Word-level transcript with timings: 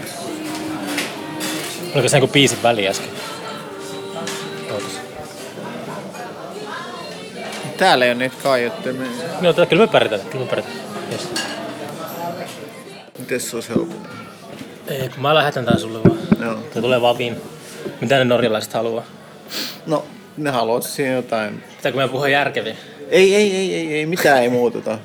Right. 0.00 1.94
Oliko 1.94 2.08
se 2.08 2.16
joku 2.16 2.28
biisin 2.32 2.62
väli 2.62 2.88
äsken? 2.88 3.08
Ootas. 4.72 5.00
Täällä 7.76 8.04
ei 8.04 8.10
ole 8.10 8.18
niitä 8.18 8.36
kaiuttimia. 8.42 9.08
No, 9.40 9.52
tää- 9.52 9.66
kyllä 9.66 9.82
me 9.86 9.92
pärjätään, 9.92 10.30
kyllä 10.30 10.44
me 10.44 10.50
pärjätään. 10.50 10.76
Yes. 11.12 11.28
Miten 13.18 13.40
se 13.40 13.56
olisi 13.56 13.68
helpompi? 13.68 14.08
Ei, 14.88 15.08
kun 15.08 15.22
mä 15.22 15.34
lähetän 15.34 15.64
tän 15.64 15.80
sulle 15.80 15.98
vaan. 16.04 16.18
Joo. 16.40 16.58
Se 16.74 16.80
tulee 16.80 17.00
vaan 17.00 17.18
viin. 17.18 17.36
Mitä 18.00 18.18
ne 18.18 18.24
norjalaiset 18.24 18.72
haluaa? 18.72 19.04
No, 19.86 20.04
ne 20.36 20.50
haluavat 20.50 20.82
siinä 20.82 21.14
jotain. 21.14 21.64
Pitääkö 21.76 21.96
meidän 21.96 22.10
puhua 22.10 22.28
järkeviä? 22.28 22.76
Ei, 23.10 23.34
ei, 23.34 23.56
ei, 23.56 23.74
ei, 23.74 23.94
ei 23.94 24.06
mitään 24.06 24.42
ei 24.42 24.48
muuteta. 24.48 24.98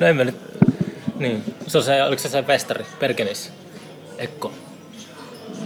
No 0.00 0.06
emme 0.06 0.24
nyt. 0.24 0.36
Niin. 1.18 1.44
Se 1.66 1.78
on 1.78 1.84
se, 1.84 2.02
oliko 2.02 2.22
se 2.22 2.28
se 2.28 2.42
festari? 2.42 2.84
Perkenis? 3.00 3.52
Ekko? 4.18 4.52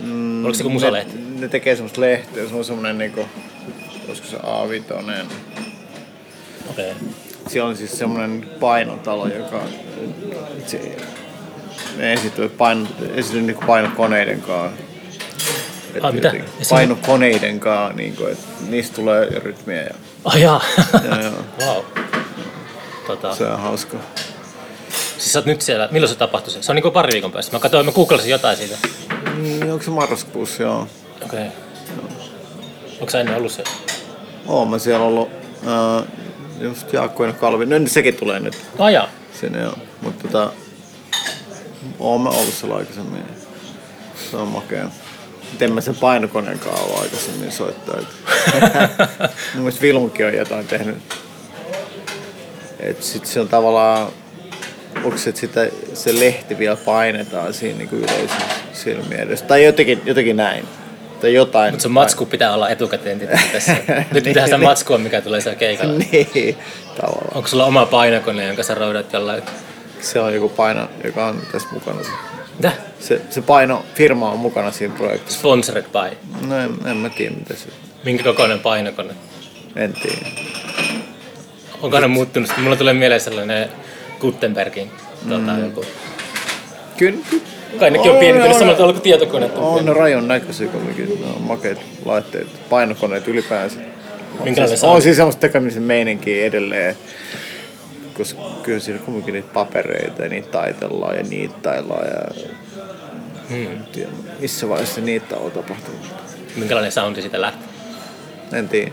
Mm, 0.02 0.44
oliko 0.44 0.54
se 0.54 0.62
joku 0.62 0.70
musalehti? 0.70 1.16
Ne, 1.16 1.40
ne 1.40 1.48
tekee 1.48 1.76
semmoista 1.76 2.00
lehteä, 2.00 2.48
se 2.48 2.54
on 2.54 2.64
semmonen 2.64 2.98
niinku, 2.98 3.28
olisiko 4.08 4.28
se 4.28 4.36
A5. 4.36 4.94
Okei. 6.70 6.90
Okay. 6.90 6.94
Siellä 7.48 7.68
on 7.68 7.76
siis 7.76 7.98
semmonen 7.98 8.50
painotalo, 8.60 9.28
joka 9.28 9.62
se, 10.66 10.96
ne 11.96 12.12
esityy 12.12 12.48
paino, 12.48 12.86
esityy 13.14 13.42
niinku 13.42 13.64
painokoneiden 13.66 14.40
kanssa. 14.40 14.82
Et 15.94 16.04
Ai, 16.04 16.12
mitä? 16.12 16.28
Ja 16.28 16.44
Painokoneiden 16.70 17.60
kanssa, 17.60 17.96
niinku, 17.96 18.26
että 18.26 18.44
niistä 18.68 18.96
tulee 18.96 19.28
rytmiä 19.28 19.82
ja 19.82 19.94
Ai 20.24 20.42
jaa. 20.42 20.62
Joo, 21.04 21.20
joo. 21.20 21.44
wow. 21.66 21.84
Tota, 23.06 23.34
se 23.34 23.44
on 23.44 23.60
hauska. 23.60 23.96
Siis 25.20 25.32
sä 25.32 25.38
oot 25.38 25.46
nyt 25.46 25.60
siellä, 25.60 25.88
milloin 25.90 26.12
se 26.12 26.18
tapahtui 26.18 26.52
se? 26.52 26.72
On 26.72 26.74
niinku 26.74 26.90
pari 26.90 27.12
viikon 27.12 27.32
päästä. 27.32 27.56
Mä 27.56 27.60
katsoin, 27.60 27.86
mä 27.86 27.92
googlasin 27.92 28.30
jotain 28.30 28.56
siitä. 28.56 28.78
Niin, 29.42 29.72
onko 29.72 29.84
se 29.84 29.90
marraskuussa, 29.90 30.62
joo. 30.62 30.88
Okei. 31.24 31.46
Okay. 31.46 31.50
Onko 33.00 33.10
sä 33.10 33.20
ennen 33.20 33.36
ollut 33.36 33.52
se? 33.52 33.64
Oon 34.46 34.70
mä 34.70 34.78
siellä 34.78 35.06
ollut 35.06 35.28
uh, 35.62 36.06
just 36.60 36.92
Jaakko 36.92 37.24
ja 37.24 37.32
Kalvi. 37.32 37.66
No 37.66 37.78
niin, 37.78 37.90
sekin 37.90 38.14
tulee 38.14 38.40
nyt 38.40 38.56
Ai 38.78 38.94
jaa. 38.94 39.08
sinne 39.40 39.62
joo. 39.62 39.74
Mutta 40.02 40.28
tota, 40.28 40.52
oon 41.98 42.20
mä 42.20 42.28
ollut 42.28 42.54
siellä 42.54 42.76
aikaisemmin. 42.76 43.22
Se 44.30 44.36
on 44.36 44.48
makea. 44.48 44.90
Miten 45.52 45.72
mä 45.72 45.80
sen 45.80 45.94
painokoneen 45.94 46.60
ollut 46.66 47.02
aikaisemmin 47.02 47.52
soittaa. 47.52 47.96
Mun 49.54 49.62
mielestä 49.62 49.82
Vilmukin 49.82 50.26
on 50.26 50.34
jotain 50.34 50.66
tehnyt. 50.66 50.96
Et 52.80 53.02
sit 53.02 53.26
se 53.26 53.40
on 53.40 53.48
tavallaan, 53.48 54.12
onko 55.04 55.18
se, 55.18 55.30
että 55.30 55.40
sitä, 55.40 55.68
se 55.94 56.20
lehti 56.20 56.58
vielä 56.58 56.76
painetaan 56.76 57.54
siinä 57.54 57.78
niin 57.78 57.88
yleisön 57.92 58.42
silmien 58.72 59.20
edessä. 59.20 59.44
Tai 59.46 59.64
jotenkin, 59.64 60.02
jotenkin 60.04 60.36
näin. 60.36 60.64
Tai 61.20 61.34
jotain. 61.34 61.72
Mutta 61.72 61.82
se 61.82 61.88
matsku 61.88 62.26
pitää 62.26 62.54
olla 62.54 62.70
etukäteen 62.70 63.20
tässä. 63.52 63.76
Nyt 64.12 64.24
pitää 64.24 64.44
sitä 64.44 64.58
matskua, 64.58 64.98
mikä 64.98 65.20
tulee 65.20 65.40
siellä 65.40 65.58
keikalla. 65.58 65.94
niin, 66.12 66.56
tavallaan. 66.96 67.36
Onko 67.36 67.48
sulla 67.48 67.64
oma 67.64 67.86
painokone, 67.86 68.46
jonka 68.46 68.62
sä 68.62 68.74
roudat 68.74 69.12
jollain? 69.12 69.42
Se 70.00 70.20
on 70.20 70.34
joku 70.34 70.48
paino, 70.48 70.88
joka 71.04 71.26
on 71.26 71.42
tässä 71.52 71.68
mukana. 71.72 72.00
Mitä? 72.56 72.72
Se, 73.00 73.20
se 73.30 73.42
paino, 73.42 73.84
firma 73.94 74.30
on 74.30 74.38
mukana 74.38 74.70
siinä 74.72 74.94
projektissa. 74.94 75.38
Sponsored 75.38 75.84
by. 75.84 76.16
No 76.46 76.58
en, 76.58 76.70
en 76.86 76.96
mä 76.96 77.08
tiedä 77.10 77.34
mitä 77.34 77.54
se, 77.54 77.66
Minkä 78.04 78.24
kokoinen 78.24 78.60
painokone? 78.60 79.14
en 79.76 79.92
tiedä. 79.92 80.26
Onko 81.80 81.96
aina 81.96 82.08
muuttunut? 82.08 82.50
Mulla 82.56 82.76
tulee 82.76 82.94
mieleen 82.94 83.20
sellainen 83.20 83.68
Gutenbergin 84.20 84.90
tota, 85.28 85.52
Mm. 85.56 85.64
joku. 85.64 85.84
Kyllä, 86.96 87.18
kyllä. 87.30 87.42
Kai 87.78 87.90
nekin 87.90 88.10
on 88.10 88.16
pienentynyt 88.18 88.56
samalla 88.56 88.74
tavalla 88.76 88.92
kuin 88.92 89.02
tietokone. 89.02 89.50
On 89.56 89.84
ne 89.84 89.92
rajon 89.92 90.28
näköisiä 90.28 90.68
kumminkin. 90.68 91.20
Ne 91.20 91.26
on 91.36 91.42
makeat 91.42 91.78
laitteet, 92.04 92.68
painokoneet 92.70 93.28
ylipäänsä. 93.28 93.80
Minkälainen 94.44 94.78
siis, 94.78 94.84
on 94.84 95.02
siis 95.02 95.16
semmoista 95.16 95.40
tekemisen 95.40 95.82
meininkiä 95.82 96.44
edelleen. 96.46 96.96
Koska 98.14 98.42
kyllä 98.62 98.80
siinä 98.80 99.00
kumminkin 99.00 99.34
niitä 99.34 99.48
papereita 99.52 100.22
ja 100.22 100.28
niitä 100.28 100.48
taitellaan 100.48 101.16
ja 101.16 101.22
niittaillaan 101.22 102.06
ja... 102.06 102.44
Hmm. 103.50 103.56
En 103.66 103.86
tiedä, 103.92 104.10
missä 104.40 104.68
vaiheessa 104.68 105.00
niitä 105.00 105.36
on 105.36 105.50
tapahtunut. 105.50 106.00
Minkälainen 106.56 106.92
soundi 106.92 107.20
siitä 107.20 107.40
lähti? 107.40 107.64
En 108.52 108.68
tiedä. 108.68 108.90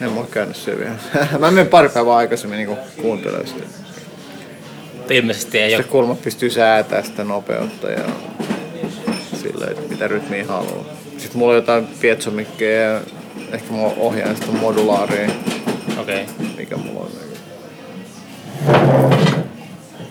En 0.00 0.12
mä 0.12 0.20
oo 0.20 0.26
käynyt 0.30 0.56
siellä 0.56 0.80
vielä. 0.80 0.96
mä 1.38 1.50
menen 1.50 1.66
pari 1.66 1.88
päivää 1.88 2.16
aikaisemmin 2.16 2.56
niin 2.56 2.78
kuuntelemaan 3.02 3.46
sitä. 3.46 3.83
Mutta 5.04 5.14
ilmeisesti 5.14 5.58
ei 5.58 5.70
Se 5.70 5.76
ole. 5.76 5.84
kulma 5.84 6.14
pystyy 6.14 6.50
säätää 6.50 7.02
sitä 7.02 7.24
nopeutta 7.24 7.90
ja 7.90 8.04
sillä, 9.42 9.66
että 9.66 9.88
mitä 9.88 10.08
rytmiä 10.08 10.44
haluaa. 10.46 10.84
Sitten 11.18 11.38
mulla 11.38 11.50
on 11.52 11.56
jotain 11.56 11.86
pietsomikkejä 12.00 12.80
ja 12.82 13.00
ehkä 13.52 13.72
mä 13.72 13.78
ohjaan 13.96 14.36
sitä 14.36 14.52
modulaaria, 14.52 15.30
Okei. 16.00 16.22
Okay. 16.22 16.46
mikä 16.56 16.76
mulla 16.76 17.00
on. 17.00 17.10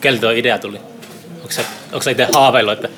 Keltä 0.02 0.22
tuo 0.22 0.30
idea 0.30 0.60
tuli? 0.60 0.78
Onko 1.92 2.02
sä, 2.02 2.12
itse 2.12 2.28
haaveillut, 2.34 2.74
että 2.74 2.90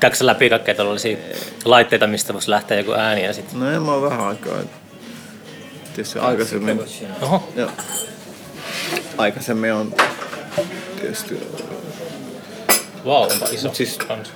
käykö 0.00 0.16
läpi 0.20 0.50
kaikkea 0.50 0.74
tällaisia 0.74 1.16
laitteita, 1.64 2.06
mistä 2.06 2.32
voisi 2.32 2.50
lähteä 2.50 2.76
joku 2.78 2.92
ääni 2.92 3.24
ja 3.24 3.32
sitten... 3.32 3.60
No 3.60 3.70
en 3.70 3.82
mä 3.82 3.92
oo 3.92 4.02
vähän 4.02 4.20
aikaa. 4.20 4.60
et 4.60 4.66
Tietysti 5.94 6.18
aikaisemmin, 6.18 6.80
Oho, 7.22 7.48
joo. 7.56 7.70
aikaisemmin 9.18 9.72
on 9.72 9.94
tietysti 11.00 11.34
wow, 13.04 13.22
onpa 13.32 13.48
iso. 13.52 13.68
Mut 13.68 13.76
siis- 13.76 13.98
kans. 13.98 14.32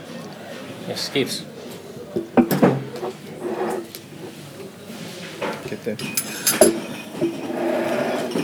Yes, 0.89 1.09
kiitos. 1.11 1.45
Kete. 5.71 5.97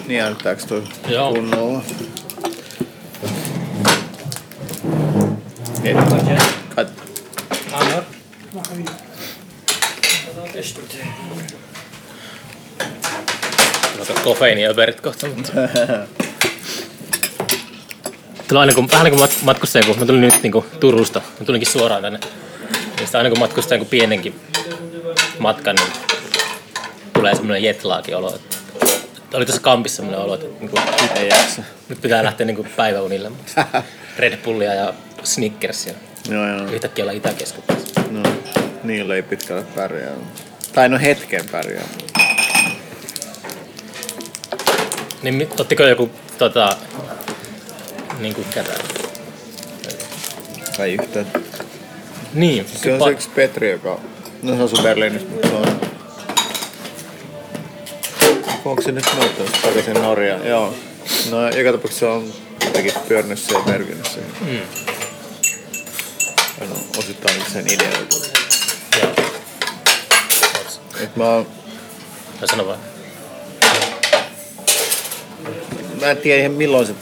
Niin 0.07 0.23
äänittääks 0.23 0.65
toi 0.65 0.83
Joo. 1.09 1.33
kunnolla? 1.33 1.83
Heti. 5.85 6.01
Kat. 6.75 6.89
Vaikka 13.99 14.21
kofeiiniöverit 14.25 15.01
kohta, 15.01 15.27
mutta... 15.27 15.53
Tulee 18.49 18.61
aina 18.61 18.75
kun, 18.75 18.89
vähän 18.93 19.05
niin 19.05 19.19
kuin 19.19 19.29
mat- 19.31 19.45
matkustaja, 19.45 19.85
kun 19.85 19.99
mä 19.99 20.07
tulin 20.07 20.21
nyt 20.21 20.43
niin 20.43 20.53
kuin 20.53 20.65
Turusta, 20.81 21.21
mä 21.41 21.47
tulinkin 21.47 21.73
suoraan 21.73 22.03
tänne. 22.03 22.19
Niin 22.97 23.07
sitä 23.07 23.19
aina 23.19 23.31
kun 23.31 23.39
matkustaa 23.39 23.75
jonkun 23.77 23.91
pienenkin 23.91 24.41
matkan, 25.39 25.77
niin 25.77 25.93
tulee 27.13 27.35
semmoinen 27.35 27.63
jetlaakin 27.63 28.17
olo. 28.17 28.35
Että, 28.35 28.57
oli 29.35 29.47
tässä 29.47 29.61
kampissa 29.61 29.97
semmoinen 29.97 30.25
olo, 30.25 30.35
että 30.35 30.47
niin 30.61 30.71
kuin, 30.71 30.83
Ei 31.17 31.29
jaksa. 31.29 31.63
nyt 31.89 32.01
pitää 32.01 32.25
lähteä 32.25 32.47
niin 32.47 32.57
kuin 32.57 32.69
päiväunille. 32.77 33.29
Mutta 33.29 33.65
Red 34.19 34.37
Bullia 34.37 34.75
ja 34.75 34.95
Snickersia. 35.25 35.95
Joo, 36.31 36.49
joo. 36.49 36.67
Yhtäkkiä 36.67 37.05
olla 37.05 37.13
Itäkeskustassa. 37.13 38.01
No, 38.11 38.23
niillä 38.83 39.15
ei 39.15 39.23
pitkälle 39.23 39.63
pärjää. 39.77 40.13
Tai 40.73 40.89
no 40.89 40.99
hetken 40.99 41.49
pärjää. 41.53 41.85
Niin 45.23 45.49
ottiko 45.59 45.83
joku 45.83 46.11
tota, 46.39 46.77
niin 48.19 48.35
kuin 48.35 48.47
tää? 48.55 48.65
Tai 50.77 50.93
yhtään. 50.93 51.27
Niin, 52.35 52.67
Se 52.83 52.93
on 52.95 53.01
se 53.05 53.11
yksi 53.11 53.29
Petri, 53.35 53.71
joka... 53.71 54.01
No 54.43 54.57
se 54.57 54.63
asuu 54.63 54.83
Berliinissä, 54.83 55.29
mutta 55.29 55.49
se 55.49 55.55
on... 55.55 55.81
Onko 58.65 58.83
se 58.83 58.93
nyt 58.93 59.05
muuttanut 59.15 59.53
takaisin 59.63 59.95
Norjaan? 59.95 60.47
Joo. 60.47 60.75
No 61.31 61.49
joka 61.51 61.73
tapauksessa 61.73 61.99
se 61.99 62.07
on 62.07 62.33
jotenkin 62.65 62.93
pyörinyt 63.09 63.39
siellä 63.39 63.65
Berliinissä. 63.65 64.19
Mm. 64.41 64.59
Aina 66.61 66.75
osittain 66.99 67.43
sen 67.53 67.67
ideoita. 67.73 68.17
Joo. 69.03 69.13
Et 71.03 71.17
mä, 71.17 71.25
oon- 71.25 71.47
Tai 72.41 72.49
sano 72.49 72.67
vaan. 72.67 72.79
mä 76.01 76.11
en 76.11 76.17
tiedä 76.17 76.41
ihan 76.41 76.53
milloin 76.53 76.87
se... 76.87 76.95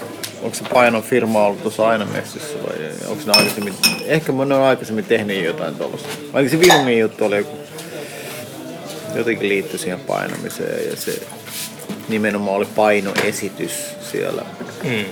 Onko 0.44 0.56
se 0.56 0.64
painon 0.74 1.02
firma 1.02 1.46
ollut 1.46 1.62
tuossa 1.62 1.88
aina 1.88 2.04
messissä 2.04 2.58
vai 2.66 2.90
onko 3.06 3.22
ne 3.26 3.32
aikaisemmin... 3.32 3.74
Ehkä 4.06 4.32
mä 4.32 4.44
ne 4.44 4.54
on 4.54 4.62
aikaisemmin 4.62 5.04
tehnyt 5.04 5.44
jotain 5.44 5.74
tuollaista. 5.74 6.08
Ainakin 6.32 6.58
se 6.58 6.66
Vilmin 6.66 6.98
juttu 6.98 7.24
oli 7.24 7.36
joku... 7.36 7.56
Jotenkin 9.14 9.48
liittyi 9.48 9.78
siihen 9.78 10.00
painamiseen 10.00 10.90
ja 10.90 10.96
se 10.96 11.22
nimenomaan 12.08 12.56
oli 12.56 12.66
painoesitys 12.76 13.96
siellä. 14.10 14.42
Mm. 14.82 15.04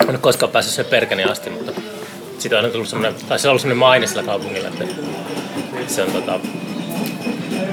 En 0.00 0.10
ole 0.10 0.18
koskaan 0.18 0.52
päässyt 0.52 0.74
sen 0.74 0.84
perkeni 0.84 1.24
asti, 1.24 1.50
mutta 1.50 1.72
siitä 2.38 2.58
on 2.58 2.70
tullut 2.70 2.88
semmoinen, 2.88 3.20
tai 3.28 3.38
se 3.38 3.48
on 3.48 3.50
ollut 3.50 3.62
semmoinen 3.62 3.78
maine 3.78 4.06
sillä 4.06 4.22
kaupungilla, 4.22 4.68
että 4.68 4.84
se 5.86 6.02
on 6.02 6.12
tota, 6.12 6.40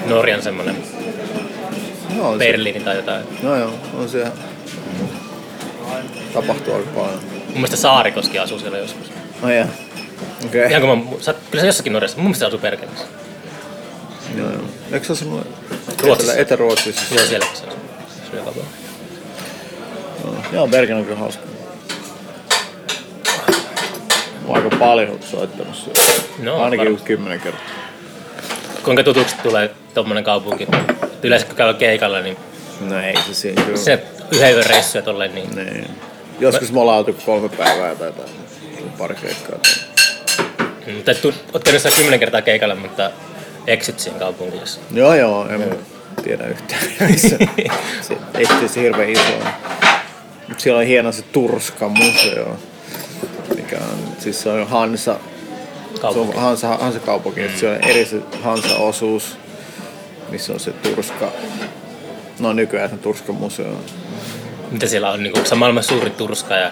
Norjan 0.06 0.42
semmoinen 0.42 0.97
No, 2.18 2.30
on 2.30 2.40
se, 2.40 2.46
Berliini 2.46 2.80
tai 2.80 2.96
jotain. 2.96 3.26
no 3.44 3.56
joo, 3.56 3.74
on 4.00 4.10
se 4.10 4.28
tapahtuu 6.34 6.74
aika 6.74 6.90
paljon. 6.96 7.20
mielestä 7.54 7.78
Saarikoski 7.78 8.40
asuu 8.40 8.60
siellä 8.60 8.78
joskus. 8.78 9.12
No 9.42 9.52
joo. 9.52 9.66
Okei. 10.46 10.62
Okay. 10.62 10.78
Ihan 10.78 10.82
kun 10.82 11.10
mä, 11.10 11.18
sä, 11.20 11.36
kyllä 11.52 11.62
se 11.62 11.68
jossakin 11.68 11.94
Norjassa, 11.94 12.18
mun 12.18 12.24
mielestä 12.26 12.40
se 12.40 12.46
asuu 12.46 12.60
Bergenissä. 12.60 13.06
Joo, 14.38 14.52
joo. 14.52 14.62
Eikö 14.92 15.06
se 15.06 15.14
asunut 15.14 15.48
Ruotsissa. 16.04 16.34
Etä-Ruotsissa? 16.34 17.16
Joo, 17.16 17.26
siellä 17.26 17.46
se 17.54 17.68
asuu. 17.68 17.80
On 18.32 18.38
joka 18.38 18.52
päivä. 18.52 18.68
Joo. 20.24 20.36
Joo, 20.54 20.68
Bergen 20.68 20.98
on 20.98 21.04
kyllä 21.04 21.18
hauska. 21.20 21.44
Mä 24.48 24.54
aika 24.54 24.70
paljon 24.80 25.20
soittanut 25.32 25.76
siellä. 25.76 26.24
No, 26.44 26.64
Ainakin 26.64 26.86
varmasti. 26.86 27.08
kymmenen 27.08 27.40
kertaa. 27.40 27.62
Kuinka 28.84 29.04
tutuksi 29.04 29.36
tulee 29.44 29.76
tommonen 29.94 30.24
kaupunki? 30.24 30.68
Yleensä 31.24 31.48
kun 31.48 31.56
käy 31.56 31.74
keikalla, 31.74 32.22
niin 32.22 32.38
No 32.80 33.00
ei 33.02 33.16
se 33.28 33.34
siinä 33.34 33.62
kyllä. 33.64 33.78
se 33.78 34.04
yhden 34.32 34.54
yön 34.54 34.66
reissuja 34.66 35.02
tolleen, 35.02 35.36
niin 35.36 35.56
Niin. 35.56 35.88
Joskus 36.40 36.72
me 36.72 36.80
ollaan 36.80 36.98
oltu 36.98 37.16
kolme 37.26 37.50
päivää 37.50 37.96
tai 37.96 38.08
jotain. 38.08 38.30
Pari 38.98 39.16
keikkaa. 39.16 39.60
Mutta 40.96 41.12
et, 41.12 41.22
käynyt 41.64 41.82
siellä 41.82 41.98
kymmenen 41.98 42.20
kertaa 42.20 42.42
keikalla, 42.42 42.76
mutta 42.76 43.12
exit 43.68 44.00
siihen 44.00 44.20
kaupunkiin. 44.20 44.60
jos- 44.62 44.80
Joo 44.92 45.16
joo, 45.16 45.48
en 45.50 45.78
tiedä 46.24 46.46
yhtään. 46.48 46.82
se, 47.18 47.38
se, 48.02 48.18
ei 48.38 48.46
se 48.46 48.68
se 48.68 48.82
hirveän 48.82 49.10
iso. 49.10 49.22
on. 49.22 49.48
Mut 50.50 50.60
siellä 50.60 50.80
on 50.80 50.86
hieno 50.86 51.12
se 51.12 51.22
Turska 51.22 51.90
museo. 51.90 52.58
Mikä 53.56 53.76
on, 53.78 54.00
siis 54.20 54.42
se 54.42 54.50
on 54.50 54.68
Hansa, 54.68 55.14
se 55.14 55.20
on 55.94 56.00
Kaupunki. 56.02 56.38
Hansa, 56.38 56.68
Hansa 56.68 57.00
kaupunki, 57.00 57.42
mm. 57.42 57.50
siellä 57.56 57.76
on 57.78 57.84
eri 57.90 58.06
se 58.06 58.18
Hansa-osuus, 58.44 59.38
missä 60.30 60.54
on 60.54 60.60
se 60.60 60.72
Turska, 60.72 61.32
no 62.40 62.54
nykyään 62.54 62.90
se 62.90 62.98
Turska 62.98 63.34
museo. 63.34 63.82
Mitä 64.72 64.88
siellä 64.88 65.12
on? 65.12 65.24
Niin 65.24 65.38
onko 65.38 65.50
se 65.50 65.56
maailman 65.56 65.84
suurin 65.84 66.12
turska? 66.12 66.56
Ja... 66.56 66.72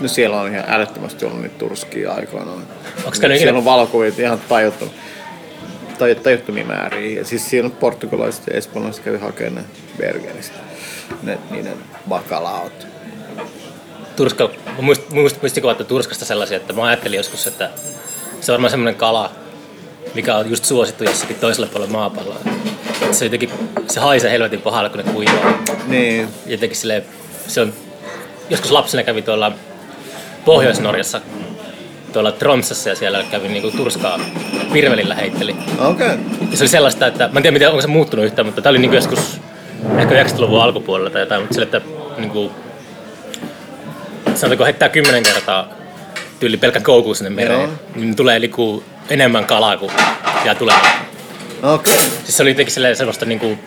No 0.00 0.08
siellä 0.08 0.40
on 0.40 0.54
ihan 0.54 0.64
älyttömästi 0.68 1.24
ollut 1.24 1.42
niitä 1.42 1.58
turskia 1.58 2.12
aikoinaan. 2.12 2.58
Onko 2.58 3.18
käynyt 3.20 3.36
ikinä? 3.36 3.38
Siellä 3.38 3.58
on 3.58 3.64
valokuvia 3.64 4.12
ihan 4.18 4.40
tajuttu, 4.48 4.94
taj, 5.98 6.14
tajuttomia 6.14 6.64
määriä. 6.64 7.18
Ja 7.18 7.24
siis 7.24 7.50
siellä 7.50 7.66
on 7.66 7.72
portugalaiset 7.72 8.46
ja 8.46 8.54
espanjalaiset 8.56 9.04
kävi 9.04 9.18
hakemaan 9.18 9.54
ne 9.54 9.64
Bergenistä. 9.98 10.58
Ne, 11.22 11.38
niiden 11.50 11.76
bakalaot. 12.08 12.86
Turska, 14.16 14.50
mä 14.76 14.82
muist, 14.82 15.10
muist, 15.10 15.42
muistikuva, 15.42 15.72
että 15.72 15.84
Turskasta 15.84 16.24
sellaisia, 16.24 16.56
että 16.56 16.72
mä 16.72 16.84
ajattelin 16.84 17.16
joskus, 17.16 17.46
että 17.46 17.70
se 18.40 18.52
on 18.52 18.54
varmaan 18.54 18.70
semmoinen 18.70 18.94
kala, 18.94 19.32
mikä 20.14 20.36
on 20.36 20.50
just 20.50 20.64
suosittu 20.64 21.04
jossakin 21.04 21.36
toisella 21.36 21.66
puolella 21.66 21.92
maapalloa. 21.92 22.38
Se, 23.12 23.24
jotenkin, 23.24 23.50
se 23.88 24.00
haisee 24.00 24.30
helvetin 24.30 24.60
pahalle, 24.60 24.90
kun 24.90 24.98
ne 24.98 25.12
kuivaa. 25.12 25.62
Niin, 25.86 26.28
Jotenkin 26.46 26.76
silleen, 26.76 27.04
se 27.46 27.60
on, 27.60 27.72
joskus 28.50 28.70
lapsena 28.70 29.02
kävi 29.02 29.22
tuolla 29.22 29.52
Pohjois-Norjassa, 30.44 31.20
tuolla 32.12 32.32
Tromsassa 32.32 32.88
ja 32.88 32.96
siellä 32.96 33.24
kävi 33.30 33.48
niinku 33.48 33.70
turskaa 33.70 34.20
virvelillä 34.72 35.14
heitteli. 35.14 35.56
okei. 35.78 36.06
Okay. 36.06 36.18
Ja 36.50 36.56
se 36.56 36.62
oli 36.62 36.68
sellaista, 36.68 37.06
että 37.06 37.28
mä 37.32 37.38
en 37.38 37.42
tiedä 37.42 37.52
miten, 37.52 37.68
onko 37.68 37.82
se 37.82 37.88
muuttunut 37.88 38.24
yhtään, 38.24 38.46
mutta 38.46 38.62
tämä 38.62 38.70
oli 38.70 38.78
niinku 38.78 38.96
joskus 38.96 39.40
ehkä 39.98 40.24
90-luvun 40.24 40.62
alkupuolella 40.62 41.10
tai 41.10 41.22
jotain, 41.22 41.40
mutta 41.42 41.54
sille, 41.54 41.64
että 41.64 41.80
niinku, 42.16 42.52
sanotaanko 44.34 44.64
heittää 44.64 44.88
kymmenen 44.88 45.22
kertaa 45.22 45.68
tyyli 46.40 46.56
pelkän 46.56 46.82
koukun 46.82 47.16
sinne 47.16 47.30
mereen, 47.30 47.60
Joo. 47.60 47.70
niin 47.94 48.16
tulee 48.16 48.38
niinku 48.38 48.84
enemmän 49.10 49.44
kalaa 49.44 49.76
kuin 49.76 49.92
jää 50.44 50.54
tulemaan. 50.54 50.92
Okei. 51.62 51.94
Okay. 51.94 52.06
Siis 52.24 52.36
se 52.36 52.42
oli 52.42 52.50
jotenkin 52.50 52.74
sellaista 52.74 53.24
niinku 53.24 53.58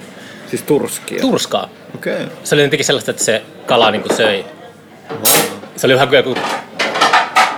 Siis 0.49 0.63
turskia. 0.63 1.21
turskaa. 1.21 1.69
Okei. 1.95 2.13
Okay. 2.13 2.27
Se 2.43 2.55
oli 2.55 2.63
jotenkin 2.63 2.85
sellaista, 2.85 3.11
että 3.11 3.23
se 3.23 3.41
kala 3.65 3.91
niinku 3.91 4.15
söi. 4.15 4.45
Se 5.75 5.87
oli 5.87 5.93
vähän 5.93 6.07
kuin 6.07 6.17
joku 6.17 6.35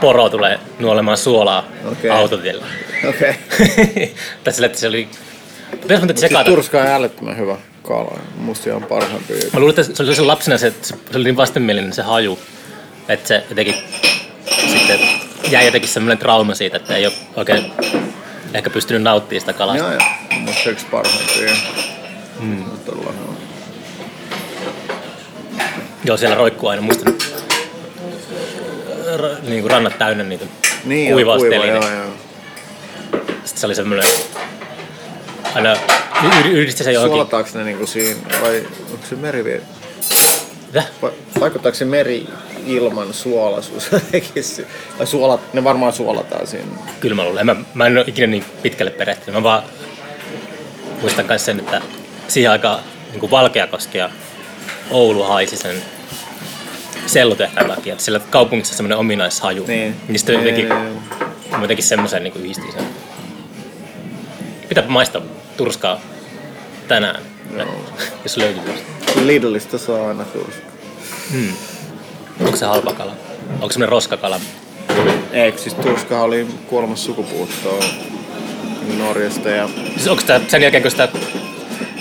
poro 0.02 0.30
tulee 0.30 0.60
nuolemaan 0.80 1.18
suolaa 1.18 1.68
Okei. 1.92 2.12
autotiellä. 2.12 2.66
Okei. 3.10 3.36
tai 4.44 4.54
sille, 4.54 4.66
että 4.66 4.80
se 4.80 4.88
oli... 4.88 5.08
Pitäis 5.82 6.02
mä 6.02 6.08
Siis 6.16 6.32
turska 6.46 6.82
on 6.82 6.88
älyttömän 6.88 7.38
hyvä 7.38 7.58
kala. 7.84 8.20
Musta 8.36 8.70
ihan 8.70 8.84
parhaimpia. 8.84 9.38
Mä 9.54 9.60
luulen, 9.60 9.80
että 9.80 9.96
se 9.96 10.04
oli 10.04 10.16
se 10.16 10.22
lapsena 10.22 10.58
se, 10.58 10.74
se, 10.82 10.96
se 11.12 11.18
oli 11.18 11.24
niin 11.24 11.38
vastenmielinen 11.38 11.94
se 11.94 12.02
haju, 12.02 12.40
että 13.10 13.28
se 13.28 13.44
jotenkin 13.50 13.76
sitten 14.62 15.00
jäi 15.52 15.66
jotenkin 15.66 15.90
semmoinen 15.90 16.18
trauma 16.18 16.56
siitä, 16.56 16.78
että 16.78 16.96
ei 16.96 17.06
ole 17.06 17.14
oikein 17.36 17.72
ehkä 18.54 18.70
pystynyt 18.70 19.02
nauttimaan 19.04 19.40
sitä 19.42 19.54
kalasta. 19.54 19.84
Joo, 19.84 19.92
joo. 19.94 20.40
Musta 20.40 20.70
yksi 20.70 20.86
parhaimpia. 20.92 21.52
Mm. 22.40 22.64
Todella. 22.86 23.14
Joo, 26.06 26.18
siellä 26.18 26.36
roikkuu 26.36 26.70
aina, 26.70 26.82
muistan, 26.82 27.14
ra, 29.16 29.30
niin 29.48 29.62
kuin 29.62 29.72
rannat 29.72 29.98
täynnä 29.98 30.24
niitä 30.24 30.46
Niin, 30.86 31.14
kuivaustelineitä. 31.14 31.80
kuiva, 31.80 31.94
joo, 31.94 32.04
joo. 32.04 32.14
Sitten 33.44 33.60
se 33.60 33.66
oli 33.66 33.76
semmoinen, 33.76 34.06
aina 35.56 35.74
y- 35.74 36.50
y- 36.50 36.52
yhdisti 36.52 36.84
se 36.84 36.92
johonkin. 36.92 37.16
Suolataanko 37.16 37.50
ne 37.54 37.64
niinku 37.64 37.88
siinä, 37.88 38.20
vai 38.42 38.64
onko 38.92 39.06
se 39.10 39.16
meri 39.16 39.44
Mitä? 40.68 40.84
vai 41.02 41.12
Vaikuttaako 41.40 41.78
se 41.78 41.86
meri 41.86 42.28
ilman 42.66 43.14
suolaisuus 43.14 43.90
Vai 45.00 45.08
suolat, 45.08 45.54
ne 45.54 45.64
varmaan 45.64 45.94
suolataan 45.94 46.48
siinä. 46.48 46.66
Kyllä 47.00 47.16
mä 47.16 47.24
luulen. 47.24 47.46
Mä, 47.46 47.56
mä 47.74 47.88
en 47.88 47.98
ole 47.98 48.06
ikinä 48.08 48.28
niin 48.28 48.46
pitkälle 48.62 48.92
perehtynyt. 48.92 49.34
Mä 49.34 49.44
vaan 49.44 49.64
muistan 51.02 51.26
myös 51.26 51.46
sen, 51.46 51.60
että 51.60 51.82
siihen 52.28 52.52
aikaan 52.52 52.80
niin 53.12 53.32
Valkeakoski 53.32 53.98
ja 53.98 54.10
Oulu 54.92 55.24
haisi 55.24 55.58
sen 55.58 55.76
sellutehtaan 57.06 57.68
takia. 57.70 57.94
Että 57.94 58.06
siellä 58.06 58.20
kaupungissa 58.30 58.74
on 58.74 58.78
semmoinen 58.78 58.98
ominaishaju. 58.98 59.66
Niin. 59.68 59.96
Niin 60.08 60.20
sitten 60.20 60.36
jotenkin, 60.36 60.70
Niin, 60.70 61.02
mä 61.52 61.62
jotenkin 61.62 61.86
semmoisen 61.86 62.24
niin 62.24 62.34
yhdistin 62.38 62.72
sen. 62.72 62.86
Pitääpä 64.70 64.90
maistaa 64.90 65.22
turskaa 65.58 66.02
tänään, 66.88 67.24
jos 68.24 68.38
löytyy. 68.38 68.64
tuosta. 68.64 68.84
Lidlistä 69.28 69.78
saa 69.78 70.08
aina 70.08 70.24
turska. 70.24 70.62
Onko 72.40 72.58
se 72.58 72.66
halpa 72.66 72.94
kala? 72.94 73.12
Onko 73.54 73.72
se 73.74 73.86
roskakala? 73.86 74.40
Eikö 75.32 75.58
siis 75.58 75.74
turska 75.74 76.22
oli 76.22 76.48
kuolemassa 76.68 77.06
sukupuuttoa 77.06 77.84
Norjasta 78.98 79.50
ja... 79.50 79.70
Siis 79.96 80.08
onko 80.08 80.24
tämä 80.28 80.40
sen 80.48 80.62
jälkeen, 80.62 80.84
kun 80.84 80.92
sitä... 80.92 81.08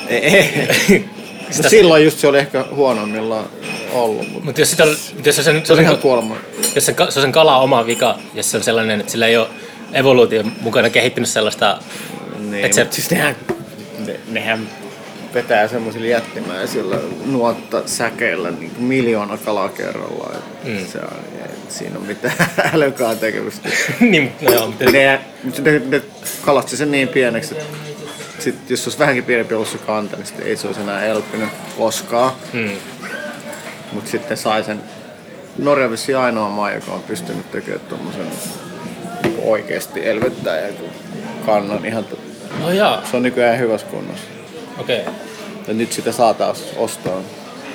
Ei, 0.08 0.20
ei. 0.24 1.04
sitä 1.50 1.68
silloin 1.68 2.04
just 2.04 2.18
se 2.18 2.26
oli 2.26 2.38
ehkä 2.38 2.64
huonommillaan 2.74 3.44
ollut, 3.92 4.22
mutta 4.28 4.44
mutta 4.44 4.60
jos, 4.60 4.70
sitä, 4.70 4.82
on- 4.84 4.96
jos 5.24 5.36
se, 5.36 5.42
sen, 5.42 5.66
se 5.66 5.72
oli 5.72 5.82
ihan 5.82 5.98
kuolema. 5.98 6.36
jos 6.74 6.90
ka- 6.94 7.10
se 7.10 7.18
on 7.18 7.22
sen 7.22 7.32
kala 7.32 7.58
oma 7.58 7.86
vika, 7.86 8.18
jos 8.34 8.50
se 8.50 8.56
on 8.56 8.62
sellainen, 8.62 9.00
että 9.00 9.12
sillä 9.12 9.26
ei 9.26 9.36
ole 9.36 9.46
evoluution 9.92 10.52
mukana 10.60 10.90
kehittynyt 10.90 11.28
sellaista, 11.30 11.78
Niin, 12.50 12.64
Et 12.64 12.72
se- 12.72 12.84
se... 12.84 12.92
siis 12.92 13.10
nehän, 13.10 13.36
ne, 14.06 14.20
nehän 14.30 14.68
vetää 15.34 15.68
semmoisilla 15.68 16.06
jättimäisillä 16.06 16.96
nuotta 17.26 17.82
säkeillä 17.86 18.50
niin 18.50 18.72
miljoona 18.78 19.36
kalaa 19.38 19.68
kerrallaan. 19.68 20.36
Mm. 20.64 20.86
Se 20.86 20.98
on, 20.98 21.16
siinä 21.68 21.96
on 21.98 22.06
mitään 22.06 22.34
älykaan 22.74 23.18
tekemistä. 23.18 23.68
niin, 24.00 24.32
no 24.40 24.52
joo, 24.52 24.66
mutta 24.66 24.84
ne, 24.84 25.20
ne, 25.62 25.82
ne 25.88 26.02
kalasti 26.44 26.76
sen 26.76 26.90
niin 26.90 27.08
pieneksi, 27.08 27.54
että 27.58 27.64
sit, 28.38 28.70
jos 28.70 28.86
olisi 28.86 28.98
vähänkin 28.98 29.24
pienempi 29.24 29.54
ollut 29.54 29.68
se 29.68 29.78
kanta, 29.78 30.16
niin 30.16 30.26
sitten 30.26 30.46
ei 30.46 30.56
se 30.56 30.66
olisi 30.66 30.80
enää 30.80 31.04
elpynyt 31.04 31.48
koskaan. 31.78 32.32
mm, 32.52 32.70
Mutta 33.92 34.10
sitten 34.10 34.36
sai 34.36 34.64
sen 34.64 34.80
Norja 35.58 35.90
vissi 35.90 36.14
ainoa 36.14 36.48
maa, 36.48 36.72
joka 36.72 36.92
on 36.92 37.02
pystynyt 37.02 37.50
tekemään 37.50 37.80
tuommoisen 37.88 38.26
oikeasti 39.44 40.08
elvyttää 40.08 40.58
ja 40.60 40.72
kannan 41.46 41.86
ihan 41.86 42.04
no 42.60 42.70
jaa, 42.70 43.02
se 43.10 43.16
on 43.16 43.22
nykyään 43.22 43.58
hyvässä 43.58 43.86
kunnossa. 43.86 44.24
Okei. 44.78 45.00
Okay. 45.00 45.12
Ja 45.68 45.74
nyt 45.74 45.92
sitä 45.92 46.12
saa 46.12 46.34
taas 46.34 46.64
ostaa. 46.76 47.20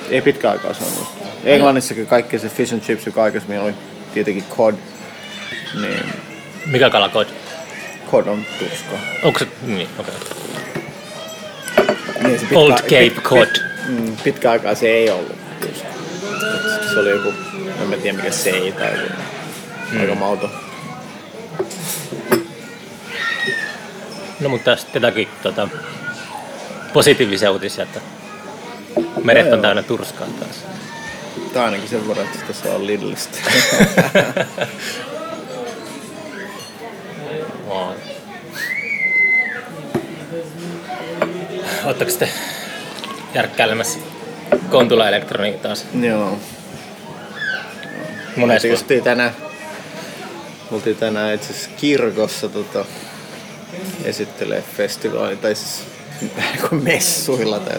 Ei 0.10 0.22
pitkä 0.22 0.51
aikaa 0.51 0.74
saanut. 0.74 1.08
Englannissakin 1.44 2.08
kaikki 2.08 2.39
se 2.39 2.50
fish 2.50 2.74
and 2.74 2.82
chips, 2.82 3.06
joka 3.06 3.24
aikaisemmin 3.24 3.60
oli 3.60 3.74
tietenkin 4.13 4.44
cod, 4.58 4.75
niin 5.82 6.13
Mikä 6.66 6.89
kala 6.89 7.10
kod? 7.10 7.27
cod 8.12 8.27
on 8.27 8.46
tuska. 8.60 8.98
Onko 9.24 9.39
se, 9.39 9.48
niin, 9.62 9.89
okei. 10.00 10.13
Niin, 12.24 12.39
se 12.39 12.46
Old 12.56 12.74
Cape 12.74 13.22
Cod. 13.22 13.48
Mm, 13.88 14.18
pitkä 14.24 14.51
aikaa 14.51 14.75
se 14.75 14.88
ei 14.88 15.10
ollut 15.10 15.36
tuska. 15.62 15.88
Se 16.94 17.00
oli 17.00 17.10
joku, 17.10 17.34
en 17.82 17.88
mä 17.89 17.98
tiedä 17.98 18.18
mikä 18.18 18.32
se 18.32 18.50
ei 18.50 18.72
tai 18.72 18.92
joku. 18.92 19.13
Mm. 19.92 20.01
Aika 20.01 20.16
mauto. 20.16 20.50
No 24.39 24.50
mutta 24.50 24.72
tästä 24.72 24.89
jotakin 24.94 25.27
tota, 25.44 25.70
positiivisia 26.98 27.51
uutisia, 27.51 27.84
että 27.84 28.01
meret 29.24 29.46
on 29.46 29.51
joo. 29.51 29.62
täynnä 29.62 29.84
turskaa 29.84 30.27
taas. 30.39 30.66
Tai 31.54 31.66
ainakin 31.66 31.89
sen 31.89 32.08
verran, 32.08 32.25
että 32.25 32.39
sitä 32.39 32.54
saa 32.54 32.86
Lidlistä. 32.86 33.38
Oletteko 41.86 42.10
sitten 42.10 42.30
järkkäilemässä 43.34 44.00
Kontula 44.70 45.08
Elektroniikka 45.08 45.68
taas? 45.68 45.86
Joo. 46.01 46.39
Monessa 48.36 48.68
Oltiin 48.68 49.04
tänään, 49.04 49.36
oltiin 50.72 50.96
tänään 50.96 51.36
itse 51.36 51.54
asiassa 51.54 51.70
kirkossa 51.77 52.50
tota, 52.50 52.86
esittelee 54.04 54.63
festivaali, 54.77 55.38
tai 55.38 55.56
siis 55.56 55.97
messuilla. 56.84 57.60
Tai, 57.60 57.78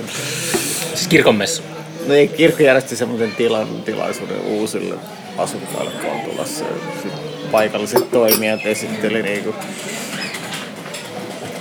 Siis 0.95 1.09
kirkonmessu. 1.09 1.63
no 2.07 2.15
ei, 2.15 2.29
kirkko 2.29 2.63
järjesti 2.63 2.97
semmoisen 2.97 3.33
tilan, 3.37 3.69
tilaisuuden 3.85 4.41
uusille 4.41 4.95
asukkaille, 5.39 5.91
kun 5.91 6.11
on 6.11 6.21
tulossa. 6.21 6.65
ja 6.65 6.71
sit 7.03 7.13
paikalliset 7.51 8.11
toimijat 8.11 8.61
esitteli 8.67 9.23
niinku, 9.23 9.55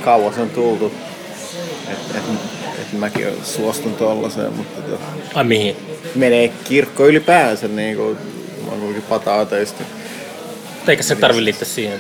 kauas 0.04 0.38
on 0.38 0.50
tultu. 0.50 0.92
Että 1.88 2.18
et, 2.18 2.24
et 2.82 3.00
mäkin 3.00 3.28
suostun 3.44 3.94
tollaiseen, 3.96 4.54
mutta 4.54 4.82
tota, 4.82 5.04
Ai 5.34 5.44
mihin? 5.44 5.76
menee 6.16 6.48
kirkko 6.64 7.08
ylipäänsä 7.08 7.68
niinku, 7.68 8.18
mä 8.66 8.72
oon 8.72 8.80
kuitenkin 8.80 9.04
pata-ateisti. 9.10 9.84
Eikä 10.88 11.04
se 11.04 11.16
tarvi 11.16 11.44
liittyä 11.44 11.68
siihen. 11.68 12.00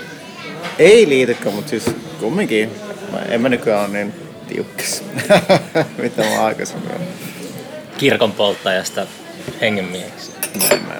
Ei 0.79 1.09
liitykään, 1.09 1.55
mutta 1.55 1.69
siis 1.69 1.83
kumminkin. 2.19 2.69
Mä, 3.11 3.19
en 3.19 3.41
mä 3.41 3.49
nykyään 3.49 3.79
ole 3.79 3.87
niin 3.97 4.13
tiukkis, 4.47 5.03
mitä 6.03 6.21
mä 6.21 6.45
aikaisemmin 6.45 6.91
olen. 6.91 7.07
Kirkon 7.97 8.31
polttajasta 8.31 9.07
hengenmieheksi. 9.61 10.31
En 10.71 10.81
mä, 10.81 10.93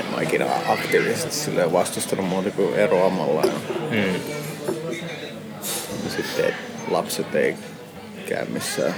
en 0.00 0.06
mä 0.14 0.22
ikinä 0.22 0.46
aktiivisesti 0.68 1.34
silleen 1.34 1.72
vastustanut 1.72 2.28
muuta 2.28 2.50
kuin 2.50 2.74
eroamalla. 2.74 3.42
Mm. 3.90 4.14
ja 6.04 6.10
sitten 6.16 6.44
et 6.44 6.54
lapset 6.88 7.34
ei 7.34 7.56
käy 8.28 8.46
missään. 8.46 8.94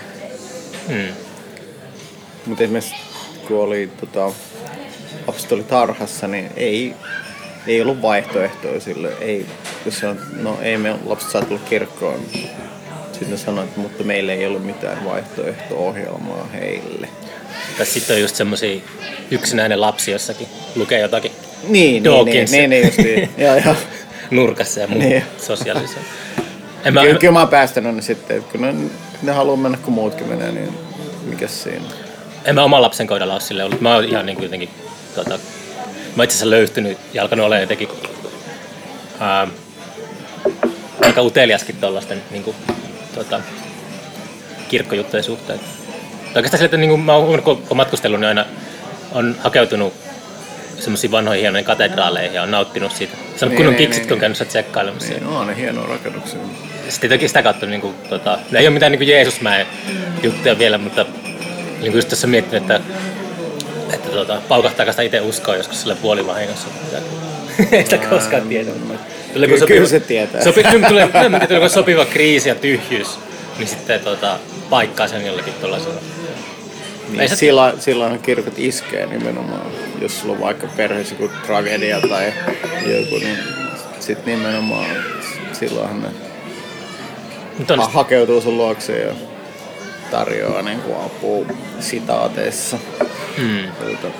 Mm. 0.89 1.09
Mutta 2.47 2.65
esimerkiksi 2.65 2.95
kun 3.49 3.63
oli 3.63 3.91
tota, 4.01 4.33
lapset 5.27 5.53
oli 5.53 5.65
tarhassa, 5.65 6.29
niin 6.29 6.51
ei, 6.57 6.95
ei 7.67 7.83
ollut 7.83 8.03
vaihtoehtoja 8.03 8.81
sille. 8.81 9.13
Ei, 9.21 9.47
jos 9.85 9.99
se 9.99 10.07
on, 10.07 10.19
no 10.37 10.59
ei 10.63 10.79
me 10.79 10.97
lapset 11.05 11.31
saa 11.31 11.43
tulla 11.43 11.61
kirkkoon. 11.69 12.21
Sitten 13.15 13.31
ne 13.31 13.37
sanoi, 13.37 13.65
että 13.65 13.81
mutta 13.81 14.05
meillä 14.05 14.33
ei 14.33 14.47
ollut 14.47 14.67
mitään 14.67 15.05
vaihtoehto-ohjelmaa 15.05 16.49
heille. 16.53 17.09
Tai 17.77 17.87
sitten 17.87 18.17
on 18.17 18.23
just 18.23 18.37
semmosia 18.37 18.81
yksinäinen 19.31 19.81
lapsi 19.81 20.11
jossakin, 20.11 20.49
lukee 20.77 21.01
jotakin 21.01 21.31
Niin, 21.63 21.73
niin, 21.73 21.93
niin, 21.93 22.05
Dawkins. 22.05 22.51
niin, 22.51 22.71
niin 22.71 22.85
justiin. 22.87 23.31
joo, 23.39 23.57
joo. 23.65 23.75
nurkassa 24.31 24.81
ja 24.81 24.87
muu 24.87 24.99
Niin. 24.99 25.23
sosiaalisen. 25.39 26.03
En 26.85 26.95
mä, 26.95 27.01
Kyllä, 27.03 27.19
kyllä 27.19 27.33
mä 27.33 27.39
oon 27.41 27.49
päästänyt 27.49 27.95
ne 27.97 28.03
sitten, 28.03 28.37
että 28.37 28.53
kun 28.53 28.61
ne, 28.61 28.75
ne 29.23 29.33
haluaa 29.33 29.57
mennä 29.57 29.79
kun 29.79 29.95
muutkin 29.95 30.29
menee, 30.29 30.53
niin 30.53 30.69
mikäs 31.25 31.63
siinä? 31.63 31.85
en 32.45 32.55
mä 32.55 32.65
oman 32.65 32.83
lapsen 32.83 33.07
kohdalla 33.07 33.33
ole 33.33 33.41
silleen 33.41 33.67
ollut. 33.67 33.81
Mä 33.81 33.95
oon 33.95 34.05
ihan 34.05 34.27
niin 34.27 34.37
kuin 34.37 34.45
jotenkin, 34.45 34.69
tota, 35.15 35.39
mä 36.17 36.25
itse 36.25 36.35
asiassa 36.35 36.51
löytynyt 36.51 36.99
ja 37.15 37.23
alkanut 37.23 37.47
olla 37.47 37.59
jotenkin 37.59 37.89
ää, 39.21 39.49
aika 41.05 41.23
uteliaskin 41.23 41.77
tuollaisten 41.77 42.23
niin 42.31 42.43
kuin, 42.45 42.57
tota, 43.15 43.41
kirkkojuttujen 44.69 45.25
suhteen. 45.25 45.61
Oikeastaan 46.35 46.59
sille, 46.59 46.65
että 46.65 46.77
niin 46.77 46.91
kuin 46.91 47.01
mä 47.01 47.15
oon 47.15 47.43
kun 47.43 47.77
matkustellut, 47.77 48.21
niin 48.21 48.29
aina 48.29 48.45
on 49.13 49.37
hakeutunut 49.45 49.93
semmoisiin 50.79 51.11
vanhoihin 51.11 51.41
hienoihin 51.41 51.65
katedraaleihin 51.65 52.35
ja 52.35 52.43
on 52.43 52.51
nauttinut 52.51 52.93
siitä. 52.93 53.17
Se 53.37 53.45
on 53.45 53.49
Niin, 53.49 53.57
kunnon 53.57 53.75
niin, 53.75 53.87
kiksit, 53.87 54.03
niin. 54.03 54.09
kun 54.09 54.15
on 54.15 54.21
käynyt 54.21 54.39
sieltä 54.39 54.49
tsekkailemassa. 54.49 55.13
Niin, 55.13 55.27
on 55.27 55.47
ne 55.47 55.57
hienoja 55.57 55.89
rakennuksia. 55.89 56.39
Sitten 56.89 57.11
toki 57.11 57.29
sitä 57.29 57.43
kautta, 57.43 57.67
niin 57.67 57.81
kuin, 57.81 57.95
tota, 58.09 58.39
no 58.51 58.59
ei 58.59 58.67
ole 58.67 58.75
mitään 58.75 58.93
niin 58.93 58.99
kuin 58.99 59.09
Jeesusmäen 59.09 59.67
juttuja 60.23 60.59
vielä, 60.59 60.79
mutta 60.79 61.07
niin 61.81 61.93
kuin 61.93 61.95
just 61.95 62.09
tässä 62.09 62.27
miettinyt, 62.27 62.63
että, 62.63 62.81
että 63.93 64.11
tota, 64.11 64.43
paukahtaako 64.49 64.93
sitä 64.93 65.03
itse 65.03 65.21
uskoa 65.21 65.57
joskus 65.57 65.81
sillä 65.81 65.97
puolivahingossa. 65.97 66.69
ei 67.73 67.85
sitä 67.85 67.99
koskaan 67.99 68.43
tiedä. 68.49 68.71
Tulee, 69.35 69.49
Kyllä- 69.49 69.67
kyllä 69.67 69.89
se 69.89 70.01
tietää. 70.01 70.45
Sopi, 70.45 70.63
tulee, 70.89 71.09
tulee 71.49 71.69
sopiva 71.69 72.05
kriisi 72.05 72.49
ja 72.49 72.55
tyhjyys, 72.55 73.19
niin 73.59 73.69
sitten 73.69 74.01
tota, 74.01 74.39
paikkaa 74.71 75.09
sen 75.09 75.27
jollakin 75.27 75.55
tuollaisella. 75.55 76.01
Niin, 77.17 77.29
se- 77.29 77.37
silloin, 77.37 77.81
silloinhan 77.81 78.19
kirkot 78.19 78.59
iskee 78.59 79.07
nimenomaan, 79.07 79.67
jos 80.01 80.21
sulla 80.21 80.35
on 80.35 80.41
vaikka 80.41 80.67
perheessä 80.77 81.15
joku 81.21 81.35
tragedia 81.47 82.01
tai 82.01 82.33
joku, 82.87 83.19
niin 83.19 83.39
sitten 84.01 84.37
nimenomaan 84.39 84.87
silloinhan 85.53 86.03
ne 86.03 86.09
on, 87.71 87.79
ha- 87.79 87.89
hakeutuu 87.89 88.41
sun 88.41 88.57
luokse 88.57 88.99
ja 88.99 89.13
tarjoaa 90.11 90.63
niin 90.63 90.81
kuin 90.81 90.97
apua 90.97 91.47
sitaateissa. 91.81 92.79
mm, 93.39 93.59
Tuota, 93.81 94.17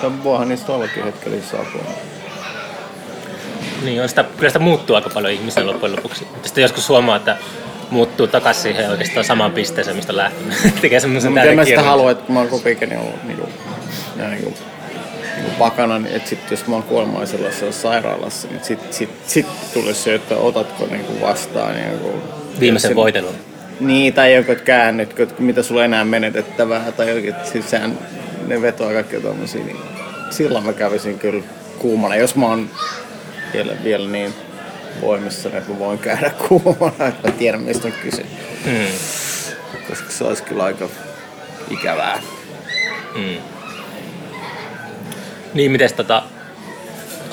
Tämän 0.00 0.24
voihan 0.24 0.48
niistä 0.48 0.72
ollakin 0.72 1.04
hetkellisissä 1.04 1.56
apua. 1.56 1.84
niin 3.84 4.02
on 4.02 4.08
sitä, 4.08 4.24
kyllä 4.36 4.48
sitä 4.48 4.58
muuttuu 4.58 4.96
aika 4.96 5.10
paljon 5.10 5.34
ihmisen 5.34 5.66
loppujen 5.66 5.96
lopuksi. 5.96 6.24
Mutta 6.24 6.48
sitten 6.48 6.62
joskus 6.62 6.88
huomaa, 6.88 7.16
että 7.16 7.36
muuttuu 7.90 8.26
takaisin 8.26 8.62
siihen 8.62 8.90
oikeastaan 8.90 9.24
samaan 9.24 9.52
pisteeseen, 9.52 9.96
mistä 9.96 10.12
on 10.12 10.16
lähtenyt. 10.16 10.54
Tekee 10.80 11.00
semmoisen 11.00 11.32
Mutta 11.32 11.48
en 11.48 11.56
mä 11.56 11.64
sitä 11.64 11.74
kierron. 11.74 11.86
halua, 11.86 12.10
että 12.10 12.24
kun 12.24 12.34
mä 12.34 12.40
oon 12.40 12.48
koko 12.48 12.68
ikäni 12.68 12.96
ollut 12.96 13.24
niinku, 13.24 13.48
ja 14.16 14.28
niinku, 14.28 14.54
niinku 15.36 15.50
pakana, 15.58 15.98
niin 15.98 16.16
että 16.16 16.28
sit, 16.28 16.50
jos 16.50 16.66
mä 16.66 16.74
oon 16.74 16.82
kuolemaisella 16.82 17.48
sairaalassa, 17.70 18.48
niin 18.48 18.64
sit, 18.64 18.92
sit, 18.92 19.10
sit 19.26 19.46
tulisi 19.72 20.02
se, 20.02 20.14
että 20.14 20.36
otatko 20.36 20.86
niinku 20.90 21.20
vastaan 21.20 21.74
joku... 21.92 22.12
Viimeisen 22.60 22.88
sen- 22.88 22.96
voitelun. 22.96 23.34
Niin, 23.80 24.14
tai 24.14 24.34
joku, 24.34 24.52
että 24.52 24.64
käännyt, 24.64 25.20
että 25.20 25.42
mitä 25.42 25.62
sulla 25.62 25.84
enää 25.84 26.04
menetettävää, 26.04 26.92
tai 26.92 27.10
jokin, 27.10 27.34
siis 27.52 27.70
sehän, 27.70 27.98
ne 28.46 28.62
vetoaa 28.62 28.92
kaikkea 28.92 29.20
tommosia, 29.20 29.64
niin 29.64 29.76
silloin 30.30 30.64
mä 30.64 30.72
kävisin 30.72 31.18
kyllä 31.18 31.44
kuumana, 31.78 32.16
jos 32.16 32.36
mä 32.36 32.46
oon 32.46 32.70
vielä, 33.52 33.72
vielä 33.84 34.08
niin 34.08 34.34
voimissa, 35.00 35.48
että 35.48 35.72
mä 35.72 35.78
voin 35.78 35.98
käydä 35.98 36.30
kuumana, 36.48 37.06
että 37.06 37.28
mä 37.28 37.34
tiedän, 37.38 37.60
mistä 37.60 37.88
on 37.88 37.94
kyse. 38.02 38.22
Mm. 38.66 38.86
Koska 39.88 40.10
se 40.10 40.24
olisi 40.24 40.42
kyllä 40.42 40.64
aika 40.64 40.88
ikävää. 41.70 42.22
Mm. 43.14 43.36
Niin, 45.54 45.70
miten 45.72 45.94
tota, 45.96 46.22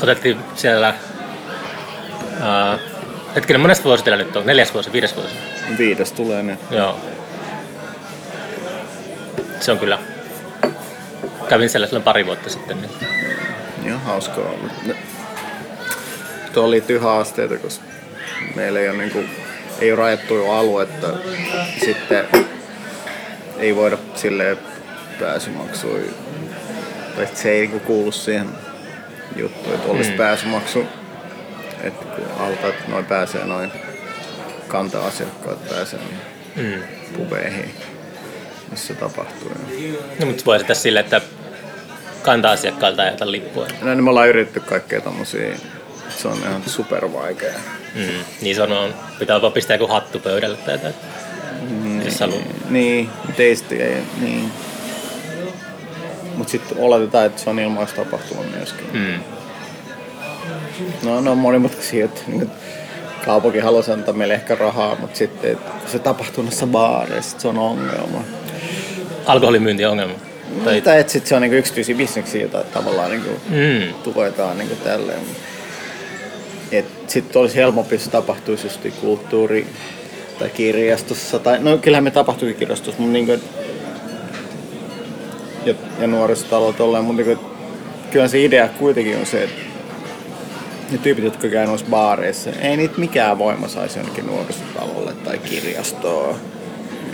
otettiin 0.04 0.38
siellä, 0.56 0.94
ää, 2.42 2.80
hetkinen, 3.36 3.62
monesta 3.62 3.84
vuosi 3.84 4.04
teillä 4.04 4.24
nyt 4.24 4.36
on? 4.36 4.46
Neljäs 4.46 4.74
vuosi, 4.74 4.92
viides 4.92 5.16
vuosi? 5.16 5.36
Viides 5.78 6.12
tulee 6.12 6.44
nyt. 6.44 6.60
Joo. 6.72 7.00
Se 9.60 9.72
on 9.72 9.80
kyllä, 9.80 10.00
kävin 11.52 11.70
siellä 11.70 11.88
silloin 11.88 12.04
pari 12.04 12.26
vuotta 12.26 12.50
sitten. 12.50 12.78
Niin. 12.82 12.92
Ihan 13.86 14.02
hauskaa 14.02 14.46
ollut. 14.50 14.72
Ne- 14.86 14.96
Tuo 16.54 16.72
liittyy 16.72 16.98
haasteita, 16.98 17.58
koska 17.58 17.86
meillä 18.56 18.80
ei 18.80 18.90
ole, 18.90 18.98
niin 18.98 19.12
kuin, 19.12 19.30
ei 19.80 19.92
ole 19.92 19.98
rajattuja 20.00 20.60
aluetta. 20.60 21.08
Sitten 21.86 22.28
ei 23.60 23.76
voida 23.76 23.98
silleen 24.16 24.58
pääsymaksui, 25.20 26.10
tai 27.16 27.28
se 27.34 27.52
ei 27.52 27.68
niin 27.68 27.80
kuulu 27.80 28.12
siihen 28.12 28.50
juttuun, 29.36 29.76
että 29.76 29.92
olisi 29.92 30.12
Mm. 30.12 30.18
pääsymaksu. 30.18 30.86
Että 31.84 32.06
kun 32.06 32.26
halutaan, 32.38 32.74
että 32.74 32.92
noin 32.92 33.06
pääsee 33.06 33.46
noin 33.46 33.72
kanta-asiakkaat 34.68 35.70
pääsee 35.70 36.00
niin 36.56 36.76
Mm. 36.78 36.84
pubeihin, 37.18 37.74
missä 38.72 38.94
tapahtuu. 38.94 39.52
No, 40.20 40.26
mutta 40.26 40.46
voi 40.46 40.60
sitä 40.60 40.74
silleen, 40.74 41.04
että 41.04 41.22
kanta-asiakkailta 42.22 43.04
ota 43.14 43.32
lippua. 43.32 43.68
No 43.82 43.94
niin 43.94 44.04
me 44.04 44.10
ollaan 44.10 44.30
yritetty 44.30 44.60
kaikkea 44.60 45.02
tommosia, 45.02 45.56
se 46.10 46.28
on 46.28 46.38
ihan 46.38 46.64
super 46.66 47.14
vaikea. 47.14 47.54
Mm. 47.96 48.24
Niin 48.42 48.56
se 48.56 48.62
on, 48.62 48.72
on, 48.72 48.94
pitää 49.20 49.42
vaan 49.42 49.54
pistää 49.54 49.76
joku 49.76 49.94
hattu 49.94 50.20
pöydälle 50.20 50.58
tai 50.58 50.74
jotain. 50.74 50.94
Jos 52.06 52.20
haluaa. 52.20 52.42
Niin, 52.70 53.10
teistä 53.38 53.76
ei, 53.76 54.04
niin. 54.22 54.52
Mut 56.36 56.50
sitten 56.50 56.78
oletetaan, 56.78 57.26
että 57.26 57.42
se 57.42 57.50
on 57.50 57.60
ilmaistapahtuma 57.60 58.44
myöskin. 58.44 58.88
Mm. 58.94 59.20
No, 61.04 61.22
ne 61.22 61.30
on 61.30 61.38
monimutkaisia, 61.38 62.06
että 62.06 62.22
niin 62.28 62.52
kaupunki 63.26 63.60
halusi 63.60 63.92
antaa 63.92 64.14
meille 64.14 64.34
ehkä 64.34 64.56
rahaa, 64.56 64.96
mutta 65.00 65.18
sitten 65.18 65.58
se 65.88 66.00
tapahtuu 66.00 66.44
noissa 66.44 66.68
baareissa, 66.68 67.40
se 67.40 67.48
on 67.48 67.58
ongelma. 67.58 68.24
Alkoholimyynti 69.26 69.86
on 69.86 69.92
ongelma. 69.92 70.31
Tai, 70.64 70.82
Tai 70.82 71.00
että 71.00 71.14
sit 71.14 71.28
se 71.28 71.36
on 71.36 71.42
niinku 71.42 71.58
yksityisiä 71.58 71.96
bisneksiä, 71.96 72.42
joita 72.42 72.64
tavallaan 72.64 73.12
niinku 73.12 73.30
mm. 73.50 73.94
tuetaan 74.14 74.58
niinku 74.58 74.76
tälleen. 74.76 75.20
Et 76.72 76.86
sit 77.08 77.36
olisi 77.36 77.56
helpompi, 77.56 77.96
jos 77.96 78.08
tapahtuisi 78.08 78.68
just 78.68 78.86
kulttuuri- 79.02 79.68
tai 80.40 80.50
kirjastossa. 80.50 81.40
Tai, 81.40 81.60
no 81.60 81.78
kyllähän 81.78 82.04
me 82.04 82.12
tapahtuikin 82.12 82.60
kirjastossa, 82.60 83.02
mutta 83.02 83.14
niinku, 83.14 83.46
ja, 85.66 85.74
ja 86.00 86.08
nuorisotalot 86.08 86.80
ollaan, 86.80 87.06
mutta 87.06 87.24
niinku, 87.24 87.46
kyllä 88.12 88.28
se 88.28 88.44
idea 88.44 88.68
kuitenkin 88.68 89.18
on 89.18 89.26
se, 89.26 89.44
että 89.44 89.62
ne 90.92 90.98
tyypit, 90.98 91.26
jotka 91.26 91.48
käy 91.48 91.66
noissa 91.66 91.88
baareissa, 91.90 92.50
ei 92.62 92.78
niitä 92.78 92.98
mikään 92.98 93.38
voima 93.38 93.68
saisi 93.68 94.00
jonnekin 94.00 94.28
nuorisotalolle 94.28 95.14
tai 95.14 95.38
kirjastoon. 95.38 96.36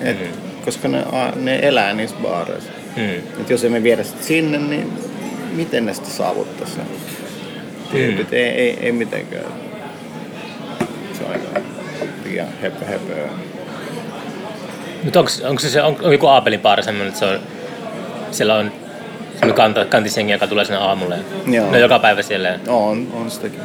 Et, 0.03 0.17
Koska 0.65 0.87
ne, 0.87 1.05
ne 1.35 1.59
elää 1.61 1.93
niissä 1.93 2.15
baareissa. 2.21 2.71
Mm. 2.97 3.41
Et 3.41 3.49
jos 3.49 3.63
emme 3.63 3.83
viedä 3.83 4.03
sitä 4.03 4.23
sinne, 4.23 4.57
niin 4.57 4.93
miten 5.51 5.85
ne 5.85 5.93
sitten 5.93 6.13
saavuttaisi 6.13 6.73
sen. 6.73 6.85
Tyypit, 7.91 8.33
ei, 8.33 8.49
ei, 8.49 8.77
ei 8.81 8.91
mitenkään. 8.91 9.45
Se 11.13 11.23
on 11.23 11.31
aika 11.31 11.59
liian 12.25 12.47
höpö. 12.61 13.27
Mutta 15.03 15.19
onko, 15.19 15.31
onko 15.43 15.59
se, 15.59 15.69
se 15.69 15.81
on, 15.81 15.97
on 16.03 16.11
joku 16.11 16.27
Aapelin 16.27 16.61
semmoinen, 16.81 17.07
että 17.07 17.19
se 17.19 17.25
on, 17.25 17.39
siellä 18.31 18.55
on 18.55 18.71
kanta, 19.55 19.85
kantisengi, 19.85 20.31
joka 20.33 20.47
tulee 20.47 20.65
sinne 20.65 20.79
aamulle. 20.79 21.17
Joo. 21.45 21.71
Ne 21.71 21.77
on 21.77 21.81
joka 21.81 21.99
päivä 21.99 22.21
siellä. 22.21 22.59
On, 22.67 23.07
on 23.13 23.31
sitäkin. 23.31 23.59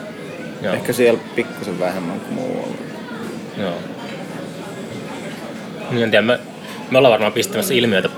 Joo. 0.63 0.75
Ehkä 0.75 0.93
siellä 0.93 1.21
pikkusen 1.35 1.79
vähemmän 1.81 2.21
kuin 2.21 2.35
muualla. 2.35 2.77
Joo. 3.59 3.75
Niin 5.91 6.03
en 6.03 6.11
tiedä, 6.11 6.23
me, 6.23 6.39
me 6.93 6.99
ollaan 6.99 7.13
varmaan 7.13 7.33
pistämässä 7.33 7.75
ilmiötä 7.75 8.09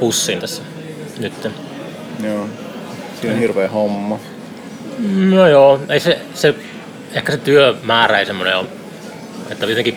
pussiin 0.00 0.40
tässä 0.40 0.62
nyt. 1.18 1.48
Joo. 2.24 2.48
Siinä 3.20 3.34
on 3.34 3.40
hirveä 3.40 3.68
homma. 3.68 4.18
No 5.16 5.48
joo, 5.48 5.80
ei 5.88 6.00
se, 6.00 6.20
se, 6.34 6.54
ehkä 7.12 7.32
se 7.32 7.38
työmäärä 7.38 8.18
ei 8.18 8.26
semmoinen 8.26 8.56
ole. 8.56 8.66
Että 9.50 9.66
jotenkin 9.66 9.96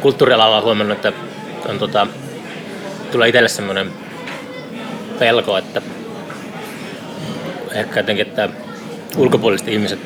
kulttuurialalla 0.00 0.56
on 0.56 0.64
huomannut, 0.64 0.96
että 0.96 1.12
on 1.68 1.78
tota, 1.78 2.06
tulee 3.12 3.28
itselle 3.28 3.48
semmoinen 3.48 3.92
pelko, 5.18 5.58
että 5.58 5.82
ehkä 7.72 8.00
jotenkin, 8.00 8.26
että 8.26 8.48
ulkopuoliset 9.16 9.68
ihmiset 9.68 10.00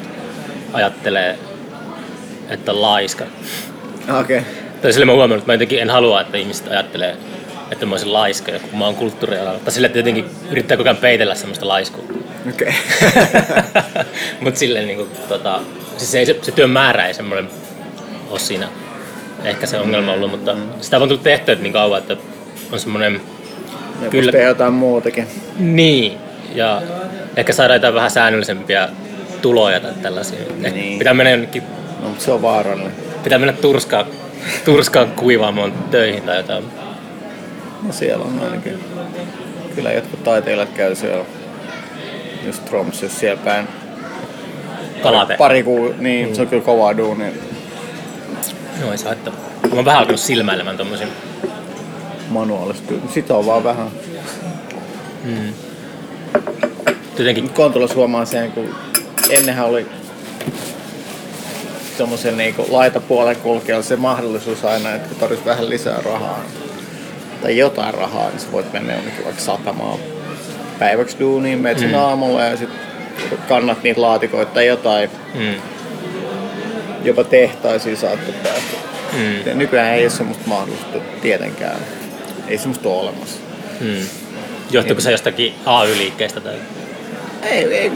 ajattelee, 0.72 1.38
että 2.48 2.72
on 2.72 2.82
laiska. 2.82 3.24
Okei. 4.20 4.38
Okay. 4.38 4.61
Tai 4.82 4.92
sille 4.92 5.06
mä 5.06 5.12
huomannut, 5.12 5.38
että 5.38 5.48
mä 5.48 5.54
jotenkin 5.54 5.78
en 5.80 5.90
halua, 5.90 6.20
että 6.20 6.36
ihmiset 6.38 6.68
ajattelee, 6.68 7.16
että 7.70 7.86
mä 7.86 7.92
olisin 7.92 8.12
laiska, 8.12 8.52
kun 8.70 8.78
mä 8.78 8.84
oon 8.84 8.94
kulttuurialalla. 8.94 9.58
Tai 9.58 9.72
sille, 9.72 9.86
että 9.86 9.98
jotenkin 9.98 10.24
yrittää 10.50 10.76
koko 10.76 10.88
ajan 10.88 10.96
peitellä 10.96 11.34
semmoista 11.34 11.68
laiskuutta. 11.68 12.14
Okei. 12.50 12.74
Mutta 14.40 14.58
silleen 14.60 14.86
niinku, 14.86 15.08
tota, 15.28 15.60
siis 15.96 16.14
ei, 16.14 16.26
se, 16.26 16.38
se 16.42 16.52
työn 16.52 16.70
määrä 16.70 17.06
ei 17.06 17.14
semmoinen 17.14 17.48
ole 18.30 18.38
siinä 18.38 18.68
ehkä 19.44 19.66
se 19.66 19.78
ongelma 19.78 20.12
ollut, 20.12 20.30
mutta 20.30 20.56
sitä 20.80 20.96
on 20.96 21.08
tullut 21.08 21.22
tehtyä 21.22 21.54
niin 21.54 21.72
kauan, 21.72 21.98
että 21.98 22.16
on 22.72 22.80
semmoinen 22.80 23.20
Me 24.00 24.08
Kyllä. 24.08 24.38
Jotain 24.38 24.72
muutakin. 24.72 25.26
niin, 25.58 26.18
ja 26.54 26.82
ehkä 27.36 27.52
saadaan 27.52 27.76
jotain 27.76 27.94
vähän 27.94 28.10
säännöllisempiä 28.10 28.88
tuloja 29.42 29.80
tai 29.80 29.92
tällaisia. 30.02 30.38
Niin. 30.58 30.98
Pitää 30.98 31.14
mennä 31.14 31.30
jonnekin, 31.30 31.62
No, 32.02 32.08
mutta 32.08 32.24
se 32.24 32.32
on 32.32 32.42
vaarallinen. 32.42 32.92
pitää 33.24 33.38
mennä 33.38 33.52
turskaan, 33.52 34.06
turskaan 34.64 35.10
kuivaamaan 35.10 35.72
töihin 35.90 36.22
tai 36.22 36.36
jotain. 36.36 36.64
No 37.82 37.92
siellä 37.92 38.24
on 38.24 38.40
ainakin. 38.44 38.78
Kyllä 39.74 39.92
jotkut 39.92 40.24
taiteilijat 40.24 40.72
käy 40.72 40.94
siellä 40.94 41.24
just 42.46 42.64
Tromsøssa 42.64 43.18
siellä 43.18 43.42
päin. 43.44 43.68
Kalate. 45.02 45.36
Pari 45.36 45.62
kuu, 45.62 45.94
niin 45.98 46.28
mm. 46.28 46.34
se 46.34 46.42
on 46.42 46.48
kyllä 46.48 46.62
kovaa 46.62 46.96
duunia. 46.96 47.30
No 48.80 48.92
ei 48.92 48.98
saa, 48.98 49.12
että 49.12 49.30
mä 49.30 49.76
oon 49.76 49.84
vähän 49.84 50.00
alkanut 50.00 50.20
silmäilemään 50.20 50.76
tommosia. 50.76 51.06
Manuaalista. 52.28 52.94
Sitä 53.14 53.34
on 53.34 53.46
vaan 53.46 53.64
vähän. 53.64 53.88
Jotenkin, 57.18 57.44
Nyt 57.44 57.52
Kontulassa 57.52 57.96
huomaan 57.96 58.26
sen, 58.26 58.52
kun 58.52 58.74
ennenhän 59.30 59.66
oli 59.66 59.86
semmoisen 61.96 62.36
niinku 62.36 62.66
laitapuolen 62.70 63.36
kulkijalla 63.36 63.82
se 63.82 63.96
mahdollisuus 63.96 64.64
aina, 64.64 64.94
että 64.94 65.08
kun 65.08 65.16
tarvitsisi 65.16 65.48
vähän 65.50 65.70
lisää 65.70 66.00
rahaa 66.04 66.40
tai 67.42 67.58
jotain 67.58 67.94
rahaa, 67.94 68.28
niin 68.28 68.40
sä 68.40 68.52
voit 68.52 68.72
mennä 68.72 68.92
jonnekin 68.94 69.24
vaikka 69.24 69.42
satamaan 69.42 69.98
päiväksi 70.78 71.16
duuniin, 71.20 71.58
menet 71.58 71.78
sinne 71.78 71.98
aamulla 71.98 72.44
ja 72.44 72.56
sitten 72.56 72.78
kannat 73.48 73.82
niitä 73.82 74.00
laatikoita 74.00 74.54
tai 74.54 74.66
jotain, 74.66 75.10
mm, 75.34 75.54
jopa 77.04 77.24
tehtaisiin 77.24 77.96
saattoi 77.96 78.34
päästä. 78.42 78.76
mm, 79.12 79.46
Ja 79.46 79.54
nykyään 79.54 79.94
ei 79.94 80.02
ole 80.04 80.10
semmoista 80.10 80.42
mahdollisuutta 80.46 80.98
tietenkään. 81.22 81.76
Ei 82.48 82.58
semmoista 82.58 82.88
ole 82.88 83.00
olemassa. 83.00 83.38
mm. 83.80 83.96
Johtuuko 84.70 85.00
se 85.00 85.10
jostakin 85.10 85.54
AY-liikkeestä 85.66 86.40
tai... 86.40 86.54
Ei, 87.42 87.64
ei, 87.74 87.92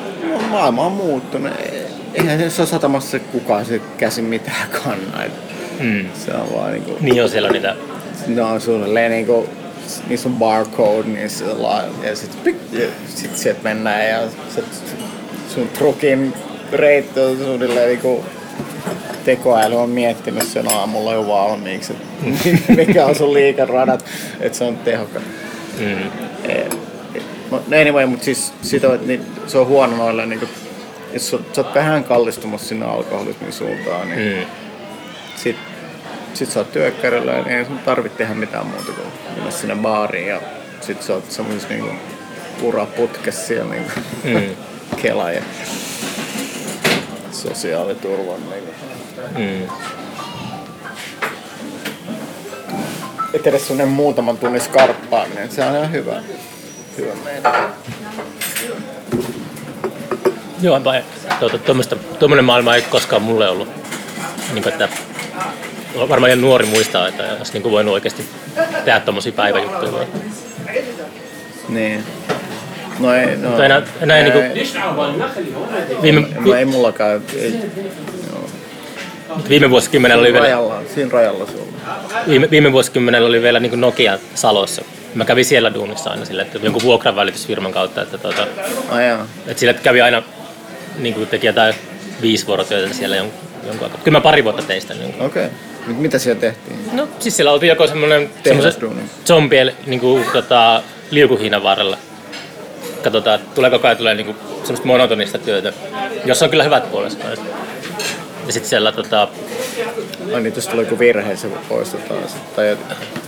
maailma 0.50 0.82
on 0.86 0.92
muuttunut. 0.92 1.52
Ei- 1.60 1.75
Eihän 2.16 2.50
se 2.50 2.66
satamassa 2.66 3.18
kukaan 3.18 3.64
se 3.64 3.80
käsin 3.98 4.24
mitään 4.24 4.68
kanna. 4.84 5.24
Et 5.24 5.32
Mm. 5.80 6.06
Se 6.14 6.32
on 6.34 6.52
vaan 6.54 6.72
niinku, 6.72 6.96
Niin 7.00 7.22
on 7.22 7.28
siellä 7.28 7.46
on 7.46 7.52
niitä 7.52 7.76
ne 8.26 8.42
on 8.42 8.60
suunnilleen 8.60 9.10
niinku, 9.10 9.48
niissä 10.08 10.28
on 10.28 10.34
barcode, 10.34 11.08
niin 11.08 11.30
se 11.30 11.44
la, 11.44 11.84
ja 12.02 12.16
sit, 12.16 12.44
pik, 12.44 12.56
ja 12.72 12.86
sit 13.08 13.36
sieltä 13.36 13.60
mennään 13.62 14.08
ja 14.08 14.20
sit 14.54 14.64
sun 15.54 15.68
trukin 15.68 16.34
reitti 16.72 17.20
on 17.20 17.36
suunnilleen 17.38 17.88
niinku 17.88 18.24
tekoäly 19.24 19.76
on 19.76 19.90
miettinyt 19.90 20.42
sen 20.42 20.72
aamulla 20.72 21.12
jo 21.12 21.26
valmiiksi, 21.26 21.92
että 21.92 22.72
mikä 22.86 23.06
on 23.06 23.14
sun 23.14 23.34
liikaradat, 23.34 24.04
että 24.40 24.58
se 24.58 24.64
on 24.64 24.76
tehokas. 24.76 25.22
Mm. 25.80 26.10
Eh, 26.50 26.66
No 27.50 27.62
anyway, 27.80 28.06
mutta 28.06 28.24
siis 28.24 28.52
sitä, 28.62 28.94
että 28.94 29.06
niin, 29.06 29.26
se 29.46 29.58
on 29.58 29.66
huono 29.66 29.96
noille, 29.96 30.26
niin 30.26 30.40
jos 31.16 31.30
sä, 31.30 31.38
sä 31.52 31.60
oot 31.60 31.74
vähän 31.74 32.04
kallistumassa 32.04 32.68
sinne 32.68 32.86
alkoholismin 32.86 33.52
suuntaan, 33.52 34.08
niin 34.08 34.38
Mm. 34.38 34.46
sit, 35.36 35.56
sit 36.34 36.50
sä 36.50 36.60
oot 36.60 36.72
työkkärillä 36.72 37.32
ja 37.32 37.44
ei 37.58 37.64
sun 37.64 37.78
tarvitse 37.78 38.18
tehdä 38.18 38.34
mitään 38.34 38.66
muuta 38.66 38.92
kuin 38.92 39.08
mennä 39.36 39.50
sinne 39.50 39.74
baariin 39.76 40.28
ja 40.28 40.40
sit 40.80 41.02
sä 41.02 41.14
oot 41.14 41.30
semmoisessa 41.30 41.68
niin 41.68 41.80
kuin, 41.80 41.98
uraputkessa 42.62 43.46
siellä 43.46 43.74
niin 43.74 43.84
kuin, 43.94 44.04
Mm. 44.34 44.56
kela 45.02 45.30
ja 45.32 45.42
sosiaaliturvan. 47.32 48.40
Niin 48.50 48.64
kuin. 49.34 49.60
Mm. 49.60 49.68
Et 53.34 53.46
edes 53.46 53.66
semmonen 53.66 53.88
muutaman 53.92 54.38
tunnin 54.38 54.60
skarppaaminen, 54.60 55.50
se 55.50 55.64
on 55.64 55.76
ihan 55.76 55.92
hyvä. 55.92 56.22
Hyvä 56.98 57.12
meidän. 57.24 57.52
Joo, 60.66 60.84
vai, 60.84 61.02
tuota, 61.40 61.58
tuommoinen 62.18 62.44
maailma 62.44 62.74
ei 62.74 62.82
koskaan 62.82 63.22
mulle 63.22 63.48
ollut. 63.48 63.68
Niin 64.52 64.62
kuin, 64.62 64.72
että 64.72 64.88
varmaan 66.08 66.30
ihan 66.30 66.40
nuori 66.40 66.66
muistaa, 66.66 67.08
että 67.08 67.22
olisi 67.38 67.52
niin 67.52 67.62
kuin 67.62 67.72
voinut 67.72 67.94
oikeasti 67.94 68.28
tehdä 68.84 69.00
tuommoisia 69.00 69.32
päiväjuttuja. 69.32 70.06
Niin. 71.68 72.04
No 72.98 73.14
ei, 73.14 73.36
no, 73.36 73.62
enää, 73.62 73.82
enää 74.00 74.22
niin 74.22 74.32
kuin, 74.32 74.52
viime, 76.02 76.28
No 76.40 76.54
ei 76.54 76.64
mullakaan. 76.64 77.22
Ei, 77.36 77.60
viime 79.48 79.70
vuosikymmenellä 79.70 80.20
oli 80.20 80.32
vielä, 80.32 80.44
rajalla, 80.44 80.82
siinä 80.94 81.10
rajalla 81.12 81.46
sulla. 81.46 81.66
viime, 82.28 82.50
viime 82.50 82.72
vuosikymmenellä 82.72 83.28
oli 83.28 83.42
vielä 83.42 83.60
niin 83.60 83.80
Nokia 83.80 84.18
Salossa. 84.34 84.82
Mä 85.14 85.24
kävin 85.24 85.44
siellä 85.44 85.74
duunissa 85.74 86.10
aina 86.10 86.24
sille, 86.24 86.42
että 86.42 86.58
jonkun 86.62 86.82
vuokranvälitysfirman 86.82 87.72
kautta, 87.72 88.02
että, 88.02 88.18
tuota, 88.18 88.46
jaa. 89.06 89.26
että 89.46 89.60
sillä 89.60 89.74
kävi 89.74 90.00
aina 90.00 90.22
niin 90.98 91.14
kuin 91.14 91.28
teki 91.28 91.46
jotain 91.46 91.74
viisi 92.22 92.46
vuorotyötä 92.46 92.94
siellä 92.94 93.16
jonkun, 93.16 93.40
jonkun 93.66 93.84
aikaa. 93.84 94.00
Kyllä 94.04 94.18
mä 94.18 94.22
pari 94.22 94.44
vuotta 94.44 94.62
tein 94.62 94.80
sitä. 94.80 94.94
Niin. 94.94 95.14
Okei. 95.20 95.46
Okay. 95.46 95.94
Mitä 95.94 96.18
siellä 96.18 96.40
tehtiin? 96.40 96.78
No 96.92 97.08
siis 97.18 97.36
siellä 97.36 97.52
oltiin 97.52 97.68
joko 97.68 97.86
semmoinen 97.86 98.30
zombien 99.26 99.72
niin 99.86 100.00
kuin, 100.00 100.24
tota, 100.32 100.82
liukuhiinan 101.10 101.62
varrella. 101.62 101.98
Katsotaan, 103.02 103.40
että 103.40 103.54
tulee 103.54 103.70
koko 103.70 103.86
ajan 103.86 103.96
tulee 103.96 104.14
niin 104.14 104.26
kuin, 104.26 104.36
semmoista 104.62 104.86
monotonista 104.86 105.38
työtä, 105.38 105.72
jossa 106.24 106.44
on 106.44 106.50
kyllä 106.50 106.64
hyvät 106.64 106.90
puolensa. 106.90 107.18
Ja 108.46 108.52
sitten 108.52 108.68
siellä 108.68 108.92
tota, 108.92 109.28
Ai 110.34 110.40
niin, 110.40 110.52
jos 110.56 110.68
tulee 110.68 110.84
joku 110.84 110.98
virhe, 110.98 111.36
se 111.36 111.48
poistetaan. 111.68 112.28
sit. 112.28 112.56
Tai 112.56 112.78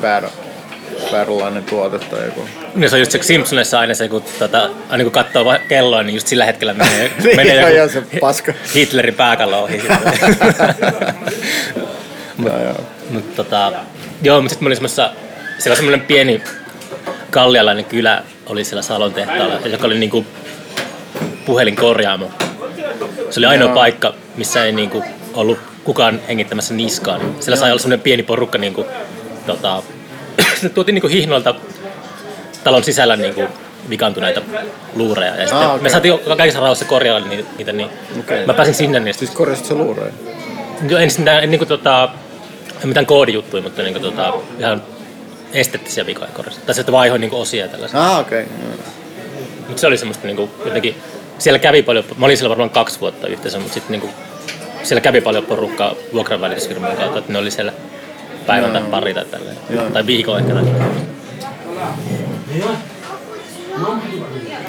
väärä, 0.03 0.31
vääränlainen 1.13 1.65
tuote 1.65 1.99
tai 1.99 2.25
joku. 2.25 2.49
niin 2.75 2.91
se 2.91 2.97
on 2.97 3.01
just 3.01 3.13
se 3.13 3.19
Simpsonissa 3.23 3.81
aina 3.81 3.95
se, 3.95 4.09
kun, 4.09 4.23
tota, 4.39 4.71
aina 4.89 5.05
kun 5.05 5.13
katsoo 5.13 5.45
va- 5.45 5.59
kelloa, 5.59 6.03
niin 6.03 6.15
just 6.15 6.27
sillä 6.27 6.45
hetkellä 6.45 6.75
menee, 6.75 7.11
Niin, 7.25 7.37
menee 7.37 7.77
joku 7.77 7.93
se 7.93 8.03
paska. 8.21 8.53
Hitlerin 8.75 9.15
pääkallo 9.15 9.63
ohi. 9.63 9.83
Joo, 12.47 12.63
joo. 12.63 12.81
Mut, 13.11 13.37
tota, 13.37 13.73
joo, 14.23 14.41
mutta 14.41 14.53
sitten 14.53 14.65
mä 14.65 14.69
olin 14.69 14.77
semmoisessa, 14.77 15.11
siellä 15.59 15.73
on 15.73 15.77
semmoinen 15.77 16.07
pieni 16.07 16.43
kallialainen 17.31 17.85
kylä 17.85 18.23
oli 18.47 18.65
siellä 18.65 18.83
Salon 18.83 19.15
tehtaalla, 19.15 19.55
joka 19.67 19.87
oli 19.87 19.99
niinku 19.99 20.27
puhelinkorjaamo. 21.47 22.31
Se 23.31 23.41
oli 23.41 23.47
ainoa 23.47 23.69
Joo. 23.69 23.75
paikka, 23.75 24.15
missä 24.37 24.65
ei 24.65 24.73
niinku 24.73 25.05
ollut 25.35 25.59
kukaan 25.85 26.21
hengittämässä 26.29 26.75
niskaan. 26.75 27.21
Siellä 27.41 27.57
sai 27.57 27.71
olla 27.71 27.79
semmoinen 27.81 28.03
pieni 28.03 28.23
porukka 28.23 28.59
niinku, 28.59 28.87
tota, 29.47 29.83
sinne 30.61 30.75
tuotiin 30.75 30.95
niinku 30.95 31.09
hihnoilta 31.09 31.55
talon 32.65 32.85
sisällä 32.85 33.17
niinku 33.17 33.43
vikantuneita 33.91 34.41
luureja. 34.95 35.35
Ja 35.35 35.47
sitten 35.47 35.59
Ah, 35.59 35.71
okei. 35.71 35.83
me 35.83 35.89
saatiin 35.89 36.19
kaikissa 36.37 36.61
rauhassa 36.61 36.85
korjailla 36.85 37.29
niitä, 37.29 37.73
niin 37.73 37.89
Okei. 38.21 38.47
mä 38.47 38.55
pääsin 38.55 38.75
sinne, 38.75 39.01
niin 39.01 39.15
Siis 39.15 39.31
korjasit 39.31 39.67
se 39.67 39.75
luureja? 39.75 40.13
Joo, 40.89 41.01
en, 41.01 41.11
mitään, 41.19 41.43
en 41.45 41.51
niinku 41.51 41.67
tota, 41.67 42.09
en 42.83 42.89
mitään 42.89 43.07
koodijuttuja, 43.07 43.63
mutta 43.63 43.83
niinku 43.83 44.01
tota, 44.01 44.35
ihan 44.59 44.83
esteettisiä 45.53 46.07
vikoja 46.07 46.31
korjasi. 46.35 46.61
Tai 46.67 46.75
se, 46.75 46.81
että 46.81 46.93
vaihoin 46.93 47.21
niinku 47.21 47.41
osia 47.41 47.69
tällaisia. 47.69 48.07
Ah, 48.07 48.19
okei. 48.21 48.43
Okay. 48.43 48.55
Mutta 49.67 49.81
se 49.81 49.87
oli 49.87 49.99
semmoista 49.99 50.27
niinku, 50.27 50.51
jotenkin, 50.65 50.95
siellä 51.39 51.59
kävi 51.59 51.83
paljon, 51.83 52.05
mä 52.17 52.27
olin 52.27 52.37
siellä 52.37 52.49
varmaan 52.49 52.71
kaksi 52.71 53.01
vuotta 53.01 53.27
yhteensä, 53.27 53.59
mutta 53.59 53.75
sitten 53.75 53.93
niinku, 53.93 54.11
siellä 54.83 55.01
kävi 55.01 55.21
paljon 55.21 55.47
porukkaa 55.47 55.95
vuokranvälitysfirmojen 56.13 56.97
kautta, 56.97 57.19
että 57.19 57.33
ne 57.33 57.39
oli 57.39 57.51
siellä 57.51 57.73
päivän 58.49 58.73
tai 58.73 58.83
pari 58.83 59.15
tai 59.15 59.25
tälleen. 59.25 59.57
Joo. 59.71 59.91
Tai 59.91 60.07
viikon 60.07 60.39
ehkä. 60.39 60.53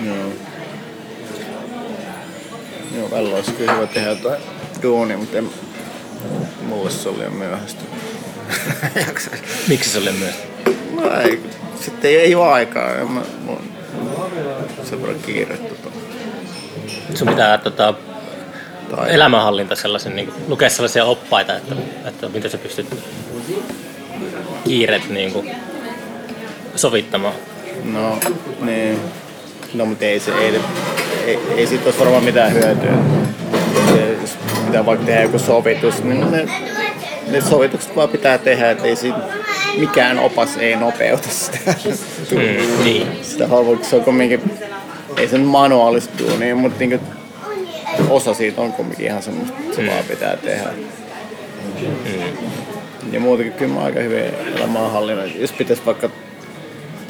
Joo. 0.05 0.33
Joo, 2.97 3.11
välillä 3.11 3.35
olisi 3.35 3.51
kyllä 3.51 3.73
hyvä 3.73 3.87
tehdä 3.87 4.09
jotain 4.09 4.41
duunia, 4.81 5.17
mutta 5.17 5.37
en, 5.37 5.49
mulle 6.61 6.91
se 6.91 7.09
oli 7.09 7.23
jo 7.23 7.29
myöhäistä. 7.29 7.83
Miksi 9.67 9.89
se 9.89 9.97
oli 9.97 10.11
myös? 10.11 10.35
No 10.91 11.21
ei, 11.21 11.43
sitten 11.81 12.11
ei, 12.11 12.35
ole 12.35 12.47
aikaa. 12.47 12.95
En 12.95 13.11
mä, 13.11 13.21
on 13.47 13.61
sen 14.83 15.01
verran 15.01 15.19
kiire. 15.19 15.57
Tota. 15.57 15.89
Sun 17.13 17.27
pitää 17.27 17.57
tota, 17.57 17.93
Tai, 18.95 19.13
elämänhallinta 19.13 19.75
sellaisen, 19.75 20.15
niin 20.15 20.33
lukea 20.47 20.69
sellaisia 20.69 21.05
oppaita, 21.05 21.57
että, 21.57 21.75
että 22.05 22.29
miten 22.29 22.51
sä 22.51 22.57
pystyt 22.57 22.87
kiireet 24.63 25.09
niin 25.09 25.33
kuin, 25.33 25.51
sovittamaan. 26.75 27.33
no, 27.83 28.17
niin. 28.61 28.99
No, 29.73 29.85
mutta 29.85 30.05
ei, 30.05 30.19
se, 30.19 30.31
ei, 30.31 30.61
ei, 31.25 31.39
ei 31.57 31.67
siitä 31.67 31.85
olisi 31.85 31.99
varmaan 31.99 32.23
mitään 32.23 32.53
hyötyä. 32.53 32.91
Se, 33.93 34.17
jos 34.21 34.37
pitää 34.65 34.85
vaikka 34.85 35.05
tehdä 35.05 35.21
joku 35.21 35.39
sovitus, 35.39 36.03
niin 36.03 36.31
ne, 36.31 36.49
ne 37.31 37.41
sovitukset 37.41 37.95
vaan 37.95 38.09
pitää 38.09 38.37
tehdä, 38.37 38.71
että 38.71 38.87
ei 38.87 38.95
siinä, 38.95 39.17
mikään 39.77 40.19
opas 40.19 40.57
ei 40.57 40.75
nopeuta 40.75 41.29
sitä. 41.29 41.57
Mm, 42.31 42.83
niin. 42.83 43.07
sitä 43.21 43.47
hommaa, 43.47 43.83
se 43.83 43.95
on 43.95 44.03
kumminkin, 44.03 44.51
ei 45.17 45.27
se 45.27 45.37
nyt 45.37 45.47
manuaalista 45.47 46.13
duunia, 46.19 46.55
mutta 46.55 46.79
niinku, 46.79 47.05
osa 48.09 48.33
siitä 48.33 48.61
on 48.61 48.73
kumminkin 48.73 49.05
ihan 49.05 49.23
semmoista, 49.23 49.57
että 49.59 49.75
se 49.75 49.85
vaan 49.87 50.03
pitää 50.03 50.37
tehdä. 50.37 50.69
Ja 53.11 53.19
muutenkin 53.19 53.53
kyllä 53.53 53.73
mä 53.73 53.81
aika 53.83 53.99
hyvin 53.99 54.23
elämänhallinnan. 54.55 55.39
Jos 55.41 55.51
pitäisi 55.51 55.81
vaikka 55.85 56.09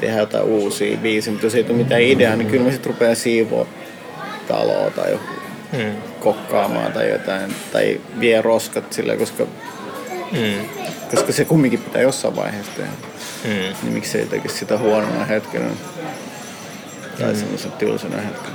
tehdä 0.00 0.18
jotain 0.18 0.44
uusia 0.44 0.96
biisiä, 0.96 1.32
mutta 1.32 1.46
jos 1.46 1.54
ei 1.54 1.64
tule 1.64 1.76
mitään 1.78 2.00
ideaa, 2.02 2.36
niin 2.36 2.48
kyllä 2.48 2.64
mä 2.64 2.70
sitten 2.70 2.92
rupean 2.92 3.16
siivoa 3.16 3.66
taloa 4.48 4.90
tai 4.90 5.10
joku 5.10 5.24
Mm. 5.72 5.92
kokkaamaan 6.20 6.92
tai 6.92 7.10
jotain. 7.10 7.54
Tai 7.72 8.00
vie 8.20 8.42
roskat 8.42 8.92
sillä, 8.92 9.16
koska, 9.16 9.46
Mm. 10.32 10.68
koska 11.10 11.32
se 11.32 11.44
kumminkin 11.44 11.80
pitää 11.82 12.02
jossain 12.02 12.36
vaiheessa 12.36 12.72
tehdä. 12.76 12.90
Mm. 13.44 13.50
Niin 13.82 13.92
miksei 13.92 14.26
tekisi 14.26 14.56
sitä 14.56 14.78
huonona 14.78 15.24
hetkenä 15.24 15.66
tai 17.20 17.36
semmoisen 17.36 17.72
tylsänä 17.72 18.16
hetkenä. 18.20 18.54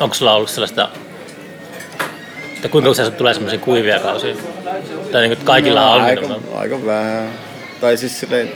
Onko 0.00 0.14
sulla 0.14 0.34
ollut 0.34 0.50
sellaista, 0.50 0.88
että 2.56 2.68
kuinka 2.68 2.90
usein 2.90 3.12
tulee 3.12 3.34
semmoisia 3.34 3.58
kuivia 3.58 3.98
kausia? 3.98 4.34
Tai 5.12 5.22
niin 5.28 5.36
kuin 5.36 5.46
kaikilla 5.46 5.90
on 5.90 5.98
No, 6.00 6.06
aika, 6.06 6.20
nimenomaan. 6.20 6.58
aika 6.58 6.86
vähän. 6.86 7.28
Tai 7.80 7.96
siis 7.96 8.20
silleen, 8.20 8.52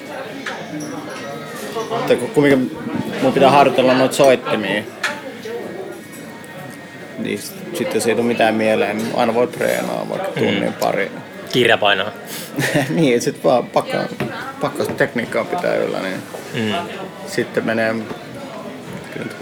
että 2.11 2.14
kumminkin 2.35 2.79
mun 3.22 3.33
pitää 3.33 3.51
harjoitella 3.51 3.94
noita 3.94 4.14
soittimia, 4.14 4.83
niin 7.18 7.38
sitten 7.38 7.94
jos 7.94 8.07
ei 8.07 8.14
tule 8.14 8.27
mitään 8.27 8.55
mieleen, 8.55 8.96
niin 8.96 9.11
aina 9.16 9.35
voi 9.35 9.46
treenaa 9.46 10.07
vaikka 10.09 10.29
tunnin 10.29 10.72
pari. 10.72 11.12
Kirja 11.53 11.79
painaa. 11.79 12.11
niin, 12.90 13.20
sitten 13.20 13.44
vaan 13.44 13.66
pakka, 13.66 14.05
pakka 14.61 14.85
tekniikkaa 14.85 15.44
pitää 15.44 15.74
yllä, 15.77 15.98
niin 16.01 16.22
Mm. 16.55 16.74
sitten 17.27 17.64
menee, 17.66 17.92
kyllä 19.12 19.27
nyt 19.27 19.37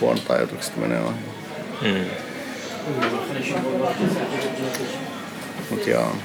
huonot 0.00 0.30
ajatukset 0.30 0.76
menee 0.76 1.00
ohi. 1.00 1.16
Mm. 1.82 2.04
Mut 5.70 5.86
joo. 5.86 6.16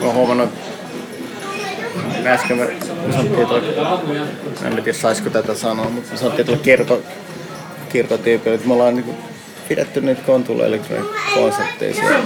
Mä 0.00 0.06
oon 0.06 0.14
huomannut, 0.14 0.50
äsken 2.26 2.56
me 2.56 2.64
me 3.06 3.12
sanottiin 3.12 3.46
tuolle, 3.46 4.20
en 4.64 4.74
tiedä 4.74 4.98
saisiko 4.98 5.30
tätä 5.30 5.54
sanoa, 5.54 5.90
mutta 5.90 6.12
me 6.12 6.18
sanottiin 6.18 6.46
tuolle 6.46 6.62
kirko, 6.62 7.02
kirkotyypille, 7.88 8.54
että 8.54 8.68
me 8.68 8.74
ollaan 8.74 8.94
niinku 8.94 9.14
pidetty 9.68 10.00
niitä 10.00 10.22
Kontulla 10.22 10.64
konsertteja 11.34 11.94
siellä. 11.94 12.18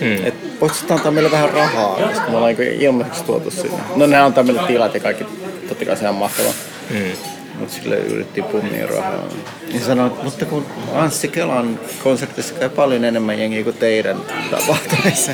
Mm. 0.00 0.26
Et 0.26 0.60
voisitko 0.60 0.94
antaa 0.94 1.12
meille 1.12 1.30
vähän 1.30 1.50
rahaa, 1.50 1.96
koska 2.08 2.30
me 2.30 2.36
ollaan 2.36 2.54
niinku 2.56 2.84
ilmaiseksi 2.84 3.24
tuotu 3.24 3.50
sinne. 3.50 3.78
No 3.96 4.06
ne 4.06 4.16
antaa 4.16 4.44
meille 4.44 4.62
tilat 4.66 4.94
ja 4.94 5.00
kaikki, 5.00 5.24
totta 5.68 5.84
kai 5.84 5.96
se 5.96 6.08
on 6.08 6.14
mahtavaa. 6.14 6.52
Mm. 6.90 7.37
Mutta 7.58 7.74
sille 7.74 7.96
yritti 7.96 8.42
pummia 8.42 8.86
rahaa. 8.86 9.24
Niin 9.68 9.84
sanoi, 9.84 10.06
että 10.06 10.24
mutta 10.24 10.44
kun 10.44 10.66
Anssi 10.94 11.28
Kelan 11.28 11.80
konsertissa 12.02 12.54
käy 12.54 12.68
paljon 12.68 13.04
enemmän 13.04 13.38
jengiä 13.38 13.64
kuin 13.64 13.76
teidän 13.76 14.22
tapahtumissa. 14.50 15.32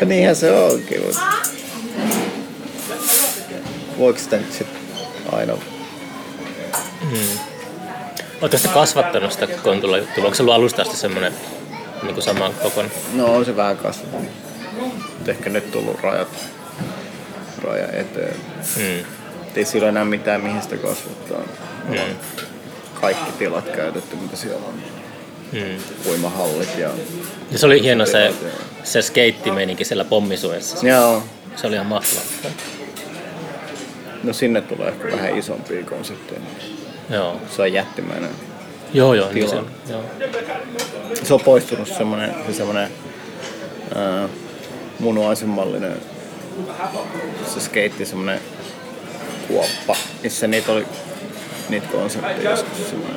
ja 0.00 0.06
niinhän 0.06 0.36
se 0.36 0.52
onkin, 0.52 1.02
mutta 1.06 1.20
voiko 3.98 4.18
sitä 4.18 4.36
nyt 4.36 4.52
sit 4.52 4.66
aina... 5.32 5.52
Oletko 8.40 8.58
sitä 8.58 8.68
kasvattanut 8.74 9.32
sitä 9.32 9.46
kontulla 9.46 9.98
juttua? 9.98 10.24
Onko 10.24 10.34
se 10.34 10.42
ollut 10.42 10.54
alusta 10.54 10.82
asti 10.82 10.96
semmoinen 10.96 11.32
niin 12.02 12.14
kuin 12.14 12.24
saman 12.24 12.54
kokoinen? 12.54 12.92
No 13.12 13.34
on 13.34 13.44
se 13.44 13.56
vähän 13.56 13.76
kasvanut. 13.76 14.22
Mut 15.18 15.28
Ehkä 15.28 15.50
nyt 15.50 15.72
tullut 15.72 16.00
rajat, 16.00 16.28
raja 17.62 17.86
eteen. 17.92 18.36
Mm. 18.76 19.15
Ei 19.56 19.64
sillä 19.64 19.88
enää 19.88 20.04
mitään 20.04 20.40
mihin 20.40 20.62
sitä 20.62 20.76
kasvattaa. 20.76 21.40
Mm. 21.88 21.96
Kaikki 23.00 23.32
tilat 23.38 23.68
käytetty, 23.68 24.16
mitä 24.16 24.36
siellä 24.36 24.66
on. 24.66 24.74
Mm. 25.52 26.10
Uimahallit 26.10 26.78
ja... 26.78 26.90
Ja 27.50 27.58
se 27.58 27.66
oli 27.66 27.82
hieno 27.82 28.06
se, 28.06 28.32
se 28.84 29.02
skeittimeininki 29.02 29.84
siellä 29.84 30.04
pommisuojassa. 30.04 30.86
Joo, 30.86 31.22
Se 31.56 31.66
oli 31.66 31.74
ihan 31.74 31.86
mahtavaa. 31.86 32.24
No 34.22 34.32
sinne 34.32 34.60
tulee 34.60 34.88
ehkä 34.88 35.12
vähän 35.12 35.38
isompia 35.38 35.84
konsepteja. 35.84 36.40
Joo. 37.10 37.40
Se 37.56 37.62
on 37.62 37.72
jättimäinen. 37.72 38.30
Joo, 38.94 39.14
joo, 39.14 39.32
niin 39.32 39.48
se 39.48 39.56
Tila. 39.56 39.60
on. 39.60 39.70
Joo. 39.88 40.02
Se 41.22 41.34
on 41.34 41.40
poistunut 41.40 41.88
semmonen, 41.88 42.34
se 42.46 42.54
semmonen 42.54 42.90
ää, 43.94 44.28
munuaisen 44.98 45.48
mallinen 45.48 45.96
se 47.54 47.60
skeitti 47.60 48.06
semmonen 48.06 48.40
kuoppa, 49.48 49.96
missä 50.22 50.46
niitä 50.46 50.72
oli 50.72 50.86
niitä 51.68 51.86
konsepteja 51.92 52.50
joskus 52.50 52.90
semmonen. 52.90 53.16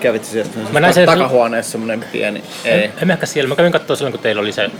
Kävit 0.00 0.24
siellä 0.24 0.50
Mä 0.72 0.80
näin 0.80 0.94
sen- 0.94 1.06
takahuoneessa 1.06 1.72
semmonen 1.72 2.04
pieni, 2.12 2.42
ei, 2.64 2.84
En, 2.84 2.92
en 3.02 3.06
mä 3.06 3.12
ehkä 3.12 3.26
siellä. 3.26 3.48
Mä 3.48 3.56
kävin 3.56 3.72
katsoa 3.72 3.96
silloin, 3.96 4.12
kun 4.12 4.20
teillä 4.20 4.40
oli 4.42 4.52
se 4.52 4.70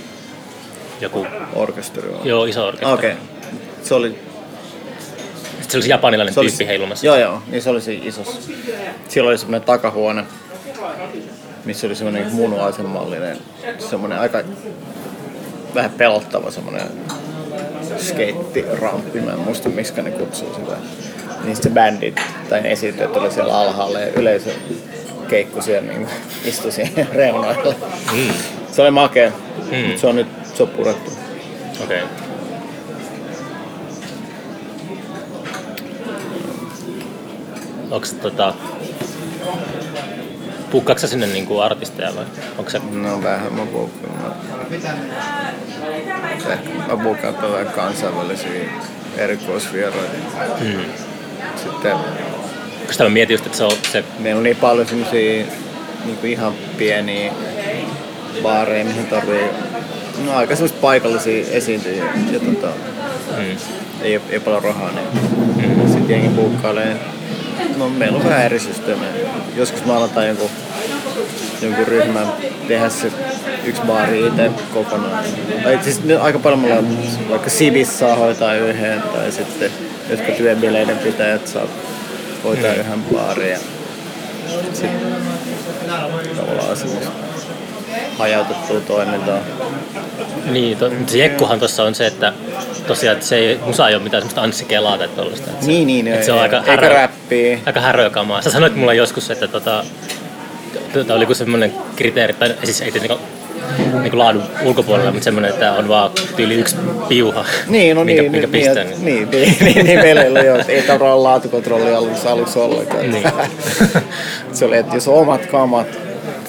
joku 1.00 1.26
orkesteri 1.54 2.08
joo, 2.24 2.44
iso 2.44 2.66
orkesteri. 2.66 2.92
Okei. 2.92 3.14
Se 3.82 3.94
oli 3.94 4.08
Sitten 5.50 5.70
se 5.70 5.76
oli 5.76 5.82
se 5.82 5.88
japanilainen 5.88 6.34
Se 6.34 6.40
tyyppi 6.40 6.66
heilumassa. 6.66 7.06
Joo, 7.06 7.16
joo, 7.16 7.42
niin 7.46 7.62
se 7.62 7.70
oli 7.70 7.80
siinä 7.80 8.06
isossa. 8.08 8.50
Siellä 9.08 9.28
oli 9.28 9.38
semmoinen 9.38 9.62
takahuone, 9.66 10.24
missä 11.64 11.86
oli 11.86 11.94
semmoinen 11.94 12.32
munuaisen 12.32 12.86
mallinen, 12.86 13.38
semmoinen 13.78 14.18
aika 14.18 14.42
vähän 15.74 15.90
pelottava 15.90 16.50
semmoinen 16.50 16.86
skeittiramppi, 17.98 19.20
mä 19.20 19.32
en 19.32 19.38
muista 19.38 19.68
miksi 19.68 20.02
ne 20.02 20.10
kutsuu 20.10 20.54
sitä. 20.54 20.76
Niin 21.44 21.56
sitten 21.56 21.74
bändit 21.74 22.20
tai 22.48 22.60
ne 22.60 22.76
oli 23.14 23.32
siellä 23.32 23.58
alhaalla 23.58 24.00
ja 24.00 24.12
yleisö 24.12 24.50
keikku 25.28 25.62
siellä 25.62 25.92
niin 25.92 26.08
istui 26.44 26.72
siihen 26.72 27.08
reunoille. 27.12 27.76
Mm. 28.12 28.32
Se 28.72 28.82
oli 28.82 28.90
makea, 28.90 29.30
Mm. 29.70 29.76
mm. 29.76 29.96
se 29.96 30.06
on 30.06 30.16
nyt 30.16 30.26
se 30.54 30.62
on 30.62 30.68
purettu. 30.68 31.10
Okei. 31.84 32.02
Okay. 32.02 32.08
Onks 37.90 38.12
tota... 38.12 38.54
Pukkaatko 40.70 41.06
sinne 41.06 41.26
niinku 41.26 41.58
artisteja 41.58 42.14
vai 42.16 42.24
onko 42.58 42.70
se... 42.70 42.78
No 42.92 43.22
vähän 43.22 43.52
mä 43.52 43.66
buukaan. 43.66 44.12
Mä, 46.48 46.58
mä 46.88 46.96
buukaan 47.02 47.34
tällä 47.34 47.64
kansainvälisiä 47.64 48.60
erikoisvieraita. 49.16 50.16
Mm. 50.60 50.80
Sitten 51.56 51.96
Koska 52.86 53.04
mä 53.04 53.10
mietin 53.10 53.34
just, 53.34 53.46
että 53.46 53.58
se 53.58 53.64
on 53.64 53.72
se... 53.92 54.04
meillä 54.18 54.38
on 54.38 54.42
niin 54.42 54.56
paljon 54.56 54.86
semmosia 54.86 55.46
niinku 56.04 56.26
ihan 56.26 56.52
pieniä 56.78 57.32
baareja, 58.42 58.84
mihin 58.84 59.06
tarvii 59.06 59.44
no, 60.24 60.36
aika 60.36 60.54
semmoista 60.54 60.78
paikallisia 60.80 61.44
esiintyjiä. 61.50 62.04
Ja 62.32 62.40
tota, 62.40 62.68
Mm. 63.30 63.56
ei, 64.02 64.20
ei 64.30 64.40
paljon 64.40 64.62
rahaa, 64.62 64.90
niin 64.90 65.88
sitten 65.88 66.10
jengi 66.10 66.28
buukkailee. 66.28 66.96
No 67.76 67.88
meillä 67.88 68.18
on 68.18 68.24
vähän 68.24 68.44
eri 68.44 68.58
systeemejä. 68.58 69.12
Joskus 69.56 69.84
mä 69.84 69.96
aloitan 69.96 70.26
jonkun, 70.26 70.50
jonkun 71.62 71.86
ryhmän 71.86 72.26
tehdä 72.68 72.88
se 72.88 73.12
yksi 73.64 73.82
baari 73.82 74.26
itse 74.26 74.50
kokonaan. 74.74 75.24
Tai 75.64 75.78
siis 75.82 76.00
aika 76.20 76.38
paljon 76.38 76.60
mulla 76.60 76.74
on, 76.74 76.98
vaikka 77.30 77.50
Sivis 77.50 77.98
saa 77.98 78.16
hoitaa 78.16 78.54
yhden, 78.54 79.02
tai 79.02 79.32
sitten 79.32 79.70
jotka 80.10 80.32
työbileiden 80.32 80.98
pitäjät 80.98 81.46
saa 81.46 81.66
hoitaa 82.44 82.72
mm. 82.72 82.80
yhden 82.80 83.02
baarin. 83.02 83.50
Ja 83.50 83.58
sitten 84.72 84.90
tavallaan 86.36 86.76
semmoista 86.76 87.29
hajautettua 88.18 88.80
toimintaa. 88.80 89.38
Niin, 90.50 90.76
to, 90.78 90.90
se 91.06 91.18
jekkuhan 91.18 91.58
tuossa 91.58 91.84
on 91.84 91.94
se, 91.94 92.06
että 92.06 92.32
tosiaan 92.86 93.14
että 93.16 93.26
se 93.26 93.36
ei, 93.36 93.60
musa 93.66 93.88
ei 93.88 93.94
ole 93.94 94.02
mitään 94.02 94.20
semmoista 94.22 94.42
Anssi 94.42 94.64
Kelaa 94.64 94.98
tai 94.98 95.08
tollaista. 95.08 95.50
Että 95.50 95.66
Niin, 95.66 95.86
niin, 95.86 96.08
että 96.08 96.26
se 96.26 96.32
on 96.32 96.38
ei- 96.38 96.42
aika 96.42 96.62
härö, 96.62 96.88
räppiä. 96.88 97.58
aika 97.66 97.80
härökamaa. 97.80 98.42
Sä 98.42 98.50
sanoit 98.50 98.76
mulle 98.76 98.94
joskus, 98.94 99.30
että 99.30 99.48
tota, 99.48 99.84
tota 100.92 101.14
oliko 101.14 101.34
semmoinen 101.34 101.72
kriteeri, 101.96 102.32
tai 102.34 102.54
siis 102.64 102.80
ei 102.80 102.92
tietenkään 102.92 103.20
niin 104.02 104.18
laadun 104.18 104.42
ulkopuolella, 104.64 105.10
mutta 105.10 105.24
semmoinen, 105.24 105.50
että 105.50 105.72
on 105.72 105.88
vaan 105.88 106.10
tyyli 106.36 106.54
yksi 106.54 106.76
piuha, 107.08 107.44
Niin, 107.66 107.96
no 107.96 108.04
minkä, 108.04 108.22
niin, 108.22 108.32
minkä 108.32 108.46
niin, 108.46 108.64
pistää. 108.64 108.84
niin, 108.84 109.04
niin, 109.04 109.30
niin, 109.30 109.56
niin, 109.74 109.86
niin 109.86 109.98
meillä 110.00 110.22
ei 110.22 110.30
ole, 110.30 110.44
joo, 110.44 110.58
ei 110.68 110.84
olla 111.00 111.22
laatukontrolli 111.22 111.94
aluksi, 111.94 112.28
aluksi 112.28 112.58
ollenkaan. 112.58 113.10
Niin. 113.10 113.24
se 114.52 114.64
oli, 114.64 114.76
että 114.76 114.94
jos 114.94 115.08
on 115.08 115.14
omat 115.14 115.46
kamat, 115.46 115.86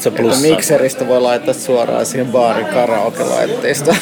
Se 0.02 0.12
plussaa. 0.12 0.42
mikseristä 0.42 1.08
voi 1.08 1.22
laittaa 1.22 1.54
suoraan 1.54 2.06
siihen 2.06 2.28
baarin 2.28 2.66
karaoke-laitteista. 2.66 3.96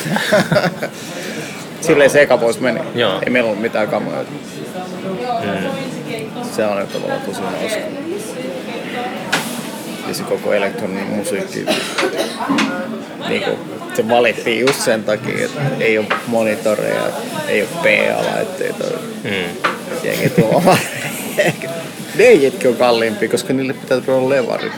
Silleen 1.81 2.09
se 2.09 2.21
eka 2.21 2.37
pois 2.37 2.59
meni. 2.59 2.79
Joo. 2.95 3.21
Ei 3.21 3.29
meillä 3.29 3.47
ollut 3.49 3.61
mitään 3.61 3.87
kamoja. 3.87 4.25
Se 6.55 6.65
on 6.65 6.77
nyt 6.77 6.93
tavallaan 6.93 7.21
tosi 7.21 7.41
hauska. 7.41 7.79
Ja 10.07 10.13
se 10.13 10.23
koko 10.23 10.53
elektroninen 10.53 11.07
musiikki, 11.07 11.65
niin 13.29 13.43
kuin, 13.43 13.57
se 13.93 14.09
valittiin 14.09 14.59
just 14.59 14.81
sen 14.81 15.03
takia, 15.03 15.45
että 15.45 15.61
ei 15.79 15.97
ole 15.97 16.07
monitoreja, 16.27 17.03
ei 17.47 17.61
ole 17.61 17.69
PA-laitteita. 17.83 18.83
Mm. 19.23 19.69
Jengi 20.03 20.29
tuo 20.29 20.49
oma. 20.49 20.77
DJtkin 22.17 22.69
on 22.69 22.75
kalliimpia, 22.75 23.29
koska 23.29 23.53
niille 23.53 23.73
pitää 23.73 24.01
tuoda 24.01 24.29
levarit. 24.29 24.73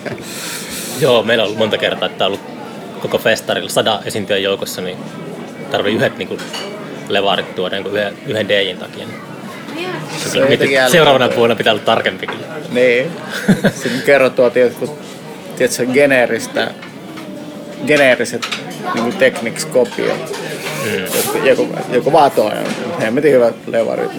Joo, 1.00 1.22
meillä 1.22 1.42
on 1.42 1.46
ollut 1.46 1.58
monta 1.58 1.78
kertaa, 1.78 2.08
että 2.08 2.24
on 2.24 2.32
ollut 2.32 2.46
koko 3.00 3.18
festarilla 3.18 3.68
sada 3.68 4.00
esiintyjän 4.04 4.42
joukossa, 4.42 4.82
niin 4.82 4.98
tarvii 5.70 5.94
yhdet 5.94 6.18
niin 6.18 6.28
kuin, 6.28 6.40
levarit 7.08 7.54
tuoda 7.54 7.76
niin 7.76 7.86
yhden, 7.86 8.14
yhden 8.26 8.48
DJin 8.48 8.78
takia. 8.78 9.06
Se 9.06 10.30
Kyllä, 10.30 10.44
on 10.44 10.48
mietin, 10.48 10.70
jotenkin 10.72 10.90
seuraavana 10.90 11.36
vuonna 11.36 11.56
pitää 11.56 11.72
olla 11.72 11.82
tarkempi 11.82 12.26
kyllä. 12.26 12.46
Niin. 12.72 13.10
Sitten 13.82 14.02
kerrottua 14.06 14.50
tiedätkö, 14.50 14.86
geneeristä, 15.92 16.70
geneeriset 17.86 18.46
niin 18.94 19.16
Technics 19.16 19.64
kopiot. 19.64 20.36
Mm. 20.84 21.46
Joku, 21.46 21.68
joku, 21.92 22.12
vaan 22.12 22.30
toinen. 22.30 22.66
Hemmetin 23.00 23.32
hyvät 23.32 23.54
levarit. 23.66 24.10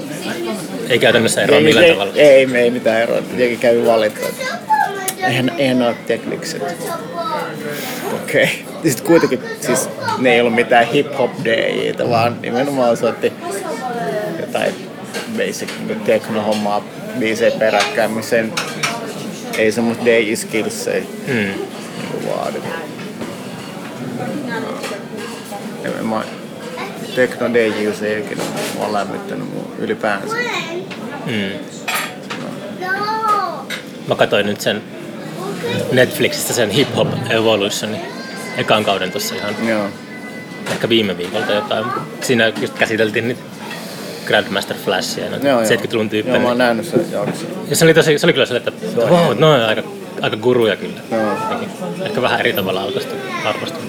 Ei 0.89 0.99
käytännössä 0.99 1.41
eroa 1.41 1.59
millään 1.59 1.85
ei, 1.85 1.91
tavalla. 1.91 2.13
ei, 2.15 2.29
ei, 2.29 2.47
ei 2.55 2.71
mitään 2.71 3.01
eroa. 3.01 3.19
Jengi 3.37 3.57
käy 3.57 3.85
valittaa. 3.85 4.29
Eihän, 5.19 5.51
eihän 5.57 5.79
ne 5.79 5.87
ole 5.87 5.95
Technicsit. 6.07 6.61
Okei. 8.13 8.43
Okay. 8.43 8.47
Sitten 8.91 9.05
kuitenkin 9.07 9.39
siis, 9.61 9.89
ne 10.17 10.33
ei 10.33 10.41
ollut 10.41 10.55
mitään 10.55 10.85
hip-hop 10.87 11.31
DJitä, 11.43 12.09
vaan 12.09 12.41
nimenomaan 12.41 12.97
soitti 12.97 13.33
jotain 14.39 14.73
basic 15.37 15.69
techno-hommaa 16.05 16.83
biisejä 17.19 17.51
peräkkäin, 17.59 18.11
missä 18.11 18.37
ei- 18.37 18.51
ei 19.57 19.71
semmoista 19.71 20.05
DJ-skillsejä 20.05 21.03
Mm. 21.27 21.33
niin 21.33 22.27
vaadi. 22.29 22.57
En, 25.83 26.05
mä, 26.05 26.21
techno 27.15 27.53
DJs 27.53 28.01
ei 28.01 28.19
ikinä 28.19 28.43
mua 28.77 28.93
lämmittänyt 28.93 29.53
mua 29.53 29.65
ylipäänsä. 29.79 30.35
Mm. 31.25 31.51
Mä 34.07 34.15
katsoin 34.15 34.45
nyt 34.45 34.61
sen 34.61 34.81
Netflixistä 35.91 36.53
sen 36.53 36.69
Hip 36.69 36.95
Hop 36.95 37.07
Evolutionin 37.29 38.01
ekan 38.57 38.85
kauden 38.85 39.11
tuossa 39.11 39.35
ihan 39.35 39.55
Joo. 39.67 39.87
ehkä 40.71 40.89
viime 40.89 41.17
viikolta 41.17 41.51
jotain. 41.53 41.85
Siinä 42.21 42.51
just 42.61 42.73
käsiteltiin 42.73 43.27
niitä 43.27 43.41
Grandmaster 44.25 44.77
Flashia 44.85 45.23
ja 45.23 45.29
noita 45.29 45.47
Joo, 45.47 45.61
joo. 45.61 45.69
70-luvun 45.69 46.05
Joo, 46.05 46.09
tyyppejä. 46.09 46.39
mä 46.39 46.47
oon 46.47 46.57
nähnyt 46.57 46.85
sen 46.85 47.11
jakson. 47.11 47.47
Ja 47.69 47.75
se 47.75 47.85
oli, 47.85 47.93
tosi, 47.93 48.19
se 48.19 48.25
oli 48.25 48.33
kyllä 48.33 48.45
se, 48.45 48.55
että 48.55 48.71
wow, 48.95 49.37
no 49.39 49.53
on 49.53 49.61
aika, 49.61 49.83
aika 50.21 50.37
guruja 50.37 50.75
kyllä. 50.75 50.99
Joo. 51.11 51.37
Ehkä 52.05 52.21
vähän 52.21 52.39
eri 52.39 52.53
tavalla 52.53 52.81
alkaista 52.81 53.13
arvostaa. 53.45 53.81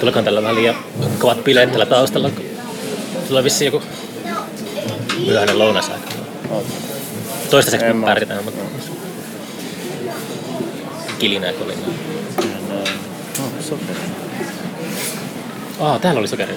Tuleekaan 0.00 0.24
tällä 0.24 0.42
vähän 0.42 0.54
liian 0.54 0.74
kovat 1.18 1.44
bileet 1.44 1.70
tällä 1.70 1.86
taustalla, 1.86 2.30
kun 2.30 2.44
tulee 3.28 3.44
vissiin 3.44 3.72
joku 3.72 3.86
myöhäinen 5.26 5.58
lounasaika. 5.58 6.08
Toistaiseksi 7.50 7.92
me 7.92 8.06
pärjätään, 8.06 8.44
mutta 8.44 8.60
kilinää 11.18 11.52
kolinaa. 11.52 11.88
Oh, 13.38 13.52
sokeri. 13.60 13.98
Aa, 15.80 15.98
täällä 15.98 16.18
oli 16.18 16.28
sokeri. 16.28 16.54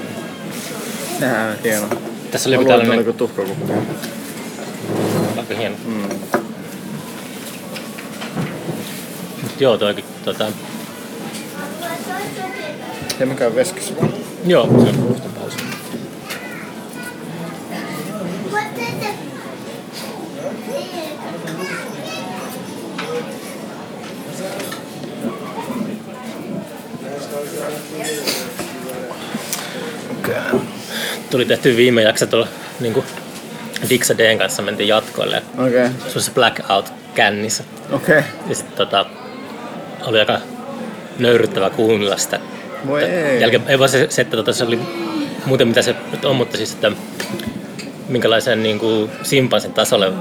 Nää, 1.19 1.55
hieno. 1.63 1.87
Tässä 2.31 2.49
oli 2.49 2.57
Mä 2.57 2.61
joku 2.61 2.71
luulen, 2.71 2.81
että 2.81 2.91
tällainen 2.91 2.93
oliko 2.97 3.13
tuhkakuppi. 3.13 3.73
aika 5.39 5.55
hieno. 5.55 5.75
Mm. 5.85 6.19
Mut 9.41 9.61
Joo, 9.61 9.77
toikin 9.77 10.05
tota, 10.25 10.45
Ja 13.19 13.25
mä 13.25 13.33
käyn 13.35 13.55
veskissä. 13.55 13.93
joo, 14.45 14.65
se 14.67 14.71
on 14.73 15.07
just 15.09 15.23
pausi. 15.39 15.57
Tuli 31.29 31.45
tehty 31.45 31.77
viime 31.77 32.01
jakso 32.01 32.25
tuolla 32.25 32.47
niin 32.79 33.03
Dixa 33.89 34.17
Dn 34.17 34.37
kanssa 34.37 34.61
mentiin 34.61 34.87
jatkoille 34.87 35.35
ja 35.35 35.65
Okei. 35.65 35.87
se 36.07 36.13
oli 36.15 36.23
se 36.23 36.31
blackout 36.31 36.93
kännissä. 37.15 37.63
Okei. 37.91 38.23
Ja 38.49 38.55
sitten 38.55 38.77
tota, 38.77 39.05
oli 40.05 40.19
aika 40.19 40.39
nöyryttävää 41.19 41.69
kuunnella 41.69 42.17
sitä. 42.17 42.39
Voi 42.87 43.03
ei. 43.03 43.41
Jälkeen, 43.41 43.63
ei 43.67 43.79
vaan 43.79 43.89
se, 43.89 44.07
se 44.09 44.21
että 44.21 44.37
tota, 44.37 44.53
se 44.53 44.63
oli 44.63 44.79
muuten 45.45 45.67
mitä 45.67 45.81
se 45.81 45.95
nyt 46.11 46.25
on, 46.25 46.35
mutta 46.35 46.57
siis, 46.57 46.73
että 46.73 46.91
minkälaisen 48.09 48.63
niin 48.63 48.79
kuin, 48.79 49.11
simpansin 49.23 49.73
tasolle 49.73 50.13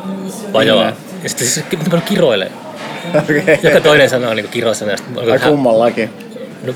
vajoaa. 0.53 0.92
Ja 1.22 1.29
sitten 1.29 1.46
siis 1.46 1.66
miten 1.70 1.90
paljon 1.90 2.09
kiroilee. 2.09 2.53
Okei. 3.18 3.59
Joka 3.62 3.81
toinen 3.81 4.11
sana 4.11 4.29
on 4.29 4.37
niin 4.37 4.48
sitten 4.53 5.14
mä 5.14 5.33
Ai 5.33 5.38
kummallakin. 5.38 6.11
No, 6.62 6.74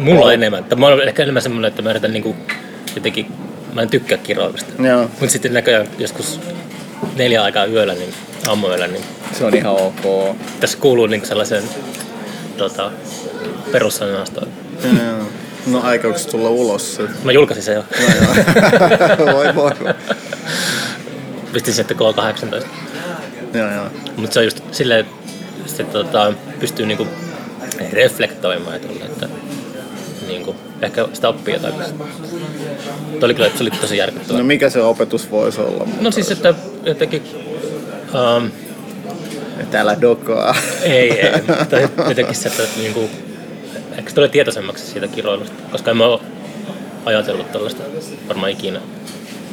mulla 0.00 0.26
on 0.26 0.34
enemmän. 0.34 0.64
Mä 0.76 0.86
oon 0.86 1.08
ehkä 1.08 1.22
enemmän 1.22 1.42
semmonen, 1.42 1.68
että 1.68 1.82
mä 1.82 1.90
yritän 1.90 2.12
niinku 2.12 2.36
jotenkin, 2.94 3.26
mä 3.72 3.82
en 3.82 3.88
tykkää 3.88 4.18
kiroilusta. 4.18 4.82
Joo. 4.82 5.02
Mutta 5.02 5.28
sitten 5.28 5.52
näköjään 5.52 5.88
joskus 5.98 6.40
neljä 7.16 7.42
aikaa 7.42 7.64
yöllä, 7.64 7.94
niin 7.94 8.14
aamuyöllä, 8.46 8.86
niin 8.86 9.04
Se 9.38 9.44
on 9.44 9.54
ihan 9.56 9.72
ok. 9.72 10.36
tässä 10.60 10.78
kuuluu 10.78 11.06
niinku 11.06 11.26
sellaiseen 11.26 11.64
tota, 12.56 12.90
perussanastoon. 13.72 14.48
Joo. 14.84 15.28
No 15.66 15.80
aika 15.82 16.08
tulla 16.30 16.48
ulos 16.48 16.94
se. 16.96 17.02
Mä 17.24 17.32
julkaisin 17.32 17.64
sen 17.64 17.74
jo. 17.74 17.84
voi 19.32 19.54
voi. 19.54 19.54
voi. 19.54 19.94
Pistin 21.52 21.74
sitten 21.74 21.96
K18. 21.96 22.66
Joo 23.54 23.70
joo. 23.70 23.86
Mutta 24.16 24.34
se 24.34 24.40
on 24.40 24.44
just 24.44 24.60
silleen, 24.72 25.00
että 25.00 25.12
se, 25.66 25.84
tota, 25.84 26.32
pystyy 26.60 26.86
niinku 26.86 27.06
reflektoimaan 27.92 28.74
ja 28.74 28.80
tolle, 28.80 29.31
että 30.36 30.50
niinku, 30.50 30.56
ehkä 30.82 31.08
sitä 31.12 31.28
oppii 31.28 31.54
jotain. 31.54 31.74
Tuo 31.74 31.84
oli 33.22 33.34
kyllä, 33.34 33.48
se 33.56 33.62
oli 33.62 33.70
tosi 33.70 33.96
järkyttävää. 33.96 34.38
No 34.38 34.46
mikä 34.46 34.70
se 34.70 34.82
opetus 34.82 35.30
voisi 35.30 35.60
olla? 35.60 35.88
No 36.00 36.10
siis, 36.10 36.30
että 36.30 36.54
jotenkin... 36.84 37.22
Um, 38.36 38.50
Että 39.60 39.80
älä 39.80 40.00
dokaa. 40.00 40.54
ei, 40.82 41.20
ei. 41.20 41.40
Tai 41.70 41.88
jotenkin 42.08 42.34
se, 42.34 42.48
että 42.48 42.62
niinku... 42.76 43.10
Ehkä 43.98 44.08
se 44.10 44.14
tulee 44.14 44.28
tietoisemmaksi 44.28 44.86
siitä 44.86 45.08
kiroilusta, 45.08 45.54
koska 45.72 45.90
en 45.90 45.96
mä 45.96 46.06
oo 46.06 46.20
ajatellut 47.04 47.52
tällaista 47.52 47.82
varmaan 48.28 48.50
ikinä. 48.50 48.80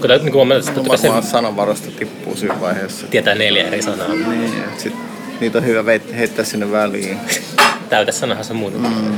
Kun 0.01 0.09
niin 0.09 0.31
kuin 0.31 0.47
mä 0.47 0.53
totta 0.55 0.81
kai 0.89 0.97
se 0.97 1.07
Varmaan 1.07 1.23
sananvarosta 1.23 1.87
tippuu 1.99 2.35
siinä 2.35 2.61
vaiheessa. 2.61 3.07
tietää 3.07 3.35
neljä 3.35 3.67
eri 3.67 3.81
sanaa. 3.81 4.07
Niin, 4.13 4.53
sit 4.77 4.93
niitä 5.39 5.57
on 5.57 5.65
hyvä 5.65 5.83
heittää 6.17 6.45
sinne 6.45 6.71
väliin. 6.71 7.17
Täytesanahan 7.89 8.45
se 8.45 8.53
muuta. 8.53 8.77
Mm. 8.77 9.13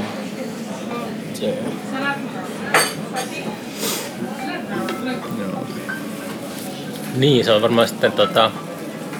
Niin, 7.15 7.45
se 7.45 7.51
on 7.51 7.61
varmaan 7.61 7.87
sitten 7.87 8.11
tota... 8.11 8.51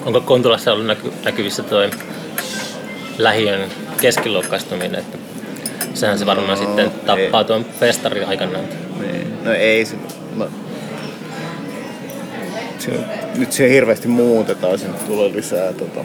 Onko 0.06 0.22
Kontulassa 0.22 0.74
ollut 0.74 0.88
näky, 0.88 1.12
näkyvissä 1.26 1.64
toi 1.64 1.90
lähiön 3.18 3.70
keskiluokkaistuminen, 4.02 4.96
että 4.96 5.18
sehän 5.94 6.20
se 6.20 6.26
varmaan 6.26 6.60
no, 6.60 6.66
sitten 6.66 6.92
tappaa 7.06 7.42
ei. 7.42 7.48
tuon 7.48 7.66
festarin 7.80 8.28
aikanaan. 8.28 8.66
Niin. 9.00 9.44
No 9.44 9.54
ei 9.54 9.86
se, 9.86 9.96
no, 10.36 10.48
se, 12.80 12.92
nyt 13.36 13.52
se 13.52 13.70
hirveästi 13.70 14.08
muutetaan, 14.08 14.80
sinne 14.80 14.98
tulee 15.08 15.32
lisää, 15.32 15.74
tota, 15.74 16.00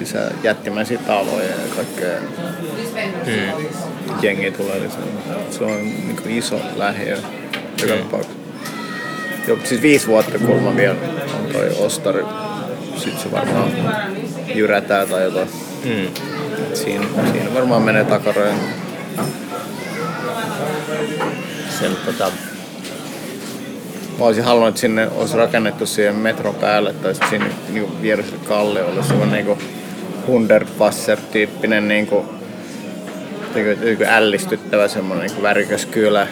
lisää 0.00 0.30
jättimäisiä 0.42 0.98
taloja 0.98 1.48
ja 1.48 1.74
kaikkea. 1.76 2.18
Hmm. 3.24 3.66
Jengi 4.22 4.50
tulee 4.50 4.80
lisää. 4.80 5.02
Se 5.50 5.64
on 5.64 5.82
niin 5.82 6.20
iso 6.26 6.60
lähiö 6.76 7.18
joka 7.82 7.94
hmm. 7.94 8.24
Jo, 9.48 9.58
siis 9.64 9.82
viisi 9.82 10.06
vuotta 10.06 10.38
kulma 10.38 10.76
vielä 10.76 10.96
on 11.38 11.52
toi 11.52 11.68
ostari. 11.78 12.24
Sitten 12.96 13.22
se 13.22 13.32
varmaan 13.32 13.72
jyrätää 14.54 15.06
tai 15.06 15.22
jotain. 15.22 15.48
Hmm. 15.84 16.08
Siinä, 16.74 17.06
siinä 17.32 17.54
varmaan 17.54 17.82
menee 17.82 18.04
takarojen. 18.04 18.56
Sen 21.80 21.96
tota, 22.06 22.30
Mä 24.18 24.26
olisin 24.26 24.44
halunnut, 24.44 24.68
että 24.68 24.80
sinne 24.80 25.08
olisi 25.08 25.36
rakennettu 25.36 25.86
siihen 25.86 26.14
metron 26.14 26.54
päälle 26.54 26.92
tai 26.92 27.14
sinne 27.30 27.50
niin 27.68 28.02
vieressä 28.02 28.36
kalliolle 28.48 29.02
sellainen 29.02 29.46
niin 30.20 30.26
Hundertwasser-tyyppinen 30.26 31.88
niin 31.88 32.06
kuin, 32.06 32.26
niin 33.54 33.96
kuin 33.96 34.08
ällistyttävä 34.08 34.88
semmoinen 34.88 35.26
niin 35.26 35.42
värikäs 35.42 35.86
kylä, 35.86 36.26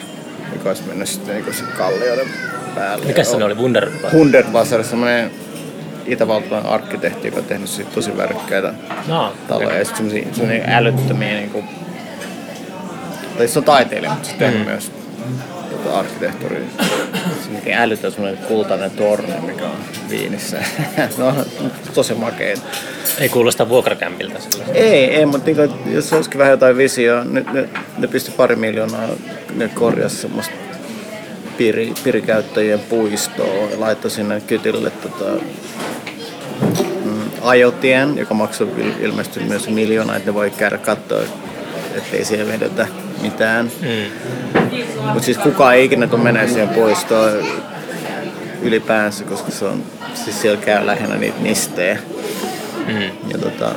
joka 0.53 0.69
olisi 0.69 0.83
mennyt 0.87 1.07
sitten 1.07 1.35
niin 1.35 1.53
se 1.53 1.63
kallioiden 1.77 2.27
päälle. 2.75 3.05
Mikä 3.05 3.23
se 3.23 3.35
oli? 3.35 3.55
Wunder... 3.55 3.89
Hundertwasser, 4.11 4.83
semmoinen 4.83 5.31
itävaltalainen 6.05 6.71
arkkitehti, 6.71 7.27
joka 7.27 7.39
on 7.39 7.45
tehnyt 7.45 7.69
siitä 7.69 7.91
tosi 7.95 8.17
värikkäitä 8.17 8.73
no, 9.07 9.33
taloja 9.47 9.77
ja 9.77 9.85
sitten 9.85 10.11
semmoisia 10.33 10.63
älyttömiä 10.67 11.33
niin 11.33 11.49
kuin, 11.49 11.65
tai 13.37 13.47
se 13.47 13.59
on 13.59 13.65
taiteilija, 13.65 14.11
mutta 14.11 14.27
se 14.27 14.33
on 14.33 14.39
tehnyt 14.39 14.59
mm. 14.59 14.65
myös 14.65 14.91
tuota 15.83 15.99
arkkitehtuuria. 15.99 16.61
Se 17.43 17.49
on 17.55 17.73
älytön 17.73 18.11
semmoinen 18.11 18.45
kultainen 18.47 18.91
torni, 18.91 19.33
mikä 19.41 19.65
on 19.65 19.77
Viinissä. 20.09 20.57
no, 21.17 21.33
tosi 21.93 22.13
makeita. 22.13 22.61
Ei 23.19 23.29
kuulosta 23.29 23.69
vuokrakämpiltä 23.69 24.39
Ei, 24.73 25.05
ei, 25.05 25.25
mutta 25.25 25.51
niin, 25.51 25.95
jos 25.95 26.13
olisikin 26.13 26.39
vähän 26.39 26.51
jotain 26.51 26.77
visioa, 26.77 27.23
ne, 27.23 27.45
ne, 27.53 27.69
ne 27.97 28.07
pisti 28.07 28.31
pari 28.31 28.55
miljoonaa, 28.55 29.07
ne 29.55 29.67
korjasi 29.67 30.15
semmoista 30.15 30.53
piri, 31.57 31.93
pirikäyttäjien 32.03 32.79
puistoa 32.79 33.69
ja 33.71 33.79
laittoi 33.79 34.11
sinne 34.11 34.41
kytille 34.41 34.91
tota, 34.91 35.43
mm, 37.05 37.21
ajotien, 37.41 38.17
joka 38.17 38.33
maksoi 38.33 38.95
ilmeisesti 38.99 39.39
myös 39.39 39.69
miljoona, 39.69 40.15
että 40.15 40.29
ne 40.29 40.33
voi 40.33 40.51
käydä 40.51 40.77
katsoa, 40.77 41.21
ettei 41.95 42.25
siihen 42.25 42.47
vedetä 42.47 42.87
mitään. 43.21 43.71
Mm. 43.81 44.58
Mutta 45.03 45.23
siis 45.23 45.37
kukaan 45.37 45.75
ei 45.75 45.85
ikinä 45.85 46.07
tule 46.07 46.23
menee 46.23 46.47
siihen 46.47 46.69
puistoon 46.69 47.45
ylipäänsä, 48.61 49.23
koska 49.23 49.51
se 49.51 49.65
on, 49.65 49.83
siis 50.13 50.41
siellä 50.41 50.61
käy 50.61 50.85
lähinnä 50.85 51.15
niitä 51.15 51.41
nistejä. 51.41 51.97
Mm. 52.87 53.31
Ja 53.31 53.37
tota, 53.37 53.71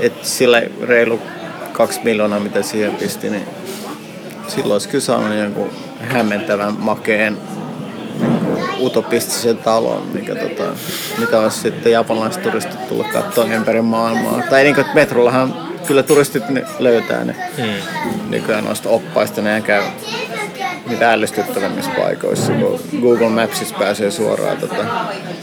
et 0.00 0.24
sillä 0.24 0.62
reilu 0.82 1.20
kaksi 1.72 2.00
miljoonaa, 2.04 2.40
mitä 2.40 2.62
siihen 2.62 2.94
pisti, 2.94 3.30
niin 3.30 3.44
silloin 4.48 4.72
olisi 4.72 4.88
kyllä 4.88 5.04
saanut 5.04 5.38
jonkun 5.38 5.70
hämmentävän 6.00 6.74
makeen 6.78 7.38
utopistisen 8.80 9.58
talon, 9.58 10.06
mikä 10.12 10.34
tota, 10.34 10.64
mitä 11.18 11.38
olisi 11.38 11.60
sitten 11.60 11.92
japanilaiset 11.92 12.42
turistit 12.42 12.88
tullut 12.88 13.06
katsoa 13.06 13.44
ympäri 13.44 13.82
maailmaa. 13.82 14.42
Tai 14.50 14.62
niin 14.62 14.74
kuin, 14.74 14.82
että 14.84 14.94
metrollahan 14.94 15.69
kyllä 15.86 16.02
turistit 16.02 16.48
ne 16.48 16.64
löytää 16.78 17.24
ne 17.24 17.36
hmm. 17.56 18.30
nykyään 18.30 18.64
noista 18.64 18.88
oppaista, 18.88 19.42
ne 19.42 19.60
käy 19.60 19.82
mitä 20.86 21.12
ällistyttävämmissä 21.12 21.90
paikoissa, 21.90 22.52
kun 22.52 22.80
Google 23.00 23.28
Mapsissa 23.28 23.76
pääsee 23.78 24.10
suoraan. 24.10 24.58
Tota, 24.58 24.84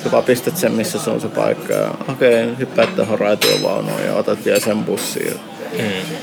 sä 0.04 0.12
vaan 0.12 0.24
pistät 0.24 0.58
sen, 0.58 0.72
missä 0.72 1.00
se 1.00 1.10
on 1.10 1.22
se 1.22 1.28
paikka 1.28 1.74
ja 1.74 1.92
okei, 2.10 2.44
okay, 2.44 2.58
hyppäät 2.60 2.96
tuohon 2.96 3.20
raitiovaunuun 3.20 4.04
ja 4.06 4.16
otat 4.16 4.46
vielä 4.46 4.60
sen 4.60 4.84
bussiin. 4.84 5.40
Hmm. 5.78 6.18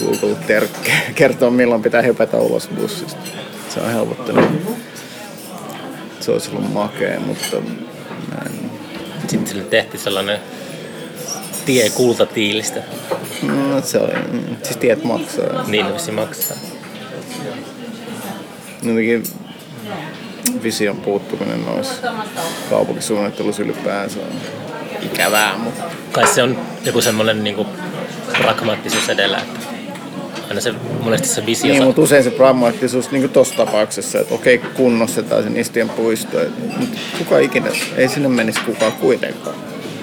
Google 0.00 0.36
ter- 0.46 0.68
kertoo, 1.14 1.50
milloin 1.50 1.82
pitää 1.82 2.02
hypätä 2.02 2.36
ulos 2.36 2.68
bussista. 2.68 3.20
Se 3.68 3.80
on 3.80 3.90
helpottanut. 3.90 4.44
Se 6.20 6.32
olisi 6.32 6.50
ollut 6.50 6.72
makea, 6.72 7.20
mutta 7.20 7.56
en... 7.56 8.70
Sitten 9.20 9.46
sille 9.46 9.62
tehtiin 9.62 10.00
sellainen 10.00 10.38
tie 11.66 11.90
kultatiilistä. 11.90 12.80
No, 13.42 13.80
se 13.82 13.98
oli, 13.98 14.12
siis 14.62 14.76
tiet 14.76 15.04
maksaa. 15.04 15.64
Niin, 15.66 15.94
vissi 15.94 16.12
maksaa. 16.12 16.56
Jotenkin 18.82 19.22
vision 20.62 20.96
puuttuminen 20.96 21.66
noissa 21.66 22.12
kaupunkisuunnittelussa 22.70 23.62
ylipäänsä 23.62 24.18
on 24.20 24.32
ikävää. 25.02 25.58
Mutta... 25.58 25.82
Kai 26.12 26.26
se 26.26 26.42
on 26.42 26.58
joku 26.84 27.00
semmoinen 27.00 27.44
niin 27.44 27.66
pragmaattisuus 28.38 29.08
edellä, 29.08 29.38
että 29.38 29.66
aina 30.48 30.60
se 30.60 30.74
monesti 31.02 31.28
se 31.28 31.46
visio. 31.46 31.72
Niin, 31.72 31.84
mutta 31.84 32.02
usein 32.02 32.24
se 32.24 32.30
pragmaattisuus 32.30 33.10
niin 33.10 33.30
tuossa 33.30 33.56
tapauksessa, 33.56 34.20
että 34.20 34.34
okei, 34.34 34.58
kunnostetaan 34.58 35.42
sen 35.42 35.56
Istien 35.56 35.88
puisto, 35.88 36.38
mutta 36.78 36.98
kuka 37.18 37.38
ikinä, 37.38 37.70
ei 37.96 38.08
sinne 38.08 38.28
menisi 38.28 38.60
kukaan 38.60 38.92
kuitenkaan. 38.92 39.56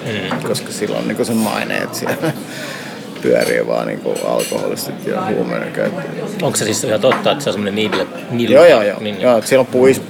Mm. 0.06 0.48
Koska 0.48 0.72
silloin 0.72 1.02
on 1.02 1.08
niin 1.08 1.26
se 1.26 1.34
maine, 1.34 1.76
että 1.76 1.98
siellä 1.98 2.32
pyörii 3.26 3.66
vaan 3.66 3.86
niin 3.86 4.00
alkoholistit 4.24 5.06
ja 5.06 5.26
huumeiden 5.26 5.72
käyttö. 5.72 6.02
Onko 6.42 6.56
se 6.56 6.64
siis 6.64 6.84
ihan 6.84 7.00
totta, 7.00 7.32
että 7.32 7.44
se 7.44 7.50
on 7.50 7.54
semmoinen 7.54 7.74
niille? 7.74 8.06
niille 8.30 8.54
joo, 8.54 8.64
joo, 8.64 8.82
joo. 8.82 9.00
Niin, 9.00 9.20
joo 9.20 9.42
siellä 9.42 9.60
on 9.60 9.66
puis, 9.66 10.02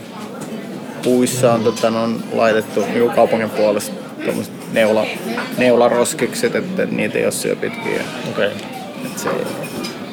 puissa 1.02 1.52
on, 1.52 1.64
tota, 1.64 1.88
on 1.88 2.24
laitettu 2.33 2.81
niin 2.81 3.11
kaupungin 3.11 3.50
puolesta 3.50 3.92
neula, 4.72 5.07
neularoskikset, 5.59 6.55
että 6.55 6.87
niitä 6.87 7.18
ei 7.18 7.24
ole 7.24 7.33
siellä 7.33 7.61
pitkiä. 7.61 8.02
Okay. 8.31 8.50
Et 9.07 9.18
se, 9.18 9.29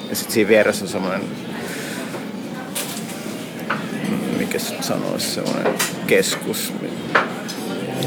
ja 0.10 0.16
sitten 0.16 0.34
siinä 0.34 0.50
vieressä 0.50 0.86
on 0.86 0.90
semmoinen, 0.90 1.22
mikä 4.38 4.60
sanoisi, 4.60 5.30
semmoinen 5.30 5.74
keskus. 6.08 6.74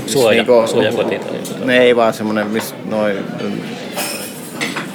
Suoja, 0.06 0.42
niin 0.42 0.68
suojakoti. 0.68 1.20
Ne 1.64 1.78
ei 1.78 1.96
vaan 1.96 2.14
semmoinen, 2.14 2.46
missä 2.46 2.74
noin 2.84 3.16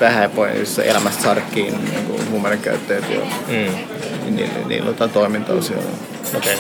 vähäpoissa 0.02 0.84
elämästä 0.84 1.24
sarkkiin 1.24 1.86
niin 1.86 2.30
huumeiden 2.32 2.60
käyttäjät 2.60 3.10
ja 3.10 3.20
mm. 3.20 4.36
niillä, 4.36 4.68
niillä 4.68 4.86
on 4.88 4.94
jotain 4.94 5.12
toimintaa 5.12 5.62
siellä. 5.62 5.90
Okay. 6.38 6.56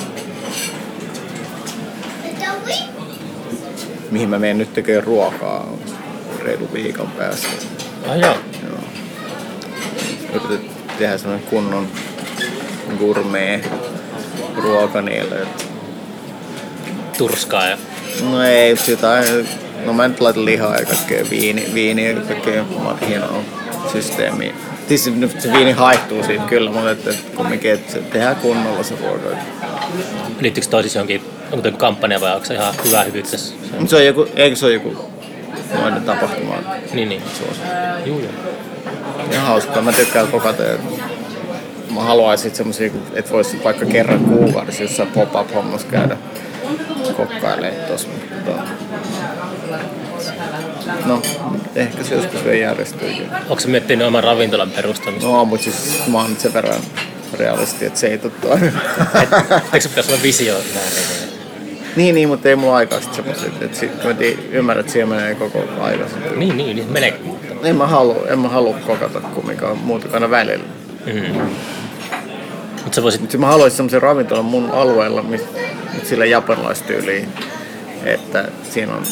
Mihin 4.11 4.29
mä 4.29 4.39
menen 4.39 4.57
nyt 4.57 4.73
tekemään 4.73 5.03
ruokaa 5.03 5.77
reilu 6.43 6.69
viikon 6.73 7.07
päästä. 7.07 7.47
Ah, 8.07 8.19
joo. 8.19 8.37
joo. 8.69 8.79
Yritetään 10.29 10.81
tehdä 10.97 11.17
sellainen 11.17 11.47
kunnon 11.47 11.87
gourmet 12.99 13.69
ruoka 14.55 15.01
niille. 15.01 15.47
Turskaa 17.17 17.67
ja... 17.67 17.77
No 18.29 18.43
ei, 18.43 18.75
jotain 18.87 19.47
No 19.85 19.93
mä 19.93 20.07
nyt 20.07 20.21
laitan 20.21 20.45
lihaa 20.45 20.75
ja 20.75 20.85
kaikkea 20.85 21.25
viini, 21.29 21.65
viini 21.73 22.09
ja 22.09 22.21
kaikkea 22.21 22.65
hienoa 23.07 23.41
systeemiä. 23.91 24.53
Siis 24.87 25.03
se 25.39 25.53
viini 25.53 25.71
haihtuu 25.71 26.23
siitä 26.23 26.43
kyllä, 26.43 26.71
mutta 26.71 26.91
että 26.91 27.13
kumminkin, 27.35 27.71
että 27.71 27.99
tehdään 27.99 28.35
kunnolla 28.35 28.83
se 28.83 28.95
ruoka. 29.01 29.37
Liittyykö 30.39 30.69
toisissa 30.69 30.99
johonkin, 30.99 31.21
onko 31.51 31.67
joku 31.67 31.77
kampanja 31.77 32.21
vai 32.21 32.33
onko 32.33 32.45
se 32.45 32.53
ihan 32.53 32.73
hyvä 32.85 33.03
hyvyyttä? 33.03 33.37
Se 33.87 33.95
on 33.95 34.05
joku, 34.05 34.27
eikö 34.35 34.55
se 34.55 34.65
ole 34.65 34.73
joku 34.73 35.11
noiden 35.81 36.03
tapahtuma? 36.03 36.55
Niin, 36.93 37.09
niin. 37.09 37.21
Juu, 38.05 38.19
joo. 38.19 38.31
Ihan 39.31 39.47
hauskaa, 39.47 39.81
mä 39.81 39.91
tykkään 39.91 40.27
kokata. 40.27 40.63
Mä 41.93 42.01
haluaisin 42.01 42.55
semmosia, 42.55 42.91
että 43.13 43.31
voisi 43.31 43.63
vaikka 43.63 43.85
kerran 43.85 44.19
kuukaudessa 44.19 44.83
jossain 44.83 45.09
pop-up-hommassa 45.09 45.87
käydä 45.87 46.17
kokkailemaan 47.17 47.87
tuossa. 47.87 48.07
No, 51.05 51.21
ehkä 51.75 52.03
se 52.03 52.15
joskus 52.15 52.43
vielä 52.43 52.57
järjestyykin. 52.57 53.29
Onko 53.49 53.59
se 53.59 53.67
miettinyt 53.67 54.07
oman 54.07 54.23
ravintolan 54.23 54.71
perustamista? 54.71 55.27
No, 55.27 55.45
mutta 55.45 55.63
siis 55.63 56.07
mä 56.07 56.17
oon 56.17 56.35
sen 56.37 56.53
verran 56.53 56.81
realisti, 57.39 57.85
että 57.85 57.99
se 57.99 58.07
ei 58.07 58.17
tule 58.17 58.33
toimimaan. 58.41 58.85
Eikö 59.73 59.81
se 59.81 59.89
pitäisi 59.89 60.11
olla 60.11 60.23
visio 60.23 60.53
näin? 60.53 60.91
Niin, 61.95 62.15
niin, 62.15 62.27
mutta 62.27 62.49
ei 62.49 62.55
mulla 62.55 62.75
aikaa 62.75 62.99
sitten 63.01 63.15
semmoisia. 63.15 63.65
Että 63.65 63.77
sit, 63.77 64.03
mä 64.03 64.15
ymmärrän, 64.51 64.79
että 64.79 64.91
siihen 64.91 65.09
menee 65.09 65.35
koko 65.35 65.63
aika. 65.79 66.05
Niin, 66.35 66.57
niin, 66.57 66.75
niin 66.75 66.91
menee. 66.91 67.19
En 67.63 67.75
mä 67.75 67.87
halua, 67.87 68.15
en 68.27 68.39
mä 68.39 68.49
halua 68.49 68.77
kokata 68.87 69.21
kumminkaan 69.21 69.77
muuta 69.77 70.29
välillä. 70.29 70.63
Mm-hmm. 71.05 71.41
Mutta 72.83 72.95
sä 72.95 73.03
voisit... 73.03 73.21
Mut 73.21 73.37
mä 73.37 73.47
haluaisin 73.47 73.77
semmoisen 73.77 74.01
ravintolan 74.01 74.45
mun 74.45 74.71
alueella, 74.71 75.23
mit, 75.23 75.43
sillä 76.03 76.25
japanilaistyyliin, 76.25 77.29
että 78.03 78.45
siinä 78.69 78.95
on 78.95 79.03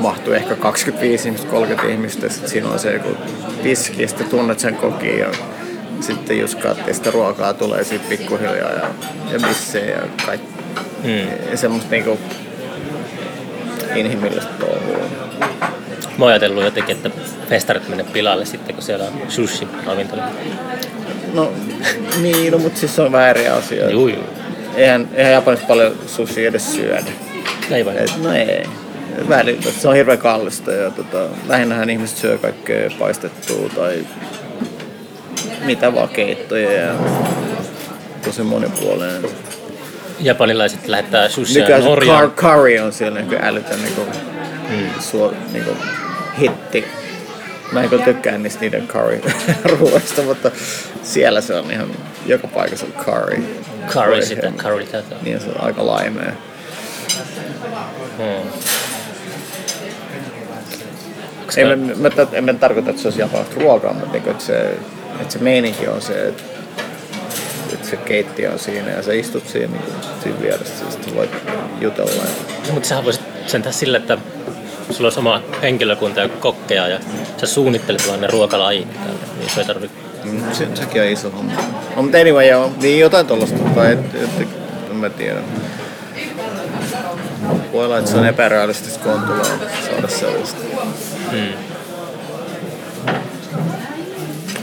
mahtuu 0.00 0.32
ehkä 0.32 0.56
25 0.56 1.28
ihmistä, 1.28 1.50
30 1.50 1.92
ihmistä, 1.92 2.28
sitten 2.28 2.50
siinä 2.50 2.68
on 2.68 2.78
se 2.78 2.92
joku 2.92 3.08
tiski, 3.62 4.02
ja 4.02 4.08
sitten 4.08 4.28
tunnet 4.28 4.58
sen 4.58 4.76
kokiin 4.76 5.18
ja 5.18 5.28
sitten 6.00 6.38
just 6.38 6.58
katsoo 6.58 6.94
sitä 6.94 7.10
ruokaa 7.10 7.54
tulee 7.54 7.84
siitä 7.84 8.04
pikkuhiljaa 8.08 8.70
ja, 8.70 8.88
ja 9.32 9.38
bissejä 9.48 9.96
ja 9.96 10.02
kaikki. 10.26 10.48
Mm. 11.04 11.50
Ja 11.50 11.56
semmoista 11.56 11.90
niinku 11.90 12.18
inhimillistä 13.94 14.52
touhua. 14.60 15.06
Mä 16.18 16.24
oon 16.24 16.28
ajatellut 16.28 16.64
jotenkin, 16.64 16.96
että 16.96 17.10
festarit 17.48 17.88
menee 17.88 18.06
pilalle 18.12 18.44
sitten, 18.44 18.74
kun 18.74 18.84
siellä 18.84 19.04
on 19.04 19.12
sushi-ravintola. 19.28 20.22
No 21.34 21.52
niin, 22.20 22.52
no, 22.52 22.58
mutta 22.58 22.78
siis 22.80 22.96
se 22.96 23.02
on 23.02 23.12
vähän 23.12 23.30
eri 23.30 23.48
asia. 23.48 23.90
Juu, 23.90 24.08
juu. 24.08 24.24
Eihän, 24.76 25.08
eihän 25.14 25.32
Japanissa 25.32 25.66
paljon 25.66 25.92
sushi 26.06 26.46
edes 26.46 26.74
syödä. 26.74 27.12
Ei 27.70 27.84
vai. 27.84 27.98
Et, 27.98 28.22
no 28.22 28.32
ei. 28.32 28.66
Välillä. 29.28 29.62
Se 29.78 29.88
on 29.88 29.94
hirveän 29.94 30.18
kallista 30.18 30.72
ja 30.72 30.90
tota, 30.90 31.18
lähinnähän 31.48 31.90
ihmiset 31.90 32.18
syö 32.18 32.38
kaikkea 32.38 32.90
paistettua 32.98 33.68
tai 33.68 34.06
mitä 35.64 35.94
vaan 35.94 36.08
keittoja 36.08 36.72
ja 36.72 36.94
tosi 38.24 38.42
monipuolinen. 38.42 39.22
Japanilaiset 40.20 40.88
lähettää 40.88 41.28
sushia 41.28 41.78
Norjaan. 41.78 42.30
car- 42.30 42.34
curry 42.34 42.78
on 42.78 42.92
siellä 42.92 43.20
niin 43.20 43.44
älytön 43.44 43.82
niin 43.82 43.94
kuin, 43.94 44.08
mm. 44.68 45.00
suo, 45.00 45.34
niin 45.52 45.64
kuin, 45.64 45.76
hitti. 46.40 46.84
Mä 47.72 47.82
en 47.82 47.88
kyllä 47.88 48.04
tykkää 48.04 48.38
niistä 48.38 48.60
niiden 48.60 48.88
curry 48.88 49.20
ruoista, 49.78 50.22
mutta 50.22 50.50
siellä 51.02 51.40
se 51.40 51.54
on 51.54 51.70
ihan 51.70 51.90
joka 52.26 52.48
paikassa 52.48 52.86
on 52.86 53.04
curry. 53.04 53.42
Curry 53.88 54.22
sitä, 54.22 54.42
hemmetti. 54.42 54.68
curry 54.68 54.86
tätä. 54.86 55.16
Niin 55.22 55.40
se 55.40 55.46
on 55.48 55.60
aika 55.60 55.86
laimea. 55.86 56.32
Hmm. 58.16 58.50
Ei, 61.56 61.64
mä, 61.64 61.76
mä, 61.76 62.10
en 62.32 62.44
mä 62.44 62.54
tarkoita, 62.54 62.90
että 62.90 63.02
se 63.02 63.08
olisi 63.08 63.20
japanilaista 63.20 63.60
ruokaa, 63.60 63.92
mutta 63.92 64.12
niin, 64.12 64.28
että, 64.28 64.44
se, 64.44 64.70
että 65.20 65.32
se 65.32 65.38
meininki 65.38 65.88
on 65.88 66.02
se, 66.02 66.28
että, 66.28 66.42
että 67.72 67.88
se 67.88 67.96
keittiö 67.96 68.52
on 68.52 68.58
siinä 68.58 68.90
ja 68.90 69.02
sä 69.02 69.12
istut 69.12 69.48
siinä, 69.48 69.72
niin 69.72 69.82
kuin, 69.82 69.94
siinä 70.22 70.40
vieressä 70.40 70.84
ja 70.84 70.90
sitten 70.90 71.14
voit 71.14 71.30
jutella. 71.80 72.10
Ja, 72.12 72.72
Mutta 72.72 72.88
sähän 72.88 73.04
voisit 73.04 73.22
sentään 73.46 73.74
sillä, 73.74 73.98
että 73.98 74.18
sulla 74.90 75.06
olisi 75.06 75.18
oma 75.18 75.42
henkilökunta 75.62 76.20
ja 76.20 76.28
kokkeja 76.28 76.88
ja 76.88 77.00
sä 77.36 77.46
suunnittelet 77.46 78.08
vaan 78.08 78.20
ne 78.20 78.26
ruokalajit 78.26 78.88
niin 79.38 79.50
se 79.54 79.60
ei 79.60 79.66
tarvi... 79.66 79.90
mm, 80.24 80.52
se, 80.52 80.68
sekin 80.74 81.02
on 81.02 81.08
iso 81.08 81.30
homma. 81.30 81.52
No, 81.96 82.02
mutta 82.02 82.18
anyway, 82.18 82.46
joo, 82.46 82.72
niin 82.82 83.00
jotain 83.00 83.26
tuollaista, 83.26 83.58
tai 83.74 83.92
et, 83.92 84.14
et, 84.14 84.48
en 84.90 84.96
mä 84.96 85.10
tiedä. 85.10 85.40
Voi 87.72 87.84
olla, 87.84 87.98
että 87.98 88.10
se 88.10 88.16
on 88.16 88.26
epärealistista 88.26 89.00
kontulaa 89.04 89.44
saada 89.90 90.08
sellaista. 90.08 90.60
Mm. 91.32 91.52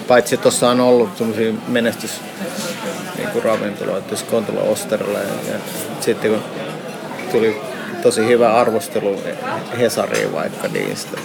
Paitsi 0.07 0.35
että 0.35 0.41
tuossa 0.43 0.69
on 0.69 0.79
ollut 0.79 1.17
semmoisia 1.17 1.53
menestys 1.67 2.21
niin 3.17 3.29
kuin 3.29 3.43
ravintoloita, 3.43 4.11
jos 4.11 4.23
Kontula 4.23 4.61
Osterille 4.61 5.19
ja 5.19 5.55
sitten 5.99 6.31
kun 6.31 6.43
tuli 7.31 7.61
tosi 8.01 8.27
hyvä 8.27 8.53
arvostelu 8.53 9.21
Hesariin 9.79 10.33
vaikka 10.33 10.67
niistä, 10.67 11.17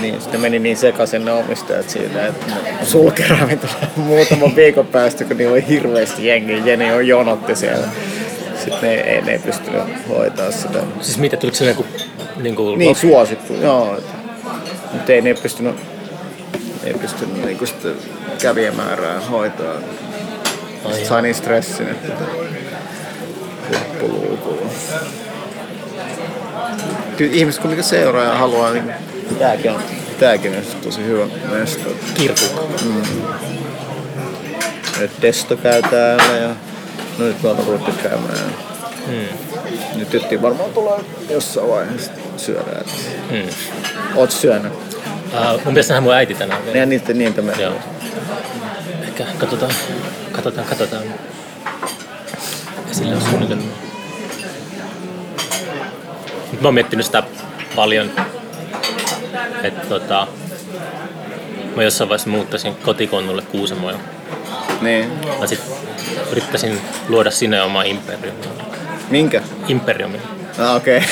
niin 0.00 0.20
sitten 0.20 0.40
meni 0.40 0.58
niin 0.58 0.76
sekaisin 0.76 1.24
ne 1.24 1.32
omistajat 1.32 1.90
siitä, 1.90 2.26
että 2.26 2.46
sulki 2.82 3.22
ravintola 3.28 3.72
muutaman 3.96 4.56
viikon 4.56 4.86
päästä, 4.86 5.24
kun 5.24 5.36
niillä 5.36 5.52
oli 5.52 5.68
hirveästi 5.68 6.26
jengiä, 6.26 6.56
Jeni 6.64 6.92
on 6.92 7.06
jonotti 7.08 7.56
siellä. 7.56 7.86
Sitten 8.64 8.80
ne 8.82 8.94
ei, 8.94 9.22
ne 9.22 9.32
ei 9.32 9.38
pystynyt 9.38 9.82
hoitaa 10.08 10.50
sitä. 10.50 10.78
Siis 11.00 11.18
mitä, 11.18 11.36
tuliko 11.36 11.56
se 11.56 11.64
niinku, 11.64 11.86
niinku 12.36 12.76
Niin 12.76 12.96
suosittu, 12.96 13.54
joo. 13.54 14.00
Mutta 14.94 15.12
ei 15.12 15.22
ne 15.22 15.34
pystynyt, 15.34 15.76
ei 16.84 16.94
pystynyt 16.94 17.44
niinku 17.44 17.66
sitä 17.66 17.88
kävijämäärää 18.42 19.20
hoitaa. 19.20 19.74
Ai 20.84 21.04
Sai 21.04 21.22
niin 21.22 21.34
stressin, 21.34 21.88
että 21.88 22.12
huippuluukuun. 23.68 24.70
Kyllä 27.16 27.34
ihmiset 27.34 27.60
kuitenkin 27.60 27.84
seuraa 27.84 28.24
ja 28.24 28.34
haluaa, 28.34 28.72
niin 28.72 28.92
tääkin 29.38 29.70
on, 29.70 29.82
tääkin 30.20 30.56
on 30.56 30.62
tosi 30.82 31.04
hyvä 31.04 31.26
mesta. 31.50 31.90
kirkku. 32.14 32.44
Nyt 35.00 35.10
Testo 35.20 35.56
käy 35.56 35.82
täällä 35.82 36.36
ja 36.36 36.48
no 37.18 37.24
nyt 37.24 37.42
tuolta 37.42 37.62
ruvettu 37.66 37.90
käymään. 38.02 38.54
Mm. 39.06 39.38
Nyt 39.98 40.10
tytti 40.10 40.42
varmaan 40.42 40.70
tulee 40.70 41.00
jossain 41.30 41.68
vaiheessa 41.68 42.12
syödään. 42.38 42.84
Mm. 43.30 43.48
Oot 44.14 44.30
syönyt? 44.30 44.72
Uh, 44.72 45.64
mun 45.64 45.74
nähdä 45.74 46.00
mun 46.00 46.14
äiti 46.14 46.34
tänään 46.34 46.64
vielä. 46.64 46.78
Ja 46.78 46.86
niitä 46.86 47.12
niitä 47.12 47.42
me. 47.42 47.52
Joo. 47.58 47.72
Ehkä 49.02 49.24
katsotaan, 49.38 49.72
katsotaan, 50.32 50.66
katsotaan. 50.66 51.02
Ja 52.88 52.94
sillä 52.94 53.16
on 53.16 53.22
suunnitelma. 53.22 53.64
Mut 56.52 56.60
mä 56.60 56.68
oon 56.68 56.74
miettinyt 56.74 57.06
sitä 57.06 57.22
paljon, 57.76 58.10
että 59.62 59.86
tota, 59.88 60.26
mä 61.76 61.82
jossain 61.82 62.08
vaiheessa 62.08 62.30
muuttaisin 62.30 62.74
kotikonnulle 62.74 63.42
Kuusamoja. 63.42 63.98
Niin. 64.80 65.12
Mä 65.40 65.46
sit 65.46 65.60
yrittäisin 66.30 66.80
luoda 67.08 67.30
sinne 67.30 67.62
oma 67.62 67.82
imperiumi. 67.82 68.38
Minkä? 69.10 69.42
Imperiumi. 69.68 70.18
Ah, 70.58 70.76
okei. 70.76 71.02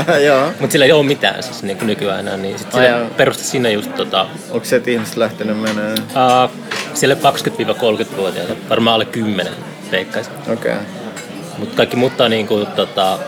Okay. 0.00 0.22
Joo. 0.26 0.52
Mut 0.60 0.70
sillä 0.70 0.84
ei 0.84 0.92
oo 0.92 1.02
mitään 1.02 1.42
siis 1.42 1.62
niin 1.62 1.78
nykyään 1.86 2.20
enää, 2.20 2.36
niin 2.36 2.58
sit 2.58 2.72
sillä 2.72 3.06
perusta 3.16 3.42
sinne 3.44 3.72
just 3.72 3.94
tota, 3.94 4.26
Onko 4.50 4.64
se, 4.64 4.76
että 4.76 4.90
ihmiset 4.90 5.16
lähtenyt 5.16 5.60
menee? 5.60 5.94
uh, 5.94 6.50
siellä 6.94 7.14
20-30-vuotiaita, 7.14 8.54
varmaan 8.68 8.94
alle 8.94 9.04
10 9.04 9.52
veikkaisin. 9.90 10.32
Okei. 10.52 10.72
Okay. 10.72 10.84
Mutta 11.58 11.76
kaikki 11.76 11.96
muuttaa 11.96 12.28
niinku, 12.28 12.66
tota, 12.76 13.18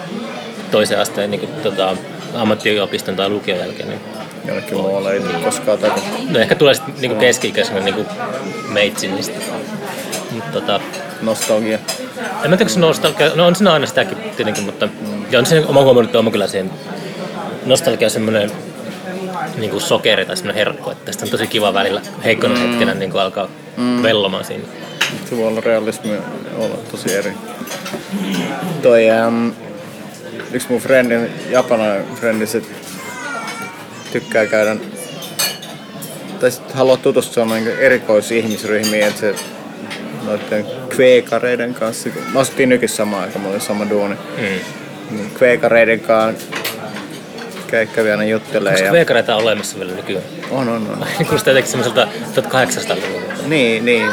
toisen 0.71 1.01
asteen 1.01 1.31
niinku, 1.31 1.47
tota, 1.63 1.97
ammattiopiston 2.35 3.17
tai 3.17 3.29
lukion 3.29 3.59
jälkeen. 3.59 3.89
Niin, 3.89 4.01
Jonnekin 4.45 4.77
muualle 4.77 5.13
ei 5.13 5.21
tule 5.21 5.33
koskaan 5.45 5.79
takaisin. 5.79 6.33
no 6.33 6.39
ehkä 6.39 6.55
tulee 6.55 6.75
sitten 6.75 6.95
niinku 7.01 7.17
keski-ikäisenä 7.21 7.81
niinku 7.81 8.07
meitsin. 8.69 9.11
Niin 9.11 9.25
sit- 9.25 9.53
Mut, 10.31 10.53
tota, 10.53 10.81
Nostalgia. 11.23 11.79
en 12.45 12.51
mä 12.51 12.57
tiedä, 12.57 12.63
onko 12.63 12.69
se 12.69 12.81
nostalgia, 12.81 13.31
no 13.35 13.47
on 13.47 13.55
siinä 13.57 13.73
aina 13.73 13.87
sitäkin 13.87 14.19
tietenkin, 14.19 14.65
mutta 14.65 14.89
ja 15.33 15.39
on 15.39 15.47
se 15.47 15.65
oma 15.67 15.83
huomannut, 15.83 16.05
että 16.05 16.19
on 16.19 16.33
kyllä 16.33 16.47
siihen 16.47 16.71
nostalgia 17.67 18.11
semmoinen 18.11 18.51
niinku 19.57 19.81
sokeri 19.81 20.27
tai 20.27 20.37
semmoinen 20.37 20.67
herkku, 20.67 20.91
että 20.91 21.05
tästä 21.05 21.25
on 21.25 21.31
tosi 21.31 21.47
kiva 21.47 21.75
välillä 21.75 22.01
heikkona 22.25 22.55
mm. 22.55 22.61
hetkenä 22.61 22.95
niinku 22.95 23.19
alkaa 23.19 23.49
mm. 23.77 24.03
vellomaan 24.03 24.45
siinä. 24.45 24.65
Se 25.29 25.37
voi 25.37 25.47
olla 25.47 25.61
realismi 25.61 26.11
olla 26.59 26.77
tosi 26.91 27.15
eri. 27.15 27.33
Toi, 28.83 29.03
um, 29.29 29.53
yksi 30.53 30.69
mun 30.71 30.81
frendi, 30.81 31.15
japanainen 31.51 32.05
frendi, 32.15 32.47
se 32.47 32.63
tykkää 34.13 34.47
käydä 34.47 34.77
tai 36.41 36.51
sit 36.51 36.73
haluaa 36.73 36.97
tutustua 36.97 37.45
niin 37.45 37.69
erikoisihmisryhmiin, 37.79 39.05
että 39.05 39.21
se 39.21 39.35
noiden 40.27 40.67
kveekareiden 40.89 41.75
kanssa, 41.75 42.09
mä 42.33 42.41
asuttiin 42.41 42.69
nykissä 42.69 42.97
samaan 42.97 43.23
aikaan, 43.23 43.41
mulla 43.41 43.55
oli 43.55 43.65
sama 43.65 43.91
duuni, 43.91 44.15
Mm. 44.15 44.82
Niin 45.17 45.31
kveekareiden 45.31 46.01
kanssa 46.01 46.47
kä- 47.67 47.87
kävi 47.95 48.11
aina 48.11 48.25
juttelee. 48.25 48.73
Onko 48.73 48.85
Ja... 48.85 48.93
veekareita 48.93 49.37
olemassa 49.37 49.79
vielä 49.79 49.93
nykyään? 49.93 50.25
On, 50.51 50.69
on, 50.69 50.87
on. 50.91 51.07
Kuulostaa 51.27 51.51
jotenkin 51.53 51.71
semmoiselta 51.71 52.09
1800-luvulta. 52.41 53.43
Niin, 53.47 53.85
niin. 53.85 54.07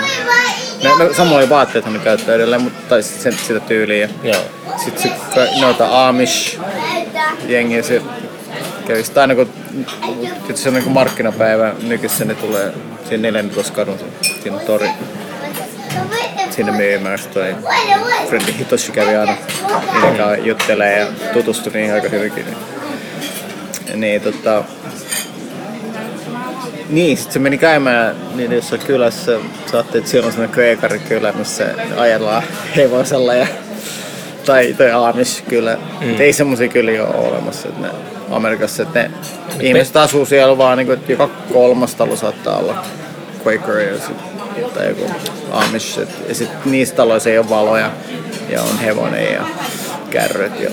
No, 0.84 0.98
no, 0.98 1.14
samoja 1.14 1.50
vaatteita 1.50 1.90
ne 1.90 2.00
käyttää 2.00 2.36
edelleen, 2.36 2.62
mutta 2.62 2.80
tai 2.90 3.04
sit 3.04 3.22
sen, 3.22 3.34
sitä 3.48 3.60
tyyliä. 3.60 4.10
Joo. 4.24 4.42
Sitten 4.86 5.12
ka- 5.12 5.62
noita 5.62 6.08
Amish 6.08 6.60
jengiä 7.48 7.84
se 7.84 8.02
kävi 8.88 9.04
sitä 9.04 9.22
aina 9.22 9.36
kun 9.36 9.50
sitten 10.38 10.58
se 10.58 10.70
on 10.70 10.76
niin 10.76 10.92
markkinapäivä 10.92 11.74
nykyssä 11.84 12.26
ne 12.26 12.36
tulee 12.36 12.74
siinä 13.10 13.22
14 13.32 13.74
kadun 13.74 14.00
siinä 14.44 14.56
on 14.58 14.66
tori 14.66 14.90
sinne 16.60 16.78
myymään 16.78 17.20
Sitten 17.20 17.56
toi 17.56 17.74
Frendi 18.28 18.58
Hitoshi 18.60 18.92
kävi 18.92 19.16
aina 19.16 19.38
niiden 19.94 20.18
kanssa 20.18 20.36
juttelee 20.36 21.00
ja 21.00 21.08
tutustui 21.34 21.74
niihin 21.74 21.94
aika 21.94 22.10
hyvinkin 22.10 22.46
niin, 22.46 24.00
niin 24.00 24.22
tota 24.22 24.64
niin, 26.90 27.18
sitten 27.18 27.34
se 27.34 27.40
meni 27.40 27.58
käymään 27.58 28.16
niin 28.36 28.52
jossain 28.52 28.82
kylässä. 28.82 29.40
Saatte, 29.72 29.98
että 29.98 30.10
siellä 30.10 30.28
on 30.28 30.32
sellainen 30.32 30.54
kveekarikylä, 30.54 31.32
missä 31.32 31.66
ajellaan 31.98 32.44
hevosella 32.76 33.34
ja 33.34 33.48
tai, 34.46 34.76
tai 34.78 34.92
Amish 34.92 35.44
kyllä. 35.44 35.78
Mm. 36.02 36.22
Ei 36.22 36.34
semmoisia 36.34 36.68
kyliä 36.68 37.06
ole 37.06 37.28
olemassa. 37.28 37.70
Että 37.70 37.82
ne, 37.82 37.90
Amerikassa, 38.32 38.84
että 38.84 39.00
ne 39.00 39.12
ihmiset 39.60 39.98
asuu 39.98 40.26
siellä 40.26 40.58
vaan, 40.58 40.78
niin 40.78 40.88
kuin, 40.88 41.00
että 41.00 41.12
joka 41.12 41.30
kolmas 41.54 41.96
talo 41.96 42.16
saattaa 42.16 42.58
olla 42.58 42.86
Quaker 43.46 43.80
ja 43.80 44.00
sit, 44.00 44.29
tai 44.64 44.88
joku 44.90 45.12
Amish. 45.52 46.00
Et, 46.00 46.10
ja 46.30 46.36
sitten 46.36 46.72
niissä 46.72 46.96
taloissa 46.96 47.30
ei 47.30 47.38
ole 47.38 47.50
valoja 47.50 47.92
ja 48.50 48.62
on 48.62 48.80
hevonen 48.80 49.34
ja 49.34 49.46
kärryt. 50.10 50.60
Ja, 50.60 50.70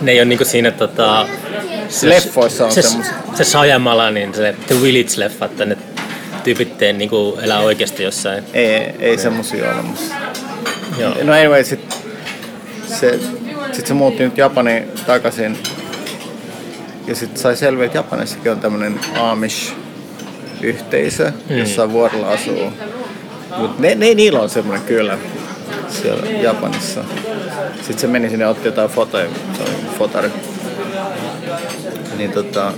Ne 0.00 0.12
ei 0.12 0.18
ole 0.18 0.24
niinku 0.24 0.44
siinä 0.44 0.70
tota, 0.70 1.26
se, 1.88 2.08
Leffoissa 2.08 2.66
on 2.66 2.72
se, 2.72 2.82
semmosia. 2.82 3.12
se 3.34 3.44
Sajamala, 3.44 4.10
niin 4.10 4.34
se 4.34 4.54
The 4.66 4.74
Village-leffa, 4.74 5.44
että 5.44 5.64
ne 5.64 5.76
tyypit 6.44 6.78
teen 6.78 6.98
niinku 6.98 7.38
elää 7.42 7.60
oikeasti 7.60 8.02
jossain. 8.02 8.44
Ei, 8.52 8.94
ei 8.98 9.18
semmosia 9.18 9.64
ole 9.64 9.74
olemassa. 9.74 10.14
Joo. 10.98 11.14
No 11.22 11.32
anyway, 11.32 11.64
sit 11.64 11.96
se, 12.86 13.20
sit 13.72 13.86
se 13.86 13.94
muutti 13.94 14.22
nyt 14.22 14.38
Japaniin 14.38 14.84
takaisin. 15.06 15.58
Ja 17.06 17.14
sit 17.14 17.36
sai 17.36 17.56
selvää, 17.56 17.86
että 17.86 17.98
Japanissakin 17.98 18.52
on 18.52 18.60
tämmönen 18.60 19.00
Amish-yhteisö, 20.60 21.32
Mm. 21.50 21.58
jossa 21.58 21.92
vuorilla 21.92 22.28
asuu. 22.28 22.72
Mut 23.56 23.78
ne, 23.78 23.94
ne, 23.94 24.14
niillä 24.14 24.40
on 24.40 24.50
semmonen 24.50 24.82
kyllä 24.82 25.18
siellä 25.88 26.30
Japanissa. 26.30 27.04
Sitten 27.76 27.98
se 27.98 28.06
meni 28.06 28.30
sinne 28.30 28.44
ja 28.44 28.48
otti 28.48 28.68
jotain 28.68 28.90
fotoja, 28.90 29.26
se 29.56 29.62
oli 29.62 29.70
fotari. 29.98 30.30
Niin 32.16 32.32
tota, 32.32 32.72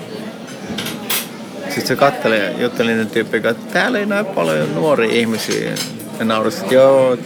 sitten 1.64 1.86
se 1.86 1.96
katteli 1.96 2.38
ja 2.38 2.50
jutteli 2.60 2.90
niiden 2.90 3.10
tyyppien 3.10 3.42
kanssa, 3.42 3.62
että 3.62 3.72
täällä 3.72 3.98
ei 3.98 4.06
näy 4.06 4.24
paljon 4.24 4.74
nuoria 4.74 5.12
ihmisiä. 5.12 5.70
Ja 6.18 6.24
naurasi, 6.24 6.60
että 6.60 6.74
joo, 6.74 7.16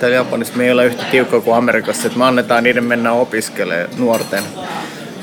täällä 0.00 0.16
Japanissa 0.16 0.56
me 0.56 0.64
ei 0.64 0.72
ole 0.72 0.86
yhtä 0.86 1.04
tiukkaa 1.10 1.40
kuin 1.40 1.56
Amerikassa, 1.56 2.06
että 2.06 2.18
me 2.18 2.24
annetaan 2.24 2.64
niiden 2.64 2.84
mennä 2.84 3.12
opiskelemaan 3.12 3.88
nuorten. 3.98 4.42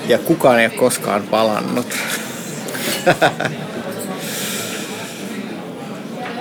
Ja 0.07 0.17
kukaan 0.17 0.59
ei 0.59 0.65
ole 0.65 0.73
koskaan 0.75 1.23
palannut. 1.23 1.87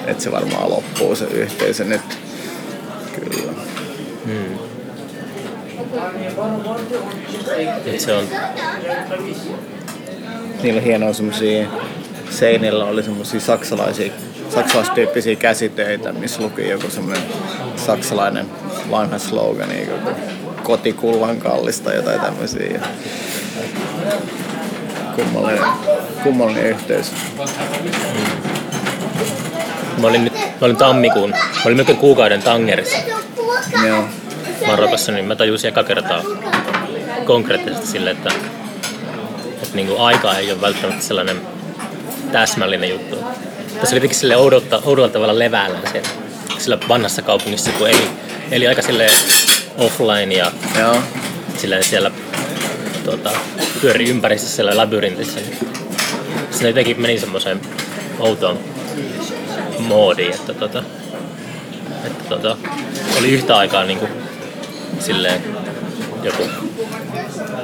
että 0.07 0.23
se 0.23 0.33
varmaan 0.33 0.71
loppuu 0.71 1.17
se 1.17 1.25
yhteisö 1.25 1.85
nyt. 1.85 2.01
Kyllä. 3.15 3.53
Et 7.87 8.01
se 8.01 8.13
on, 8.13 8.25
Niillä 10.63 10.79
on 10.79 10.85
hienoja 10.85 11.13
semmosia, 11.13 11.69
seinillä 12.31 12.85
oli 12.85 13.03
semmosia 13.03 13.41
saksalaisia, 13.41 14.13
saksalaistyyppisiä 14.49 15.37
käsitöitä, 15.37 16.13
missä 16.13 16.43
luki 16.43 16.69
joku 16.69 16.91
semmoinen 16.91 17.25
saksalainen 17.77 18.47
vanha 18.91 19.19
slogan, 19.19 19.69
joku 19.81 20.11
kotikullan 20.63 21.37
kallista 21.37 21.95
jotain 21.95 22.21
tämmöisiä. 22.21 22.81
Kummallinen, 25.17 25.69
kummallinen 26.23 26.67
yhteys. 26.67 27.13
Mä 29.97 30.07
olin 30.07 30.25
nyt, 30.25 30.33
mä 30.35 30.41
olin 30.61 30.77
tammikuun, 30.77 31.31
mä 31.31 31.63
olin 31.65 31.77
melkein 31.77 31.99
kuukauden 31.99 32.43
Tangerissa 32.43 32.99
Joo. 33.87 34.05
Marokossa, 34.67 35.13
niin 35.13 35.25
mä 35.25 35.37
tajusin 35.37 35.69
eka 35.69 35.85
kertaa 35.85 36.23
konkreettisesti 37.25 37.87
sille, 37.87 38.11
että, 38.11 38.31
että 39.63 39.77
niin 39.77 39.87
kuin 39.87 40.01
aika 40.01 40.39
ei 40.39 40.53
ole 40.53 40.61
välttämättä 40.61 41.05
sellainen 41.05 41.41
täsmällinen 42.33 42.91
juttu. 42.91 43.17
Tässä 43.17 43.95
oli 43.95 43.97
jotenkin 43.97 44.19
sille 44.19 44.37
oudolta, 44.37 44.83
oudolla 44.85 45.09
tavalla 45.09 45.39
levällään 45.39 45.93
siellä, 45.93 46.09
sillä 46.59 46.79
vanhassa 46.89 47.23
kaupungissa, 47.23 47.71
kun 47.71 47.89
eli, 47.89 48.09
eli 48.51 48.69
aika 48.69 48.83
sille 48.83 49.07
offline 49.79 50.35
ja 50.35 50.53
Joo. 50.81 50.97
sillä 51.57 51.83
siellä 51.83 52.11
tuota, 53.05 53.31
pyöri 53.81 54.11
ympärissä 54.11 54.49
siellä 54.49 54.77
labyrintissä. 54.77 55.41
Se 56.51 56.69
jotenkin 56.69 57.01
meni 57.01 57.19
semmoiseen 57.19 57.61
outoon 58.19 58.59
moodiin, 59.79 60.35
että, 60.35 60.55
tota, 60.55 60.83
että 62.05 62.25
tota, 62.29 62.57
oli 63.19 63.31
yhtä 63.31 63.57
aikaa 63.57 63.85
niin 63.85 63.99
kuin, 63.99 64.11
silleen 65.01 65.43
joku 66.23 66.43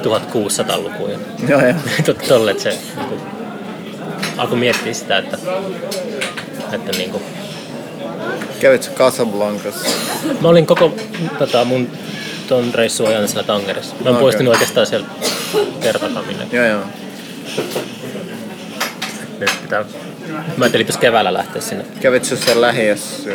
1600-luku 0.03 1.07
ja 1.07 1.17
Joo, 1.47 1.61
joo. 1.61 2.15
tolle, 2.27 2.51
että 2.51 2.63
se 2.63 2.69
niin 2.69 3.07
kuin, 3.07 3.21
alkoi 4.37 4.57
miettiä 4.57 4.93
sitä, 4.93 5.17
että, 5.17 5.37
että 6.71 6.91
niin 6.91 7.11
kuin, 7.11 7.23
Kävit 8.59 8.83
sä 8.83 8.91
Casablancassa? 8.91 9.89
Mä 10.41 10.47
olin 10.47 10.65
koko 10.65 10.95
tota, 11.39 11.65
mun 11.65 11.89
ton 12.47 12.73
reissun 12.73 13.07
ajan 13.07 13.27
siellä 13.27 13.43
Tangerissa. 13.43 13.95
Mä 13.95 14.01
en 14.01 14.07
Okei. 14.07 14.21
poistunut 14.21 14.53
oikeastaan 14.53 14.87
siellä 14.87 15.07
kertakaan 15.81 16.25
minne. 16.25 16.47
Joo, 16.51 16.65
joo. 16.65 16.81
Nyt 19.39 19.51
pitää... 19.61 19.85
Mä 20.31 20.65
ajattelin 20.65 20.87
keväällä 20.99 21.33
lähteä 21.33 21.61
sinne. 21.61 21.85
Kävit 22.01 22.25
sä 22.25 22.35
siellä 22.35 22.61
lähiössä? 22.61 23.29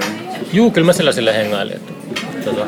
Juu, 0.53 0.71
kyllä 0.71 0.87
mä 0.87 0.93
siellä 0.93 1.13
sille 1.13 1.35
hengailin. 1.35 1.77
Että, 1.77 1.93
tota, 2.45 2.67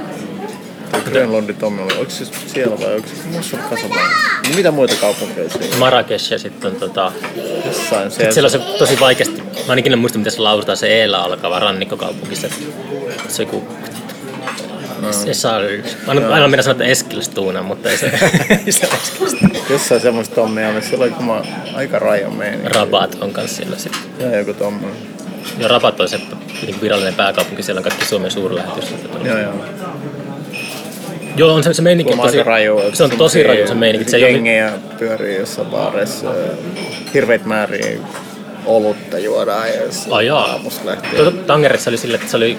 Grönlundin 1.10 1.56
Tommi 1.56 1.82
oli, 1.82 1.96
oliko 1.96 2.10
se 2.10 2.24
siellä 2.46 2.80
vai 2.80 2.94
onko 2.94 3.08
se 3.08 3.28
muussa 3.32 3.56
Casablanca? 3.56 4.16
No 4.48 4.54
mitä 4.56 4.70
muita 4.70 4.94
kaupunkeja 5.00 5.50
siellä? 5.50 5.76
Marrakesh 5.76 6.32
ja 6.32 6.38
sitten 6.38 6.76
tota, 6.76 7.12
Jossain 7.66 8.10
sit 8.10 8.32
siellä 8.32 8.46
on 8.46 8.50
se 8.50 8.58
tosi 8.58 9.00
vaikeasti, 9.00 9.42
mä 9.66 9.72
en 9.72 9.78
ikinä 9.78 9.96
muista 9.96 10.18
miten 10.18 10.32
se 10.32 10.40
lausutaan, 10.40 10.76
se 10.76 10.86
eellä 10.86 11.18
alkava 11.18 11.58
rannikkokaupunki. 11.58 12.36
Se, 12.36 12.50
se 13.28 13.42
joku 13.42 13.64
Esal... 15.26 15.62
Aina, 16.06 16.28
aina 16.34 16.48
minä 16.48 16.62
sanon, 16.62 16.80
että 16.82 16.92
Eskilstuna, 16.92 17.62
mutta 17.62 17.90
ei 17.90 17.96
se, 17.96 18.06
ei 18.66 18.72
se. 18.72 18.88
Jossain 19.70 20.00
semmoista 20.00 20.34
tommia, 20.34 20.72
missä 20.72 20.96
oli 20.96 21.10
kuma 21.10 21.42
aika 21.74 21.98
rajan 21.98 22.34
meininki. 22.34 22.68
Rabat 22.68 23.16
on 23.20 23.32
kanssa 23.32 23.56
siellä 23.56 23.78
sitten. 23.78 24.00
Ja 24.18 24.38
joku 24.38 24.54
tommonen. 24.54 24.96
Ja 25.58 25.68
Rabat 25.68 26.00
on 26.00 26.08
se 26.08 26.20
niin 26.66 26.80
virallinen 26.80 27.14
pääkaupunki, 27.14 27.62
siellä 27.62 27.78
on 27.78 27.82
kaikki 27.84 28.04
Suomen 28.04 28.30
suurlähetystöt. 28.30 29.00
Joo, 29.24 29.38
joo. 29.38 29.52
Joo, 31.36 31.54
on 31.54 31.64
se, 31.64 31.74
se 31.74 31.82
meininki 31.82 32.12
on 32.12 32.18
tosi, 32.20 32.42
raju. 32.42 32.80
se 32.92 33.04
on 33.04 33.10
tosi 33.10 33.42
raju 33.42 33.66
se 33.68 33.74
meininki. 33.74 34.10
Se 34.10 34.16
ei 34.16 34.24
ole, 34.24 34.30
Jengejä 34.32 34.72
pyörii 34.98 35.36
jossain 35.38 35.68
baareissa. 35.68 36.26
ja 36.26 36.52
Hirveitä 37.14 37.46
määriä 37.46 38.00
olutta 38.66 39.18
juodaan 39.18 39.68
ja 39.68 39.82
jos 39.82 40.06
Ai 40.10 40.26
jaa. 40.26 40.44
aamusta 40.50 40.86
lähtien. 40.86 41.16
tuota, 41.16 41.38
Tangerissa 41.46 41.90
oli 41.90 41.96
sille, 41.98 42.16
että 42.16 42.30
se 42.30 42.36
oli, 42.36 42.58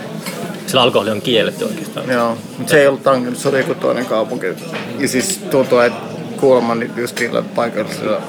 sillä 0.71 0.83
alkoholi 0.83 1.09
on 1.09 1.21
kielletty 1.21 1.65
oikeastaan. 1.65 2.09
Joo, 2.09 2.37
mutta 2.57 2.71
se 2.71 2.81
ei 2.81 2.87
ollut 2.87 3.03
Tanger, 3.03 3.35
se 3.35 3.49
oli 3.49 3.57
joku 3.57 3.75
toinen 3.75 4.05
kaupunki. 4.05 4.45
Ja 4.99 5.07
siis 5.07 5.41
tuntuu, 5.51 5.79
että 5.79 5.99
kuulemma 6.39 6.75
nyt 6.75 6.97
just 6.97 7.19
niillä 7.19 7.41
paikallisilla 7.41 8.21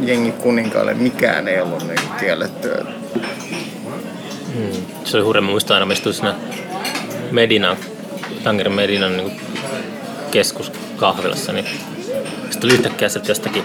jengi 0.00 0.32
kuninkaille 0.32 0.94
mikään 0.94 1.48
ei 1.48 1.60
ollut 1.60 1.88
niin 1.88 1.98
kiellettyä. 2.20 2.84
Se 5.04 5.16
oli 5.16 5.24
hurja, 5.24 5.42
mä 5.42 5.50
muistan 5.50 5.74
aina, 5.74 5.86
mä 5.86 5.92
istuin 5.92 6.14
siinä 6.14 6.34
Medina, 7.30 7.76
Tangerin 8.44 8.72
Medinan 8.74 9.16
niin 9.16 9.40
keskuskahvilassa, 10.30 11.52
niin 11.52 11.66
sitten 12.40 12.60
tuli 12.60 12.72
yhtäkkiä 12.72 13.08
sieltä 13.08 13.30
jostakin 13.30 13.64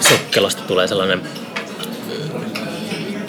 sokkelosta 0.00 0.62
tulee 0.62 0.86
sellainen 0.86 1.22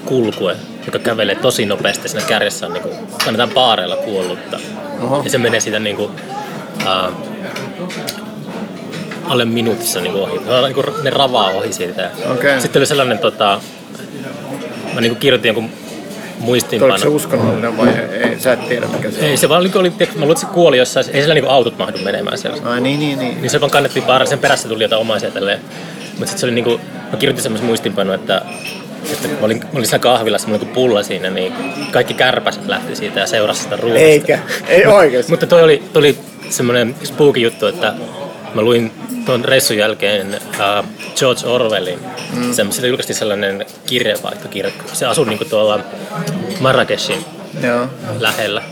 kulkue, 0.07 0.55
joka 0.85 0.99
kävelee 0.99 1.35
tosi 1.35 1.65
nopeasti. 1.65 2.09
Siinä 2.09 2.27
kärjessä 2.27 2.65
on 2.65 2.73
niin 2.73 2.83
kuin, 2.83 2.95
annetaan 3.27 3.51
baareilla 3.51 3.95
kuollutta. 3.95 4.59
Oho. 5.01 5.21
Ja 5.23 5.29
se 5.29 5.37
menee 5.37 5.59
siitä 5.59 5.79
niin 5.79 5.95
kuin, 5.95 6.11
uh, 6.81 7.13
alle 9.25 9.45
minuutissa 9.45 10.01
niin 10.01 10.13
kuin 10.13 10.23
ohi. 10.23 10.39
Niin 10.63 10.73
kuin, 10.73 10.85
ne 11.03 11.09
ravaa 11.09 11.49
ohi 11.49 11.73
siitä. 11.73 12.11
Okei. 12.31 12.61
Sitten 12.61 12.79
oli 12.79 12.85
sellainen, 12.85 13.19
tota, 13.19 13.61
mä 14.93 15.01
niin 15.01 15.11
kuin 15.11 15.19
kirjoitin 15.19 15.49
jonkun 15.49 15.69
Oliko 16.37 16.45
muistiinpano. 16.45 16.97
se 16.97 17.07
uskonnollinen 17.07 17.77
vai 17.77 17.89
ei? 17.89 18.39
Sä 18.39 18.53
et 18.53 18.67
tiedä 18.67 18.87
mikä 18.87 19.11
se 19.11 19.19
on. 19.19 19.25
Ei, 19.25 19.37
se 19.37 19.49
vaan 19.49 19.61
oli, 19.61 19.71
oli 19.75 19.89
tiedätkö, 19.89 20.19
mä 20.19 20.25
luulen, 20.25 20.37
että 20.37 20.47
se 20.47 20.53
kuoli 20.53 20.77
jossain, 20.77 21.05
ei 21.05 21.13
siellä 21.13 21.33
niinku 21.33 21.49
autot 21.49 21.77
mahdu 21.77 21.97
menemään 21.97 22.37
siellä. 22.37 22.69
Ai 22.69 22.81
niin, 22.81 22.99
niin, 22.99 23.19
niin. 23.19 23.41
Niin 23.41 23.49
se 23.49 23.61
vaan 23.61 23.71
kannettiin 23.71 24.05
baarille, 24.05 24.29
sen 24.29 24.39
perässä 24.39 24.69
tuli 24.69 24.83
jotain 24.83 25.01
omaisia 25.01 25.31
tälleen. 25.31 25.59
Mutta 26.09 26.25
sitten 26.25 26.37
se 26.37 26.45
oli 26.45 26.53
niinku, 26.53 26.79
mä 27.11 27.17
kirjoitin 27.17 27.43
semmoisen 27.43 27.67
muistinpanoa, 27.67 28.15
että, 28.15 28.41
että 29.13 29.27
mä, 29.27 29.37
olin, 29.41 29.57
mä 29.57 29.69
olin 29.73 29.85
siinä 29.85 29.99
kahvilassa, 29.99 30.47
mulla 30.47 30.61
oli 30.63 30.73
pulla 30.73 31.03
siinä, 31.03 31.29
niin 31.29 31.53
kaikki 31.91 32.13
kärpäset 32.13 32.67
lähti 32.67 32.95
siitä 32.95 33.19
ja 33.19 33.27
seurasi 33.27 33.63
sitä 33.63 33.75
ruumista. 33.75 34.07
Eikä, 34.07 34.39
ei 34.67 34.85
oikeesti. 34.85 35.31
Mutta 35.31 35.47
toi 35.47 35.63
oli, 35.63 35.83
toi 35.93 35.99
oli 35.99 36.17
semmoinen 36.49 36.95
spooky 37.03 37.39
juttu, 37.39 37.67
että 37.67 37.93
mä 38.53 38.61
luin 38.61 38.91
tuon 39.25 39.45
reissun 39.45 39.77
jälkeen 39.77 40.27
uh, 40.27 40.85
George 41.15 41.47
Orwellin. 41.47 41.99
Mm. 42.33 42.53
Siitä 42.53 42.87
julkaistiin 42.87 43.17
sellainen 43.17 43.65
kirjeenvaihtokirja. 43.85 44.71
Se 44.93 45.05
asui 45.05 45.25
niinku 45.25 45.45
tuolla 45.45 45.79
Marrakeshin 46.59 47.25
Joo. 47.63 47.87
lähellä. 48.19 48.63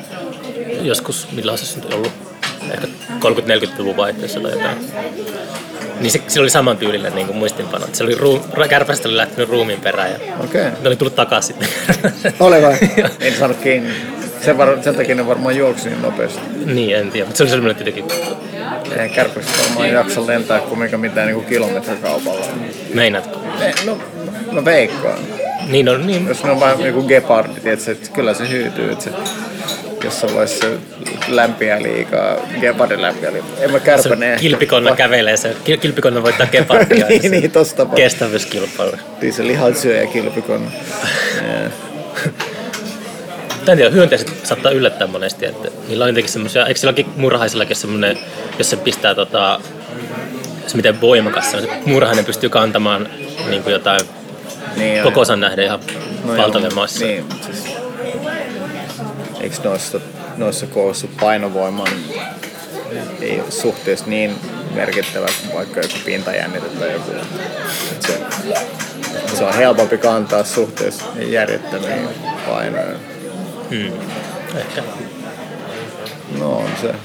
Joskus, 0.82 1.28
milloin 1.32 1.58
se 1.58 1.80
nyt 1.80 1.94
ollut? 1.94 2.12
Ehkä 2.72 2.88
30-40-luvun 3.20 3.98
vaihteessa 3.98 4.40
tai 4.40 4.52
jotain. 4.52 4.78
Niin 6.00 6.12
se, 6.12 6.22
sillä 6.28 6.44
oli 6.44 6.50
saman 6.50 6.78
tyylinen 6.78 7.16
niin 7.16 7.28
kuin 7.28 7.38
muistinpano. 7.38 7.86
Se 7.94 8.04
oli 8.04 8.16
ruu, 8.16 8.46
kärpästä 8.70 9.08
oli 9.08 9.18
lähtenyt 9.18 9.50
ruumiin 9.50 9.82
perään 9.82 10.12
ja 10.12 10.18
Okei. 10.44 10.64
ne 10.64 10.88
oli 10.88 10.96
tullut 10.96 11.16
takaisin 11.16 11.56
sitten. 11.56 12.34
Oli 12.40 12.62
vai? 12.62 12.78
en 13.20 13.34
saanut 13.34 13.58
kiinni. 13.58 13.90
Sen, 14.42 14.58
var, 14.58 14.78
sen 14.84 14.96
takia 14.96 15.16
ne 15.16 15.28
varmaan 15.28 15.58
juoksi 15.58 15.90
niin 15.90 16.02
nopeasti. 16.02 16.40
niin, 16.66 16.96
en 16.98 17.12
tiedä. 17.12 17.26
Mutta 17.26 17.38
se 17.38 17.44
oli 17.44 17.50
sellainen 17.50 17.78
jotenkin 17.80 18.06
Ei 19.00 19.10
kärpästä 19.10 19.52
varmaan 19.64 19.90
jaksa 19.90 20.28
lentää 20.28 20.60
kumminkaan 20.60 21.02
mitään 21.02 21.28
niin 21.28 21.46
kilometrikaupalla. 21.46 22.46
Meinaatko? 22.94 23.42
Ei, 23.62 23.74
No, 23.86 23.98
no 24.52 24.66
veikkaan. 24.66 25.20
Niin 25.68 25.90
on, 25.90 26.08
niin. 26.08 26.28
Jos 26.28 26.44
ne 26.44 26.52
on 26.52 26.60
vain 26.60 26.86
joku 26.86 27.04
gepardi, 27.04 27.60
tiedätkö, 27.62 27.92
että 27.92 28.10
kyllä 28.12 28.34
se 28.34 28.50
hyytyy. 28.50 28.92
Että 28.92 29.04
se, 29.04 29.10
jossain 30.06 30.34
vaiheessa 30.34 30.68
lämpiä 31.28 31.82
liikaa, 31.84 32.36
Gepardin 32.62 33.02
lämpiä 33.02 33.34
liikaa. 33.34 33.50
En 33.60 33.72
mä 33.72 33.78
Se 33.80 33.84
kärpäneen. 33.86 34.40
kilpikonna 34.40 34.96
kävelee, 34.96 35.38
se 35.38 35.56
kil- 35.66 35.78
kilpikonna 35.78 36.24
voittaa 36.24 36.48
gepardia. 36.56 37.06
niin, 37.08 37.32
niin, 37.32 37.52
tossa 37.52 37.76
tapauksessa. 37.76 38.04
Kestävyyskilpailu. 38.04 38.92
Niin 39.22 39.34
se 39.34 39.44
lihansyöjä 39.48 40.06
kilpikonna. 40.08 40.72
Jaa. 41.48 41.70
En 43.68 43.78
tiedä, 43.78 43.90
hyönteiset 43.90 44.34
saattaa 44.44 44.72
yllättää 44.72 45.08
monesti, 45.08 45.46
että 45.46 45.68
niillä 45.88 46.04
on 46.04 46.10
jotenkin 46.10 46.32
semmoisia, 46.34 46.66
eikö 46.66 46.80
silläkin 46.80 47.06
murhaisillakin 47.18 47.76
semmoinen, 47.76 48.18
jos 48.58 48.70
se 48.70 48.76
pistää 48.78 49.16
tota, 49.16 49.60
se 50.68 50.76
miten 50.78 51.02
voimakas 51.02 51.52
se 51.52 51.58
on, 51.58 51.64
se 51.64 51.70
murhainen 51.86 52.26
pystyy 52.26 52.50
kantamaan 52.50 53.10
niin 53.50 53.64
kuin 53.64 53.74
jotain 53.74 54.02
Niin, 54.76 55.04
kokosan 55.04 55.40
nähden 55.40 55.66
ihan 55.66 55.80
No 56.26 56.38
valtavia 56.38 56.70
massoja. 56.70 57.08
Niin, 57.12 57.26
siis, 57.46 57.75
eikö 59.46 59.56
noissa, 59.64 60.00
noissa 60.38 60.68
koossa 60.68 61.08
painovoima 61.20 61.86
ei 63.22 63.44
suhteessa 63.50 64.06
niin 64.06 64.36
merkittävä 64.76 65.26
kuin 65.42 65.56
vaikka 65.56 65.80
joku 65.80 65.94
pintajännite 66.06 66.68
tai 66.80 66.92
joku. 66.92 67.12
Et 67.92 68.02
se, 68.02 68.20
se 69.38 69.44
on 69.44 69.54
helpompi 69.54 69.98
kantaa 69.98 70.44
suhteessa 70.44 71.04
järjettömiin 71.20 72.08
painoja. 72.48 72.96
Mm. 73.70 73.92
Ehkä. 74.60 74.84
No 76.40 76.58
on 76.58 76.70
se. 76.82 76.96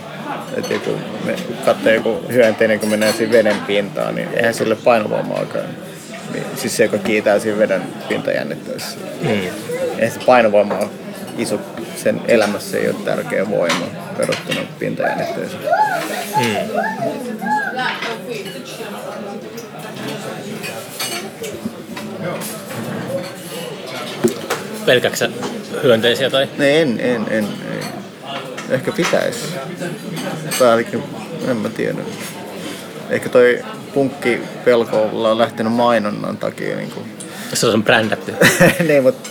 Että 0.56 0.74
joku, 0.74 0.90
me 1.24 1.36
katsoo 1.64 1.92
joku 1.92 2.20
hyönteinen, 2.32 2.80
kun 2.80 2.88
menee 2.88 3.12
siinä 3.12 3.32
veden 3.32 3.56
pintaan, 3.66 4.14
niin 4.14 4.28
eihän 4.34 4.54
sille 4.54 4.76
painovoimaa 4.76 5.40
oikein. 5.40 5.64
Niin, 6.32 6.44
Siis 6.56 6.76
se, 6.76 6.84
joka 6.84 6.98
kiitää 6.98 7.38
siinä 7.38 7.58
veden 7.58 7.82
pintajännitteessä. 8.08 8.98
Mm. 9.20 9.28
Eihän 9.28 10.10
se 10.10 10.20
painovoima 10.26 10.78
ole 10.78 10.88
iso, 11.38 11.60
sen 12.02 12.20
elämässä 12.28 12.78
ei 12.78 12.88
ole 12.88 12.96
tärkeä 13.04 13.50
voima 13.50 13.86
verrattuna 14.18 14.60
pintajännitteeseen. 14.78 15.62
Mm. 16.36 16.56
Pelkäksä 24.86 25.30
hyönteisiä 25.82 26.30
tai? 26.30 26.48
Ne 26.58 26.82
en, 26.82 27.00
en, 27.00 27.26
en, 27.30 27.44
ei. 27.72 27.84
Ehkä 28.70 28.92
pitäisi. 28.92 29.38
Tai 30.58 30.68
ainakin, 30.68 31.02
en 31.48 31.56
mä 31.56 31.68
tiedä. 31.68 31.98
Ehkä 33.10 33.28
toi 33.28 33.62
punkki 33.94 34.40
pelko 34.64 35.02
on 35.02 35.38
lähtenyt 35.38 35.72
mainonnan 35.72 36.36
takia. 36.36 36.76
Niin 36.76 36.90
kuin. 36.90 37.06
Se 37.54 37.66
on 37.66 37.84
brändätty. 37.84 38.34
niin, 38.88 39.02
mutta 39.02 39.29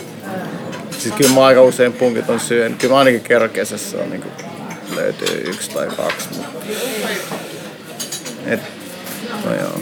siis 1.00 1.14
kyllä 1.14 1.34
mä 1.34 1.44
aika 1.44 1.62
usein 1.62 1.92
punkit 1.92 2.30
on 2.30 2.40
syönyt. 2.40 2.78
Kyllä 2.78 2.92
mä 2.92 2.98
ainakin 2.98 3.20
kerran 3.20 3.50
kesässä 3.50 3.96
on 3.98 4.10
niin 4.10 4.22
kuin, 4.22 4.32
löytyy 4.94 5.42
yksi 5.46 5.70
tai 5.70 5.88
kaksi. 5.96 6.28
Mutta... 6.36 6.66
Et, 8.46 8.60
no 9.44 9.54
joo. 9.54 9.80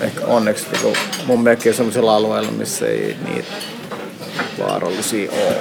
Ehkä 0.00 0.26
onneksi 0.26 0.66
niin 0.72 0.82
kuin, 0.82 0.96
mun 1.26 1.42
mökki 1.42 1.68
on 1.68 1.74
sellaisella 1.74 2.16
alueella, 2.16 2.50
missä 2.50 2.86
ei 2.86 3.16
niitä 3.28 3.52
vaarallisia 4.58 5.30
ole. 5.32 5.56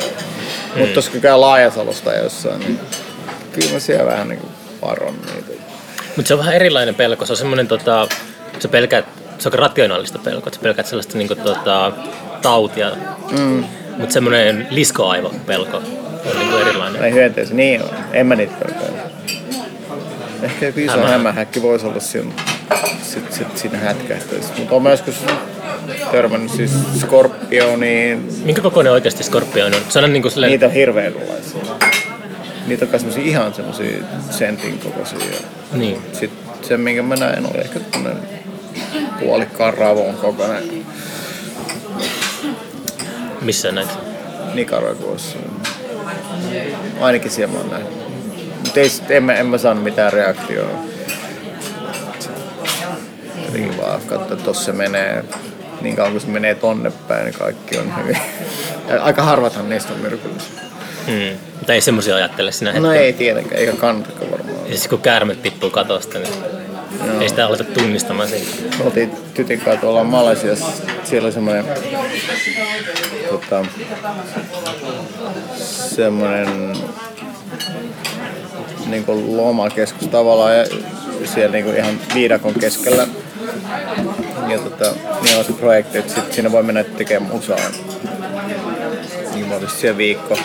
Mm. 0.76 0.80
Mutta 0.80 0.96
jos 0.96 1.10
käy 1.10 1.38
Laajasalosta 1.38 2.14
jossain, 2.14 2.60
niin 2.60 2.80
kyllä 3.54 3.74
mä 3.74 3.80
siellä 3.80 4.06
vähän 4.06 4.28
niin 4.28 4.40
kuin 4.40 4.52
varon 4.82 5.16
niitä. 5.34 5.64
Mutta 6.16 6.28
se 6.28 6.34
on 6.34 6.40
vähän 6.40 6.54
erilainen 6.54 6.96
pelko. 6.96 7.26
Se 7.26 7.34
on 7.34 7.38
semmoinen, 7.38 7.68
tota, 7.68 8.08
se 8.60 8.68
pelkäät, 8.68 9.06
se 9.40 9.50
on 9.50 9.54
rationaalista 9.54 10.20
pelkoa. 10.20 10.54
Sä 10.54 10.60
pelkäät 10.62 10.88
sellaista 10.88 11.18
niinku, 11.18 11.36
tota, 11.36 11.92
tautia. 12.42 12.92
Mm. 13.32 13.64
Mutta 13.98 14.14
semmoinen 14.14 14.68
liskoaivopelko 14.70 15.78
on 15.78 16.40
niinku 16.40 16.58
erilainen. 16.58 17.02
Tai 17.02 17.12
hyönteisiä, 17.14 17.56
niin 17.56 17.82
on. 17.84 17.90
En 18.14 18.28
mä 18.28 18.36
niitä 18.36 18.54
pelkää. 18.66 19.06
Ehkä 20.42 20.66
joku 20.66 20.80
iso 20.80 20.92
Hämä. 20.98 21.08
hämähäkki 21.10 21.62
voisi 21.62 21.86
olla 21.86 22.00
siinä, 22.00 22.32
sit, 23.04 23.34
sit, 23.34 23.58
siinä 23.58 23.78
hätkähtäessä. 23.78 24.54
Mutta 24.58 24.76
olen 24.76 24.92
joskus 24.92 25.16
törmännyt 26.12 26.52
siis 26.52 26.72
skorpioniin. 27.00 28.28
Minkä 28.44 28.62
kokoinen 28.62 28.94
oikeasti 28.94 29.24
skorpioni 29.24 29.76
on? 29.76 29.82
Se 29.90 30.00
on 30.00 30.14
niinku 30.14 30.30
silleen, 30.30 30.52
Niitä 30.52 30.66
on 30.66 30.72
hirveän 30.72 31.06
erilaisia. 31.06 31.62
Niitä 32.68 32.86
on 32.86 32.92
kai 32.92 33.00
semmosia 33.00 33.24
ihan 33.24 33.54
semmosia 33.54 33.98
sentin 34.30 34.80
kokoisia. 34.80 35.20
niin. 35.74 36.02
Sitten 36.14 36.40
se, 36.62 36.78
minkä 36.78 37.02
mä 37.04 37.16
näin, 37.16 37.46
oli 37.46 37.62
ehkä 37.62 37.80
tämmönen 37.80 38.18
puolikkaan 39.20 39.74
ravon 39.74 40.16
kokoinen 40.16 40.85
missä 43.46 43.72
näitä? 43.72 43.94
Nicaraguassa. 44.54 45.38
Ainakin 47.02 47.32
siellä 47.32 47.54
mä 47.54 47.60
oon 47.60 47.70
nähnyt. 47.70 47.90
Mutta 48.64 48.80
en, 49.10 49.24
mä, 49.24 49.34
en 49.34 49.46
mä 49.46 49.58
saanut 49.58 49.84
mitään 49.84 50.14
reaktioa. 50.14 50.70
Jotenkin 53.46 53.78
vaan 53.78 54.02
katsoa, 54.02 54.34
että 54.34 54.46
tossa 54.46 54.64
se 54.64 54.72
menee. 54.72 55.24
Niin 55.82 55.96
kauan 55.96 56.12
kun 56.12 56.22
se 56.22 56.28
menee 56.28 56.56
tonne 56.56 56.92
päin, 57.08 57.26
niin 57.26 57.36
kaikki 57.40 57.78
on 57.78 57.98
hyvin. 57.98 58.18
Aika 59.02 59.22
harvathan 59.22 59.70
niistä 59.70 59.94
on 59.94 60.00
myrkyllisiä. 60.00 60.50
Hmm. 61.08 61.38
Mutta 61.58 61.74
ei 61.74 61.82
semmoisia 61.82 62.16
ajattele 62.16 62.52
sinä 62.52 62.70
No 62.72 62.76
hetkenä. 62.76 62.96
ei 62.96 63.14
tietenkään, 63.14 63.62
eikä 63.62 63.74
kannatakaan 63.74 64.32
varmaan. 64.32 64.58
Ja 64.60 64.68
siis 64.76 64.88
kun 64.88 65.02
käärme 65.02 65.36
tippuu 65.36 65.70
katosta, 65.70 66.20
niin 66.20 66.34
Joo. 67.08 67.22
ei 67.22 67.30
sitä 67.30 67.48
aleta 67.48 67.64
tunnistamaan. 67.64 68.30
Me 68.78 68.86
oltiin 68.86 69.12
tytin 69.34 69.62
kanssa 69.62 69.82
tuolla 69.82 70.04
Malesiassa. 70.04 70.66
Siellä 71.04 71.26
oli 71.26 71.34
semmoinen 71.34 71.66
tota, 73.30 73.66
semmoinen 75.96 76.74
niin 78.86 79.06
kuin 79.06 79.38
lomakeskus 79.38 80.08
tavallaan 80.08 80.58
ja 80.58 80.66
siellä 81.34 81.52
niin 81.52 81.66
kuin 81.66 81.78
ihan 81.78 82.00
viidakon 82.14 82.54
keskellä. 82.54 83.08
Ja 84.48 84.60
tota, 84.60 84.94
niin 85.24 85.38
on 85.38 85.46
se 85.46 85.54
projekti, 85.54 85.98
että 85.98 86.14
sit 86.14 86.34
siinä 86.34 86.52
voi 86.52 86.64
mennä 86.64 86.84
tekemään 86.84 87.32
musaa. 87.32 87.58
Niin 89.34 89.48
mä 89.48 89.56
olin 89.56 89.70
siellä 89.70 89.98
viikko. 89.98 90.38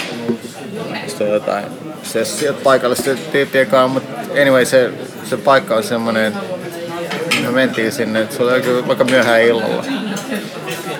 On 1.20 1.28
jotain 1.30 1.64
sessiot 2.02 2.62
paikallisten 2.62 3.18
tyyppien 3.32 3.66
kanssa, 3.66 3.88
mutta 3.88 4.32
anyway 4.42 4.64
se, 4.64 4.90
se 5.24 5.36
paikka 5.36 5.74
on 5.76 5.82
semmoinen, 5.82 6.32
me 7.42 7.50
mentiin 7.50 7.92
sinne, 7.92 8.20
että 8.20 8.36
se 8.36 8.42
oli 8.42 8.86
vaikka 8.86 9.04
myöhään 9.04 9.42
illalla. 9.42 9.84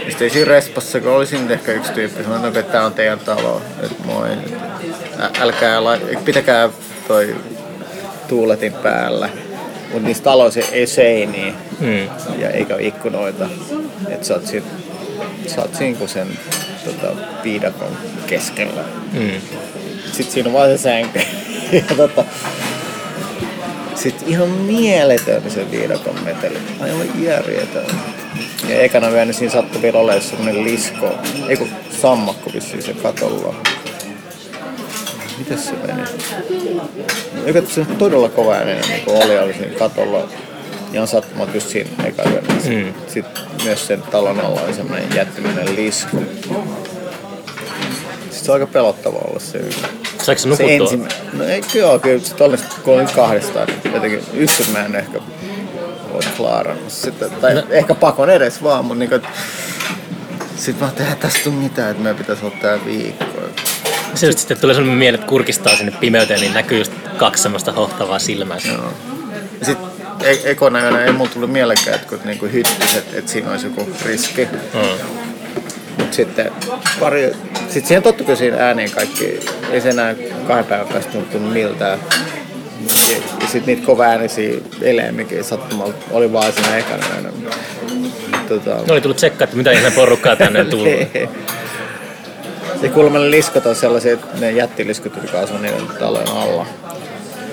Sitten 0.09 0.25
ei 0.25 0.31
siinä 0.31 0.49
respassa, 0.49 1.01
kun 1.01 1.13
oli 1.13 1.27
siinä 1.27 1.53
ehkä 1.53 1.73
yksi 1.73 1.93
tyyppi, 1.93 2.25
sanoi, 2.25 2.49
että 2.49 2.63
tämä 2.63 2.87
on 2.87 2.95
teidän 2.95 3.19
talo, 3.19 3.63
että 3.83 4.05
moi, 4.05 4.29
ä- 5.21 5.31
älkää, 5.41 5.85
lai- 5.85 6.19
pitäkää 6.25 6.69
toi 7.09 7.37
tuuletin 8.29 8.73
päällä. 8.73 9.29
Mutta 9.93 10.07
niissä 10.07 10.23
taloissa 10.23 10.61
ei 10.73 10.87
seiniä 10.87 11.53
Hmm. 11.81 12.09
ja 12.39 12.51
eikä 12.51 12.75
ole 12.75 12.83
ikkunoita. 12.83 13.49
Että 14.09 14.27
sä 14.27 14.35
oot 14.35 14.47
siinä, 14.47 14.67
sä 15.47 15.61
oot 15.61 15.75
siinä 15.75 15.99
kuin 15.99 16.09
sen 16.09 16.29
tota, 16.85 17.17
viidakon 17.45 17.97
keskellä. 18.27 18.85
Hmm. 19.13 19.31
Sitten 20.13 20.33
siinä 20.35 20.49
on 20.49 20.53
vaan 20.53 20.71
se 20.71 20.79
sänky. 20.79 21.21
ja 21.73 21.97
tota, 21.97 22.25
sitten 23.95 24.29
ihan 24.29 24.49
mieletön 24.49 25.51
se 25.51 25.71
viidakon 25.71 26.25
meteli. 26.25 26.59
Aivan 26.81 27.23
järjetön. 27.23 27.87
Ja 28.69 28.81
ekana 28.81 29.11
yönä 29.11 29.33
siinä 29.33 29.53
sattui 29.53 29.83
vielä 29.83 29.99
olemaan 29.99 30.23
semmonen 30.23 30.65
lisko, 30.65 31.15
ei 31.49 31.57
kun 31.57 31.69
sammakko 32.01 32.51
vissiin 32.55 32.83
se 32.83 32.95
katolla. 32.95 33.55
Mitäs 35.39 35.67
se 35.67 35.73
meni? 35.73 36.03
Joka 37.47 37.69
se 37.69 37.85
todella 37.85 38.29
kova 38.29 38.55
ääninen 38.55 38.89
niin 38.89 39.05
kuin 39.05 39.25
oli, 39.25 39.39
oli 39.39 39.55
siinä 39.55 39.79
katolla. 39.79 40.29
Ihan 40.93 41.09
sattumat 41.09 41.55
just 41.55 41.69
siinä 41.69 41.91
eka 42.05 42.23
yönä. 42.23 42.55
Mm. 42.69 42.95
Sitten 43.07 43.43
myös 43.65 43.87
sen 43.87 44.03
talon 44.03 44.41
alla 44.41 44.61
oli 44.61 44.75
semmonen 44.75 45.05
jättimäinen 45.15 45.77
lisko. 45.77 46.17
Sitten 48.41 48.47
se 48.47 48.53
on 48.53 48.61
aika 48.61 48.73
pelottava 48.73 49.19
olla 49.19 49.41
se 49.41 49.59
yö. 49.59 49.71
Saiko 50.23 50.39
se 50.39 50.43
Se 50.43 50.49
nukuttua? 50.49 50.71
ensimmäinen. 50.71 51.19
No 51.33 51.45
ei 51.45 51.61
kyllä, 51.73 51.99
kyllä 51.99 52.25
sitten 52.25 52.47
oli, 52.47 52.57
kun 52.83 52.95
olin 52.95 53.09
kahdestaan, 53.17 53.69
niin 53.85 53.95
jotenkin 53.95 54.23
yksin 54.35 54.67
mä 54.73 54.85
en 54.85 54.95
ehkä 54.97 55.19
ole 56.13 56.25
klaarannut 56.37 56.93
sitä. 56.93 57.29
Tai 57.29 57.55
No. 57.55 57.63
ehkä 57.71 57.95
pakon 57.95 58.31
edes 58.31 58.63
vaan, 58.63 58.85
mutta 58.85 58.99
niin 58.99 59.23
sitten 60.57 60.81
vaan 60.81 60.93
tehdään 60.93 61.17
tästä 61.17 61.41
tule 61.45 61.55
mitään, 61.55 61.91
että 61.91 62.03
meidän 62.03 62.17
pitäisi 62.19 62.45
olla 62.45 62.55
tää 62.63 62.85
viikko. 62.85 63.25
Se 64.15 64.27
just 64.27 64.39
sitten 64.39 64.59
tulee 64.61 64.75
sellainen 64.75 64.99
mieli, 64.99 65.15
että 65.15 65.27
kurkistaa 65.27 65.77
sinne 65.77 65.93
pimeyteen, 66.01 66.41
niin 66.41 66.55
näkyy 66.55 66.79
just 66.79 66.93
kaksi 67.17 67.43
semmoista 67.43 67.73
hohtavaa 67.73 68.19
silmää. 68.19 68.59
Joo. 68.73 68.93
Ja 69.61 69.67
sit 69.67 69.79
e- 70.23 70.51
ekona 70.51 70.81
yönä 70.83 71.05
ei 71.05 71.13
mulla 71.13 71.31
tullut 71.31 71.53
mielekään, 71.53 72.01
että 72.01 72.17
niinku 72.25 72.47
hyttis, 72.53 72.95
että 72.95 73.19
et 73.19 73.29
siinä 73.29 73.51
olisi 73.51 73.67
joku 73.67 73.89
riski. 74.07 74.45
Mm. 74.45 75.30
Mut 76.11 76.17
sitten 76.17 76.53
pari, 77.01 77.33
sit 77.69 77.87
siihen 77.87 78.03
tottui 78.03 78.37
siinä 78.37 78.57
ääneen 78.57 78.91
kaikki, 78.91 79.41
ei 79.71 79.81
se 79.81 79.89
enää 79.89 80.15
kahden 80.47 80.65
päivän 80.65 80.87
päästä 80.89 81.13
tuntunut 81.13 81.53
miltään. 81.53 81.99
Ja, 83.11 83.17
ja 83.41 83.47
sit 83.47 83.67
niitä 83.67 83.87
kovaäänisiä 83.87 84.59
eläimikin 84.83 85.45
sattumalta 85.45 85.97
oli 86.11 86.33
vaan 86.33 86.53
siinä 86.53 86.77
ekana. 86.77 87.05
Tota, 88.49 88.71
Ne 88.87 88.93
oli 88.93 89.01
tullut 89.01 89.17
tsekkaa, 89.17 89.45
että 89.45 89.57
mitä 89.57 89.73
ihmeen 89.73 89.93
porukkaa 89.93 90.37
tänne 90.37 90.65
tullut. 90.71 90.89
Ja 92.83 92.89
kuulemma 92.89 93.19
ne 93.19 93.31
liskot 93.31 93.67
on 93.67 93.75
sellaisia, 93.77 94.13
että 94.13 94.27
ne 94.41 94.51
jättiliskot, 94.51 95.17
jotka 95.17 95.41
asuu 95.41 95.59
niiden 95.59 95.87
talojen 95.99 96.29
alla, 96.29 96.67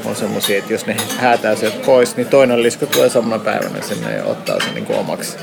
on 0.06 0.16
semmoisia, 0.16 0.58
että 0.58 0.74
jos 0.74 0.86
ne 0.86 0.98
häätää 1.18 1.56
sieltä 1.56 1.78
pois, 1.86 2.16
niin 2.16 2.28
toinen 2.28 2.64
lisko 2.64 2.86
tulee 2.86 3.10
samana 3.10 3.44
päivänä 3.44 3.82
sinne 3.82 4.16
ja 4.16 4.24
ottaa 4.24 4.60
sen 4.60 4.74
niin 4.74 4.96
omaksi 5.00 5.38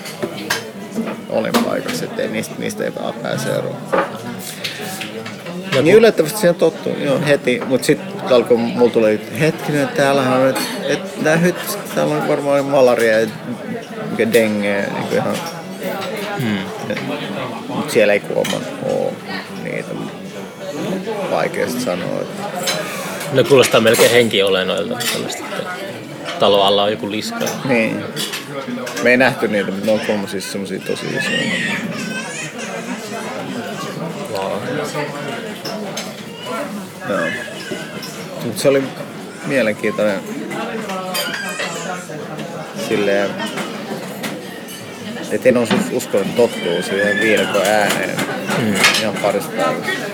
olinpaikaksi, 1.28 2.04
ettei 2.04 2.28
niistä, 2.28 2.54
niistä 2.58 2.84
ei 2.84 2.94
vaan 2.94 3.14
pääse 3.14 3.48
eroon. 3.50 3.76
Niin 5.82 5.96
yllättävästi 5.96 6.38
siihen 6.38 6.54
tottuu, 6.54 6.96
joo, 7.04 7.20
heti. 7.26 7.60
Mutta 7.66 7.86
sitten 7.86 8.32
alkoi, 8.32 8.56
mulla 8.56 8.90
tuli, 8.90 9.14
että 9.14 9.36
hetkinen, 9.36 9.88
täällähän 9.88 10.40
on, 10.40 10.48
että 10.48 10.60
et, 10.88 11.22
nää 11.22 11.36
hyt, 11.36 11.78
täällä 11.94 12.14
on 12.14 12.28
varmaan 12.28 12.64
malaria 12.64 13.20
ja 14.18 14.32
dengue, 14.32 14.82
niin 14.82 15.06
kuin 15.08 15.14
ihan, 15.14 15.36
Hmm. 16.40 16.58
mutta 17.68 17.92
siellä 17.92 18.12
ei 18.12 18.20
kuoman 18.20 18.62
ole 18.82 19.12
niitä. 19.62 19.88
Vaikeasti 21.30 21.80
sanoa. 21.80 22.20
Että, 22.20 22.42
Ne 23.32 23.44
kuulostaa 23.44 23.80
melkein 23.80 24.10
henkiolennoilta. 24.10 24.98
tällaista, 25.12 25.44
Talo 26.38 26.62
alla 26.62 26.82
on 26.82 26.90
joku 26.90 27.10
liska. 27.10 27.44
niin. 27.64 28.04
Me 29.02 29.10
ei 29.10 29.16
nähty 29.16 29.48
niitä, 29.48 29.70
mutta 29.70 29.86
ne 29.86 29.92
on 29.92 30.00
kuulemma 30.00 30.28
siis 30.28 30.52
semmosia 30.52 30.80
tosi 30.80 31.06
isoja. 31.06 31.50
Wow. 34.32 34.52
Joo. 37.08 37.28
Mut 38.44 38.58
se 38.58 38.68
oli 38.68 38.82
mielenkiintoinen 39.46 40.20
silleen, 42.88 43.30
että 45.30 45.48
en 45.48 45.56
olisi 45.56 45.74
uskonut 45.92 46.26
että 46.26 46.36
tottuu 46.36 46.82
siihen 46.82 47.20
viidakon 47.20 47.66
ääneen 47.66 48.18
mm. 48.58 48.74
ihan 49.00 49.14
parissa 49.22 49.50
päivässä. 49.50 50.13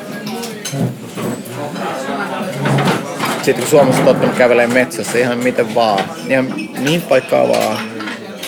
Sitten 3.42 3.54
kun 3.54 3.66
Suomessa 3.70 4.00
on 4.00 4.06
tottunut 4.06 4.36
kävelee 4.36 4.66
metsässä 4.66 5.18
ihan 5.18 5.38
miten 5.38 5.74
vaan, 5.74 6.00
ihan 6.28 6.54
niin 6.78 7.02
paikkaa 7.02 7.48
vaan, 7.48 7.78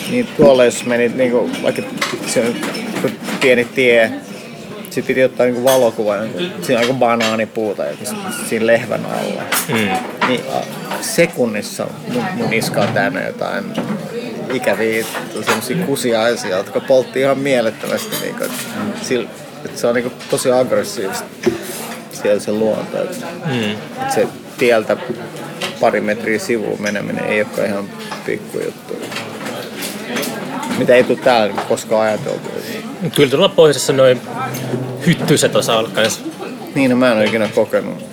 niin 0.09 0.27
tuolla 0.37 0.65
jos 0.65 0.85
menit 0.85 1.15
niinku, 1.15 1.49
vaikka 1.63 1.81
se 2.27 2.41
on 2.45 2.55
pieni 3.41 3.65
tie, 3.65 4.11
sitten 4.83 5.03
piti 5.03 5.23
ottaa 5.23 5.45
niinku 5.45 5.63
valokuva, 5.63 6.15
niin 6.17 6.51
siinä 6.61 6.79
on 6.81 6.87
joku 6.87 6.99
banaanipuuta 6.99 7.85
joku 7.85 8.05
s- 8.05 8.49
siinä 8.49 8.67
lehvän 8.67 9.05
alla. 9.05 9.41
Mm. 9.69 9.89
Niin 10.27 10.41
sekunnissa 11.01 11.87
mun, 12.13 12.23
mun 12.33 12.49
niska 12.49 12.81
on 12.81 12.87
täynnä 12.93 13.21
jotain 13.23 13.63
ikäviä 14.53 15.05
semmosia 15.45 15.85
kusiaisia, 15.85 16.57
jotka 16.57 16.79
poltti 16.79 17.19
ihan 17.19 17.37
mielettömästi. 17.37 18.15
Niinku, 18.21 18.43
että, 18.43 18.57
sillä, 19.01 19.29
että 19.65 19.79
se 19.81 19.87
on 19.87 19.95
niinku 19.95 20.11
tosi 20.29 20.51
aggressiivista 20.51 21.23
siellä 22.11 22.39
se 22.39 22.51
luonto. 22.51 23.01
Että, 23.03 23.25
Mm. 23.45 23.71
että 24.01 24.13
se 24.15 24.27
tieltä 24.57 24.97
pari 25.79 26.01
metriä 26.01 26.39
sivuun 26.39 26.81
meneminen 26.81 27.25
ei 27.25 27.41
olekaan 27.41 27.67
ihan 27.67 27.85
pikkujuttu. 28.25 28.93
Mitä 30.77 30.95
ei 30.95 31.03
tule 31.03 31.17
täällä 31.23 31.53
koskaan 31.69 32.01
ajateltu. 32.07 32.49
Kyllä 33.15 33.29
tuolla 33.29 33.49
pohjoisessa 33.49 33.93
noin 33.93 34.21
hyttyiset 35.05 35.55
osaa 35.55 35.77
olla 35.79 35.89
kans. 35.89 36.21
Niin, 36.75 36.91
no 36.91 36.97
mä 36.97 37.11
en 37.11 37.17
ole 37.17 37.25
ikinä 37.25 37.49
kokenut. 37.55 38.03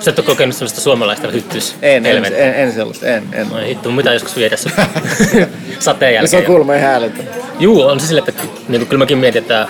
Sä 0.00 0.10
et 0.10 0.18
ole 0.18 0.26
kokenut 0.26 0.54
sellaista 0.56 0.80
suomalaista 0.80 1.28
hyttys 1.28 1.74
En, 1.82 2.06
en, 2.06 2.24
en, 2.24 2.54
en 2.54 2.72
sellaista, 2.72 3.06
en. 3.06 3.22
en. 3.32 3.48
No 3.48 3.56
hittu, 3.56 3.92
mitä 3.92 4.12
joskus 4.12 4.36
viedä 4.36 4.56
sun 4.56 4.72
sateen 5.78 6.14
Ja 6.14 6.20
se 6.20 6.36
jälkeen. 6.36 6.42
on 6.42 6.46
kuulemma 6.46 6.74
ihan 6.74 6.88
häälitä. 6.90 7.22
Juu, 7.58 7.82
on 7.82 8.00
se 8.00 8.06
sille, 8.06 8.22
että 8.28 8.42
niin 8.68 8.86
kyllä 8.86 8.98
mäkin 8.98 9.18
mietin, 9.18 9.42
että 9.42 9.68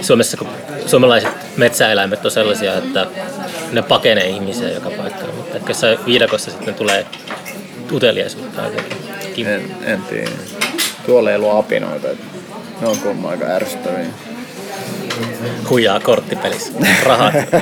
Suomessa 0.00 0.36
kun 0.36 0.48
suomalaiset 0.86 1.30
metsäeläimet 1.56 2.24
on 2.24 2.30
sellaisia, 2.30 2.74
että 2.78 3.06
ne 3.72 3.82
pakenee 3.82 4.28
ihmisiä 4.28 4.68
joka 4.68 4.90
paikkaan. 4.90 5.34
Mutta 5.34 5.56
ehkä 5.56 5.70
jossain 5.70 5.98
viidakossa 6.06 6.50
sitten 6.50 6.74
tulee 6.74 7.06
uteliaisuutta 7.92 8.62
jotenkin. 8.62 9.46
En, 9.46 9.76
en 9.84 10.02
tiedä. 10.02 10.30
Tuolla 11.06 11.30
ei 11.30 11.36
ollut 11.36 11.54
apinoita. 11.54 12.08
Ne 12.80 12.88
on 12.88 12.98
kuulemma 12.98 13.28
aika 13.28 13.44
ärsyttäviä. 13.44 14.06
Huijaa 15.70 16.00
korttipelissä. 16.00 16.72
Rahat. 17.02 17.34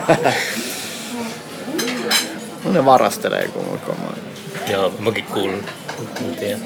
No 2.65 2.73
ne 2.73 2.85
varastelee 2.85 3.49
kuulemma. 3.49 4.13
Joo, 4.73 4.95
mäkin 4.99 5.25
kuulun. 5.25 5.65
En 6.21 6.37
tiedä. 6.37 6.59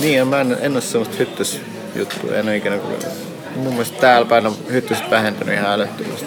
Niin, 0.00 0.28
mä 0.28 0.40
en, 0.40 0.56
en 0.60 0.72
ole 0.72 0.80
semmoista 0.80 1.16
hyttysjuttua. 1.18 2.34
En 2.34 2.44
ole 2.46 2.56
ikinä 2.56 2.78
kuullut. 2.78 3.06
Mun 3.56 3.72
mielestä 3.72 4.00
täällä 4.00 4.28
päin 4.28 4.46
on 4.46 4.56
hyttyset 4.72 5.10
vähentynyt 5.10 5.54
ihan 5.54 5.70
älyttömästi. 5.70 6.26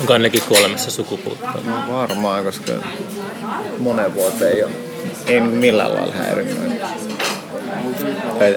Onko 0.00 0.12
ainakin 0.12 0.42
kuolemassa 0.48 0.90
sukupuuttoon? 0.90 1.66
No 1.66 1.98
varmaan, 1.98 2.44
koska 2.44 2.72
monen 3.78 4.14
vuoteen 4.14 4.56
ei 4.56 4.64
ole. 4.64 4.72
Ei 5.26 5.40
millään 5.40 5.94
lailla 5.94 6.14
häirinnyt. 6.14 6.82
Ei, 8.40 8.56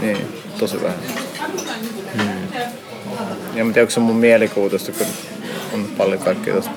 niin, 0.00 0.42
tosi 0.58 0.82
vähän. 0.82 0.98
Hmm. 2.16 2.58
Ja 3.54 3.64
mä 3.64 3.72
tiedän, 3.72 3.82
onko 3.82 3.90
se 3.90 4.00
mun 4.00 4.16
mielikuvitusta, 4.16 4.92
kun 4.92 5.06
on 5.74 5.88
paljon 5.98 6.18
kaikkea 6.18 6.52
tuosta 6.52 6.70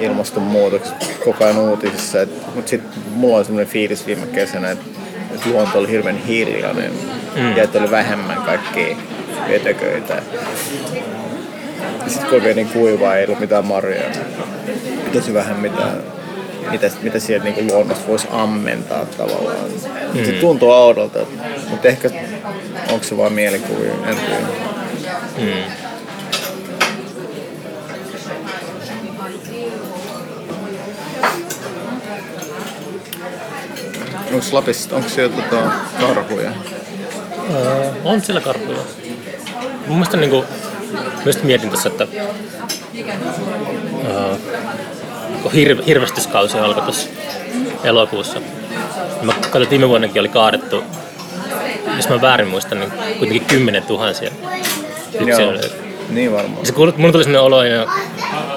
ilmastonmuutoksesta 0.00 1.06
koko 1.24 1.44
ajan 1.44 1.58
uutisissa. 1.58 2.22
Et, 2.22 2.54
mutta 2.54 2.70
sitten 2.70 3.02
mulla 3.10 3.36
oli 3.36 3.44
semmoinen 3.44 3.72
fiilis 3.72 4.06
viime 4.06 4.26
kesänä, 4.26 4.70
että 4.70 4.84
et 5.34 5.46
luonto 5.46 5.78
oli 5.78 5.88
hirveän 5.88 6.18
hiljainen 6.18 6.92
mm. 7.36 7.56
ja 7.56 7.62
että 7.62 7.78
oli 7.78 7.90
vähemmän 7.90 8.42
kaikkia 8.42 8.96
vetököitä. 9.48 10.22
Ja 12.04 12.10
sitten 12.10 12.28
kun 12.28 12.40
oli 12.42 12.54
niin 12.54 12.68
kuivaa, 12.68 13.16
ei 13.16 13.24
ollut 13.24 13.40
mitään 13.40 13.66
marjoja. 13.66 14.10
Tosi 15.12 15.34
vähän 15.34 15.56
mitään, 15.56 16.02
mitä, 16.70 16.90
mitä 17.02 17.18
sieltä 17.18 17.44
niin 17.44 17.66
luonnosta 17.66 18.08
voisi 18.08 18.28
ammentaa 18.30 19.04
tavallaan. 19.04 19.56
Mm. 20.14 20.24
Se 20.24 20.32
tuntuu 20.32 20.70
oudolta, 20.70 21.18
mutta 21.70 21.88
ehkä 21.88 22.10
onko 22.92 23.04
se 23.04 23.16
vaan 23.16 23.32
mielikuvia, 23.32 23.92
en 24.06 24.16
tiedä. 24.16 24.46
Mm. 25.38 25.84
Onko 34.34 34.46
Lapissa, 34.52 34.96
onko 34.96 35.08
siellä 35.08 35.36
tota, 35.36 35.70
karhuja? 36.00 36.50
Öö, 37.54 37.90
on 38.04 38.20
siellä 38.20 38.40
karhuja. 38.40 38.78
Mun 39.86 39.96
mielestä 39.96 40.16
niinku, 40.16 40.44
myös 41.24 41.42
mietin 41.42 41.70
tässä, 41.70 41.88
että 41.88 42.06
öö, 44.08 44.36
kun 45.42 45.52
hir, 45.52 45.82
hirvestyskausi 45.86 46.58
alkoi 46.58 46.82
tuossa 46.82 47.08
elokuussa. 47.84 48.40
Mä 49.22 49.32
katsoin, 49.32 49.62
että 49.62 49.70
viime 49.70 49.88
vuonnakin 49.88 50.20
oli 50.20 50.28
kaadettu, 50.28 50.84
jos 51.96 52.08
mä 52.08 52.20
väärin 52.20 52.48
muistan, 52.48 52.80
niin 52.80 52.92
kuitenkin 53.18 53.46
kymmenen 53.46 53.82
tuhansia 53.82 54.30
yksilöitä. 55.20 55.74
Niin 56.10 56.32
varmaan. 56.32 56.66
Se 56.66 56.72
mun 56.96 57.12
tuli 57.12 57.24
sellainen 57.24 57.40
olo, 57.40 57.56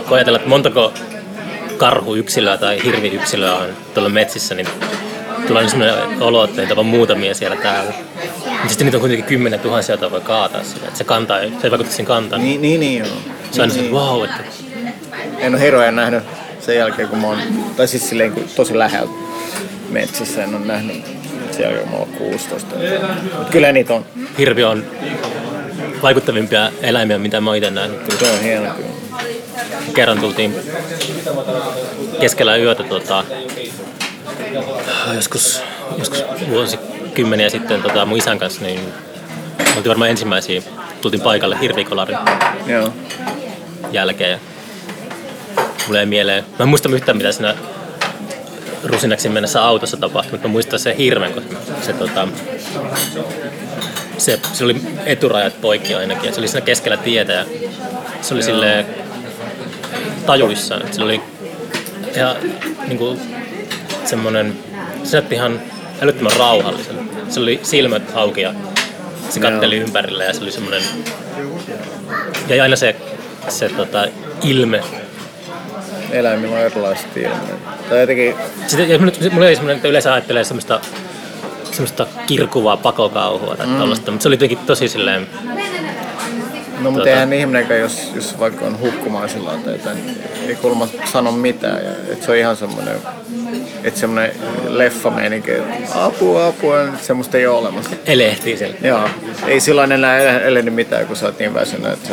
kun 0.07 0.17
ajatellaan, 0.17 0.41
että 0.41 0.49
montako 0.49 0.93
karhuyksilöä 1.77 2.57
tai 2.57 2.83
hirviyksilöä 2.83 3.55
on 3.55 3.69
tuolla 3.93 4.09
metsissä, 4.09 4.55
niin 4.55 4.67
tulee 5.47 5.69
sellainen 5.69 6.21
olo, 6.21 6.43
että 6.43 6.61
niitä 6.61 6.75
on 6.77 6.85
muutamia 6.85 7.33
siellä 7.33 7.55
täällä. 7.55 7.93
Niin 8.67 8.73
sitten 8.73 8.85
niitä 8.85 8.97
on 8.97 9.01
kuitenkin 9.01 9.25
kymmenen 9.25 9.59
tuhansia, 9.59 9.93
joita 9.93 10.11
voi 10.11 10.21
kaataa 10.21 10.63
sillä. 10.63 10.87
Että 10.87 10.97
se, 10.97 11.03
kantaa, 11.03 11.39
se 11.39 11.45
ei 11.63 11.71
vaikuta 11.71 11.89
siihen 11.89 12.05
kantaan. 12.05 12.41
Niin, 12.41 12.61
niin, 12.61 12.79
niin 12.79 12.99
joo. 12.99 13.17
Se 13.51 13.61
on 13.61 13.69
niin, 13.69 13.85
se, 13.85 13.91
wow, 13.91 14.23
että 14.23 14.43
En 15.37 15.53
ole 15.55 15.61
hirveän 15.61 15.95
nähnyt 15.95 16.23
sen 16.59 16.75
jälkeen, 16.75 17.07
kun 17.07 17.19
mä 17.19 17.27
oon, 17.27 17.39
tai 17.77 17.87
siis 17.87 18.09
silleen 18.09 18.31
kun 18.31 18.43
tosi 18.55 18.77
läheltä 18.77 19.13
metsässä, 19.89 20.43
en 20.43 20.55
ole 20.55 20.65
nähnyt 20.65 21.03
sen 21.51 21.63
jälkeen, 21.63 21.83
kun 21.83 21.91
mä 21.91 21.97
oon 21.97 22.07
16. 22.07 22.75
Mutta 23.37 23.51
kyllä 23.51 23.71
niitä 23.71 23.93
on. 23.93 24.05
hirvi 24.37 24.63
on 24.63 24.85
vaikuttavimpia 26.01 26.71
eläimiä, 26.81 27.17
mitä 27.17 27.41
mä 27.41 27.49
oon 27.49 27.57
itse 27.57 27.69
nähnyt. 27.69 27.99
Kyllä 27.99 28.19
Se 28.19 28.31
on 28.31 28.41
hieno 28.41 28.73
kyllä. 28.73 28.89
kerran 29.93 30.19
tultiin 30.19 30.55
keskellä 32.19 32.57
yötä 32.57 32.83
tota, 32.83 33.23
joskus, 35.15 35.61
joskus 35.97 36.23
vuosikymmeniä 36.49 37.49
sitten 37.49 37.81
tota, 37.81 38.05
mun 38.05 38.17
isän 38.17 38.39
kanssa, 38.39 38.61
niin 38.61 38.79
oltiin 39.59 39.89
varmaan 39.89 40.09
ensimmäisiä, 40.09 40.61
tultiin 41.01 41.21
paikalle 41.21 41.57
hirvikolarin 41.61 42.17
Joo. 42.67 42.93
jälkeen. 43.91 44.31
Ja 44.31 44.39
mulle 45.87 45.99
ei 45.99 46.05
mieleen, 46.05 46.43
mä 46.59 46.63
en 46.63 46.69
muista 46.69 46.89
yhtään 46.89 47.17
mitä 47.17 47.31
siinä 47.31 47.55
rusinaksi 48.83 49.29
mennessä 49.29 49.65
autossa 49.65 49.97
tapahtui, 49.97 50.31
mutta 50.31 50.47
mä 50.47 50.51
muistan 50.51 50.79
sen 50.79 50.95
hirven, 50.95 51.33
kun 51.33 51.43
se, 51.81 51.93
tota, 51.93 52.27
se, 54.17 54.39
se 54.53 54.63
oli 54.63 54.81
eturajat 55.05 55.61
poikki 55.61 55.95
ainakin 55.95 56.25
ja 56.25 56.33
se 56.33 56.39
oli 56.39 56.47
siinä 56.47 56.65
keskellä 56.65 56.97
tietä 56.97 57.33
ja 57.33 57.45
se 58.21 58.33
oli 58.33 58.43
silleen 58.43 58.85
tajuissaan. 60.25 60.81
Sillä 60.91 61.05
oli 61.05 61.21
ihan 62.15 62.35
niin 62.87 62.97
kuin, 62.97 63.19
semmoinen, 64.05 64.57
se 65.03 65.17
näytti 65.17 65.35
ihan 65.35 65.61
älyttömän 66.01 66.31
rauhallisen. 66.39 66.95
Se 67.29 67.39
oli 67.39 67.59
silmät 67.63 68.03
auki 68.15 68.41
ja 68.41 68.53
se 69.29 69.39
katteli 69.39 69.77
ympärille 69.77 70.25
ja 70.25 70.33
se 70.33 70.41
oli 70.41 70.51
semmoinen 70.51 70.81
Ja 72.47 72.63
aina 72.63 72.75
se, 72.75 72.95
se 73.47 73.69
tota, 73.69 74.05
ilme. 74.43 74.83
Eläimillä 76.11 76.55
on 76.55 76.61
erilaiset 76.61 77.17
ilmeet. 77.17 77.89
Tai 77.89 77.99
jotenkin, 78.01 78.35
Sitten, 78.67 79.01
mulla 79.33 79.47
ei 79.47 79.55
semmoinen, 79.55 79.75
että 79.75 79.87
yleensä 79.87 80.13
ajattelee 80.13 80.43
semmoista, 80.43 80.79
semmoista 81.71 82.07
kirkuvaa 82.25 82.77
pakokauhua 82.77 83.55
tai 83.55 83.67
mm. 83.67 83.77
tällaista, 83.77 84.11
mutta 84.11 84.23
se 84.23 84.29
oli 84.29 84.35
jotenkin 84.35 84.57
tosi 84.57 84.87
silleen, 84.87 85.27
no 86.79 86.91
mutta 86.91 87.05
Tota- 87.05 87.09
eihän 87.09 87.33
ihminenkään, 87.33 87.79
jos, 87.79 88.11
jos 88.15 88.39
vaikka 88.39 88.65
on 88.65 88.79
hukkumaisilla 88.79 89.51
tai 89.65 89.73
jotain, 89.73 89.97
ei 90.47 90.55
kuulemma 90.55 90.87
sano 91.11 91.31
mitään. 91.31 91.85
Ja, 91.85 91.91
että 91.91 92.25
se 92.25 92.31
on 92.31 92.37
ihan 92.37 92.57
semmoinen, 92.57 92.95
että 93.87 93.99
semmoinen 93.99 94.31
leffameininki, 94.67 95.51
että 95.51 96.03
apua, 96.05 96.47
apua, 96.47 96.83
niin 96.83 96.93
semmoista 97.01 97.37
ei 97.37 97.47
ole 97.47 97.57
olemassa. 97.59 97.89
elehtii 98.05 98.57
siellä. 98.57 98.75
Joo, 98.83 99.09
ei 99.47 99.59
silloin 99.59 99.91
enää 99.91 100.19
elänyt 100.39 100.73
mitään, 100.73 101.07
kun 101.07 101.15
sä 101.15 101.25
oot 101.25 101.39
niin 101.39 101.53
väsynyt, 101.53 101.93
että 101.93 102.09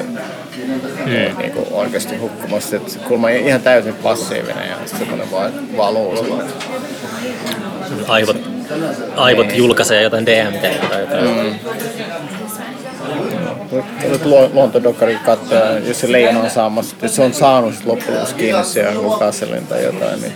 Mm. 1.07 1.39
niin 1.39 1.53
kuin 1.53 1.66
oikeasti 1.70 2.16
hukkumassa. 2.16 2.77
Että 2.77 2.99
kuulemma 2.99 3.29
ihan 3.29 3.61
täysin 3.61 3.95
passiivinen 3.95 4.68
ja 4.68 4.77
semmoinen 4.99 5.31
vaan 5.31 5.53
valuu 5.77 6.16
sulla. 6.16 6.43
Aivot, 8.09 8.37
aivot 9.16 9.47
julkaisee 9.57 10.03
jotain 10.03 10.27
DMT 10.27 10.61
tai 10.91 11.01
jotain. 11.01 11.25
Mm. 11.25 11.55
Nyt 14.11 14.25
lu- 14.25 14.51
luontodokkarin 14.53 15.18
katsoa, 15.18 15.59
jos 15.87 16.01
se 16.01 16.12
leijona 16.12 16.41
on 16.41 16.51
saamassa, 16.51 16.97
jos 17.03 17.16
se 17.16 17.22
on 17.22 17.35
saanut 17.35 17.75
loppujen 17.85 18.14
lopuksi 18.14 18.35
kiinni 18.35 18.64
siihen 18.64 18.95
jonkun 18.95 19.18
kasselin 19.18 19.66
tai 19.66 19.85
jotain, 19.85 20.20
niin 20.22 20.33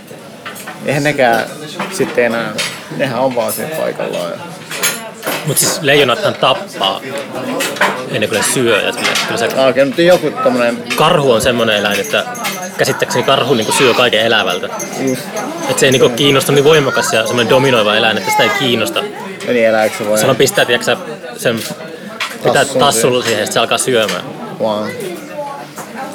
eihän 0.85 1.03
nekään 1.03 1.45
sitten 1.91 2.25
enää, 2.25 2.53
nehän 2.97 3.19
on 3.19 3.35
vaan 3.35 3.53
siinä 3.53 3.75
paikallaan. 3.75 4.31
Mutta 5.45 5.59
siis 5.59 5.81
leijonathan 5.81 6.33
tappaa 6.33 7.01
ennen 8.11 8.29
kuin 8.29 8.41
ne 8.41 8.45
syö. 8.53 8.81
Ja 8.81 9.37
se 9.37 9.45
Okei, 9.69 9.85
mutta 9.85 10.01
joku 10.01 10.31
tommonen, 10.43 10.83
karhu 10.95 11.31
on 11.31 11.41
semmoinen 11.41 11.75
eläin, 11.75 11.99
että 11.99 12.25
käsittääkseni 12.77 13.23
karhu 13.23 13.53
niin 13.53 13.73
syö 13.73 13.93
kaiken 13.93 14.21
elävältä. 14.21 14.69
just, 14.99 15.21
Että 15.69 15.79
se 15.79 15.85
ei 15.85 15.91
niin 15.91 16.13
kiinnosta 16.13 16.51
niin 16.51 16.63
voimakas 16.63 17.13
ja 17.13 17.27
semmoinen 17.27 17.49
dominoiva 17.49 17.95
eläin, 17.95 18.17
että 18.17 18.31
sitä 18.31 18.43
ei 18.43 18.49
kiinnosta. 18.49 19.03
eli 19.47 19.65
elääkö 19.65 19.97
se 19.97 20.05
voi 20.05 20.19
Sano 20.19 20.35
pistää, 20.35 20.65
tiedätkö, 20.65 20.85
sä, 20.85 20.97
sen 21.37 21.59
pitää 22.43 22.53
Tassun 22.65 22.79
tassulla 22.79 23.23
siihen, 23.23 23.43
että 23.43 23.53
se 23.53 23.59
alkaa 23.59 23.77
syömään. 23.77 24.23
vaan 24.59 24.89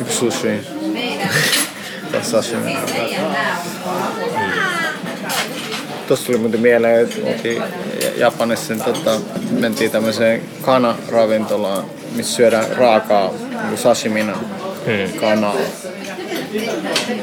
yksi 0.01 0.17
sushi. 0.17 0.49
Tai 2.13 2.25
sashimi. 2.25 2.77
Tuossa 6.09 6.27
tuli 6.27 6.39
muuten 6.39 6.61
mieleen, 6.61 7.01
että 7.03 7.27
oltiin 7.27 7.63
Japanissa, 8.17 8.75
niin 8.75 8.85
tota, 8.85 9.21
mentiin 9.51 9.91
tämmöiseen 9.91 10.43
kanaravintolaan, 10.63 11.85
missä 12.15 12.37
syödään 12.37 12.77
raakaa 12.77 13.31
niin 13.69 13.79
sashimina 13.79 14.39
Hmm. 14.85 15.21
kanaa. 15.21 15.55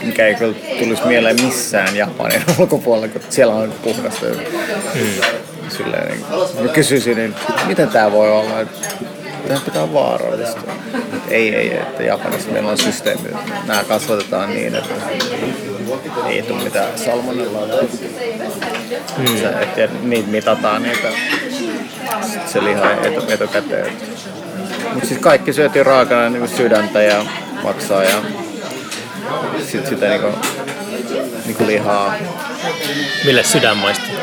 Mikä 0.04 0.28
ei 0.28 0.36
kyllä 0.36 0.56
tulisi 0.80 1.06
mieleen 1.08 1.42
missään 1.42 1.96
Japanin 1.96 2.42
ulkopuolella, 2.60 3.08
kun 3.08 3.22
siellä 3.30 3.56
on 3.56 3.74
puhdasta. 3.84 4.26
Hmm. 4.94 5.04
Silleen, 5.70 6.08
niin, 6.08 6.26
mä 6.66 6.74
kysyisin, 6.74 7.18
niin, 7.18 7.36
miten 7.68 7.90
tämä 7.90 8.12
voi 8.12 8.32
olla? 8.32 8.66
Tämä 9.48 9.60
pitää 9.66 9.94
vaarallista. 9.94 10.62
Ei, 11.30 11.56
ei, 11.56 11.74
että 11.78 12.04
Japanissa 12.04 12.52
meillä 12.52 12.72
on 12.72 12.78
systeemi. 12.78 13.30
Nämä 13.68 13.84
kasvatetaan 13.84 14.50
niin, 14.50 14.76
että 14.76 14.94
ei 16.30 16.42
tule 16.42 16.64
mitään 16.64 16.98
salmonellaa. 17.00 17.68
Mm. 19.18 19.38
Se, 19.38 19.48
että 19.48 19.98
niitä 20.02 20.30
mitataan 20.30 20.84
niitä 20.84 21.08
se 22.46 22.64
liha 22.64 22.92
etu, 22.92 23.22
etukäteen. 23.28 23.94
Mutta 24.94 25.08
siis 25.08 25.20
kaikki 25.20 25.54
syötiin 25.54 25.86
raakana 25.86 26.30
niin 26.30 26.48
sydäntä 26.48 27.02
ja 27.02 27.26
maksaa 27.64 28.04
ja 28.04 28.22
sit 29.68 29.88
sitä 29.88 30.10
niinku, 30.10 30.28
niinku 31.46 31.66
lihaa. 31.66 32.14
Mille 33.26 33.44
sydän 33.44 33.78
maistuu? 33.78 34.16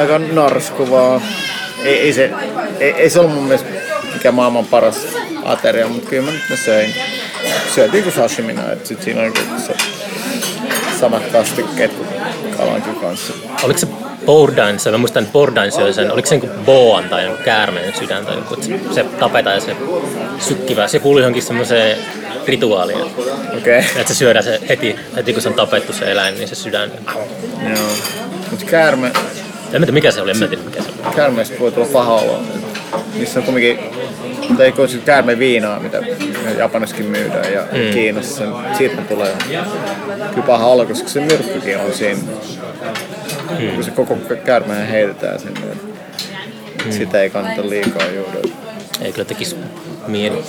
Aika 0.00 0.18
narskuvaa. 0.18 1.20
Ei, 1.84 2.00
ei, 2.00 2.12
se, 2.12 2.30
ei, 2.80 2.92
ei 2.92 3.10
se 3.10 3.20
ollut 3.20 3.34
mun 3.34 3.44
mielestä 3.44 3.68
mikä 4.12 4.32
maailman 4.32 4.66
paras 4.66 5.06
ateria, 5.44 5.88
mutta 5.88 6.10
kyllä 6.10 6.22
mä 6.22 6.30
nyt 6.30 6.50
ne 6.50 6.56
söin. 6.56 6.94
Syötiin 7.74 8.02
kuin 8.02 8.14
sashimina, 8.14 8.72
että 8.72 8.88
sit 8.88 9.02
siinä 9.02 9.22
on 9.22 9.32
se 9.66 9.97
samat 11.00 11.22
kastikkeet 11.32 11.92
kuin 11.92 12.08
kalankin 12.56 12.94
kanssa. 12.94 13.32
Oliko 13.62 13.78
se 13.78 13.86
Bourdain, 14.26 14.78
se, 14.78 14.90
mä 14.90 14.98
muistan, 14.98 15.22
että 15.22 15.32
Bourdain 15.32 15.72
syö 15.72 15.92
sen, 15.92 16.12
oliko 16.12 16.28
se 16.28 16.36
niin 16.38 16.50
boan 16.66 17.04
tai 17.08 17.24
jonkun 17.24 17.44
käärmeen 17.44 17.94
sydän 17.96 18.26
tai 18.26 18.36
joku, 18.36 18.56
se, 18.62 18.80
se 18.94 19.04
tapetaan 19.04 19.54
ja 19.56 19.60
se 19.60 19.76
sykkivää. 20.38 20.88
Se 20.88 20.98
kuului 20.98 21.20
johonkin 21.22 21.42
semmoiseen 21.42 21.98
rituaaliin, 22.46 23.02
Okei, 23.02 23.58
okay. 23.58 23.78
että 23.78 24.08
se 24.08 24.14
syödään 24.14 24.44
se 24.44 24.60
heti, 24.68 24.96
heti 25.16 25.32
kun 25.32 25.42
se 25.42 25.48
on 25.48 25.54
tapettu 25.54 25.92
se 25.92 26.12
eläin, 26.12 26.34
niin 26.34 26.48
se 26.48 26.54
sydän. 26.54 26.90
joo. 27.68 27.88
Mutta 28.50 28.66
käärme, 28.66 29.12
En 29.72 29.80
tiedä 29.80 29.92
mikä 29.92 30.10
se 30.10 30.20
oli, 30.22 30.30
en 30.30 30.38
tiedä 30.38 30.56
mikä 30.62 30.82
se 30.82 30.88
oli. 30.88 31.14
käärmeestä 31.16 31.58
voi 31.60 31.72
tulla 31.72 31.88
paha 31.92 32.14
olo. 32.14 32.42
Niissä 33.14 33.38
on 33.38 33.44
kumminkin, 33.44 33.78
tai 34.56 34.74
ole 34.78 34.88
se 34.88 34.98
käärme 34.98 35.38
viinaa, 35.38 35.80
mitä 35.80 35.98
Japanissakin 36.58 37.06
myydään 37.06 37.52
ja 37.52 37.60
mm. 37.60 37.92
Kiinassa, 37.92 38.36
sen, 38.36 38.48
siitä 38.78 39.02
tulee 39.02 39.36
kyllä 40.30 40.46
paha 40.46 40.86
koska 40.86 41.08
se 41.08 41.20
myrkkykin 41.20 41.78
on 41.78 41.94
siinä. 41.94 42.20
Mm. 43.58 43.74
Kun 43.74 43.84
se 43.84 43.90
koko 43.90 44.16
käärmehän 44.44 44.86
heitetään 44.86 45.40
sinne. 45.40 45.60
Mm. 46.84 46.92
Sitä 46.92 47.22
ei 47.22 47.30
kannata 47.30 47.68
liikaa 47.68 48.06
juoda. 48.06 48.48
Ei 49.00 49.12
kyllä 49.12 49.24
tekisi 49.24 49.56
mieli. 50.06 50.44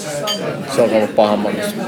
Se 0.76 0.82
on 0.82 0.90
ollut 0.90 1.16
pahan 1.16 1.40
makuista. 1.40 1.82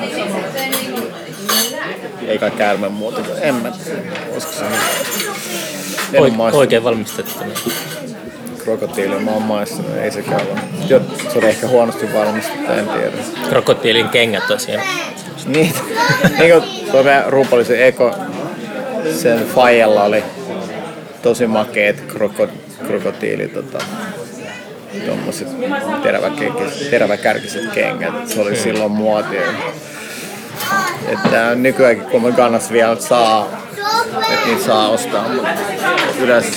Ei 2.28 2.38
kai 2.38 2.52
käärme 2.52 2.90
muuta. 2.90 3.22
En 3.42 3.56
mä 3.56 3.72
tiedä. 3.72 4.02
Olisiko 4.32 4.54
se 4.54 4.66
en 6.14 6.22
Oik, 6.22 6.34
maistanut 6.34 6.62
oikein 6.62 6.84
valmistettu. 6.84 7.40
Krokotiilia. 8.64 9.20
Mä 9.20 9.32
oon 9.32 9.42
maistanut. 9.42 9.98
Ei 9.98 10.12
sekään 10.12 10.42
ole. 10.42 10.60
Jo, 10.88 11.02
se 11.34 11.40
oli 11.40 11.48
ehkä 11.48 11.68
huonosti 11.68 12.14
valmistettu, 12.14 12.72
en 12.72 12.88
tiedä. 12.88 13.12
Krokotiilin 13.50 14.10
kengät 14.10 14.48
tosiaan. 14.48 14.88
Niitä. 15.46 15.80
niin 16.40 16.52
kuin 16.52 16.64
tuo 16.92 17.04
meidän 17.04 17.26
rumpallisen 17.34 17.84
Eko, 17.84 18.16
sen 19.16 19.48
faijalla 19.48 20.04
oli 20.04 20.24
tosi 21.22 21.48
makeet 21.48 22.02
kroko, 22.02 22.48
krokotiili, 22.88 23.48
tota, 23.48 23.78
tommoset 25.06 25.48
teräväkärkiset, 26.04 26.90
teräväkärkiset 26.90 27.72
kengät. 27.74 28.28
Se 28.28 28.42
oli 28.42 28.56
silloin 28.56 28.92
muotia. 28.92 29.42
Että 31.08 31.56
nykyäänkin 31.56 32.06
kun 32.06 32.24
me 32.24 32.32
kannassa 32.32 32.74
vielä 32.74 32.96
saa, 32.96 33.48
että 34.34 34.46
niitä 34.46 34.66
saa 34.66 34.90
ostaa, 34.90 35.30
mutta 35.30 35.50
yleensä 36.20 36.50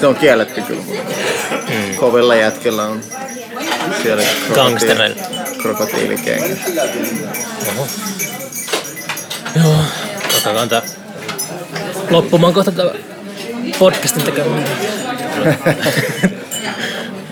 se 0.00 0.06
on 0.06 0.16
kielletty 0.16 0.62
kyllä. 0.62 0.82
Mm. 1.74 1.96
Kovilla 1.96 2.34
jätkillä 2.34 2.82
on 2.82 3.00
siellä 4.02 4.22
Gangstereilla. 4.54 5.22
krokotiilikengät. 5.62 6.58
Oho. 7.68 7.86
Joo, 9.62 9.76
otetaan 10.36 10.68
tää 10.68 10.82
loppumaan 12.10 12.54
kohta 12.54 12.72
tää 12.72 12.86
podcastin 13.78 14.22
tekeminen. 14.22 14.64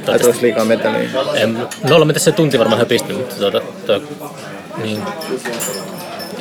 Tai 0.07 0.19
tulisi 0.19 0.43
liikaa 0.43 0.65
meteliä. 0.65 1.09
En, 1.35 1.69
nolla 1.89 2.05
mitä 2.05 2.19
se 2.19 2.33
tunti 2.33 2.59
varmaan 2.59 2.79
höpistyy, 2.79 3.17
mutta 3.17 3.35
tuota, 3.35 3.61
tuo, 3.87 4.01
niin, 4.83 5.03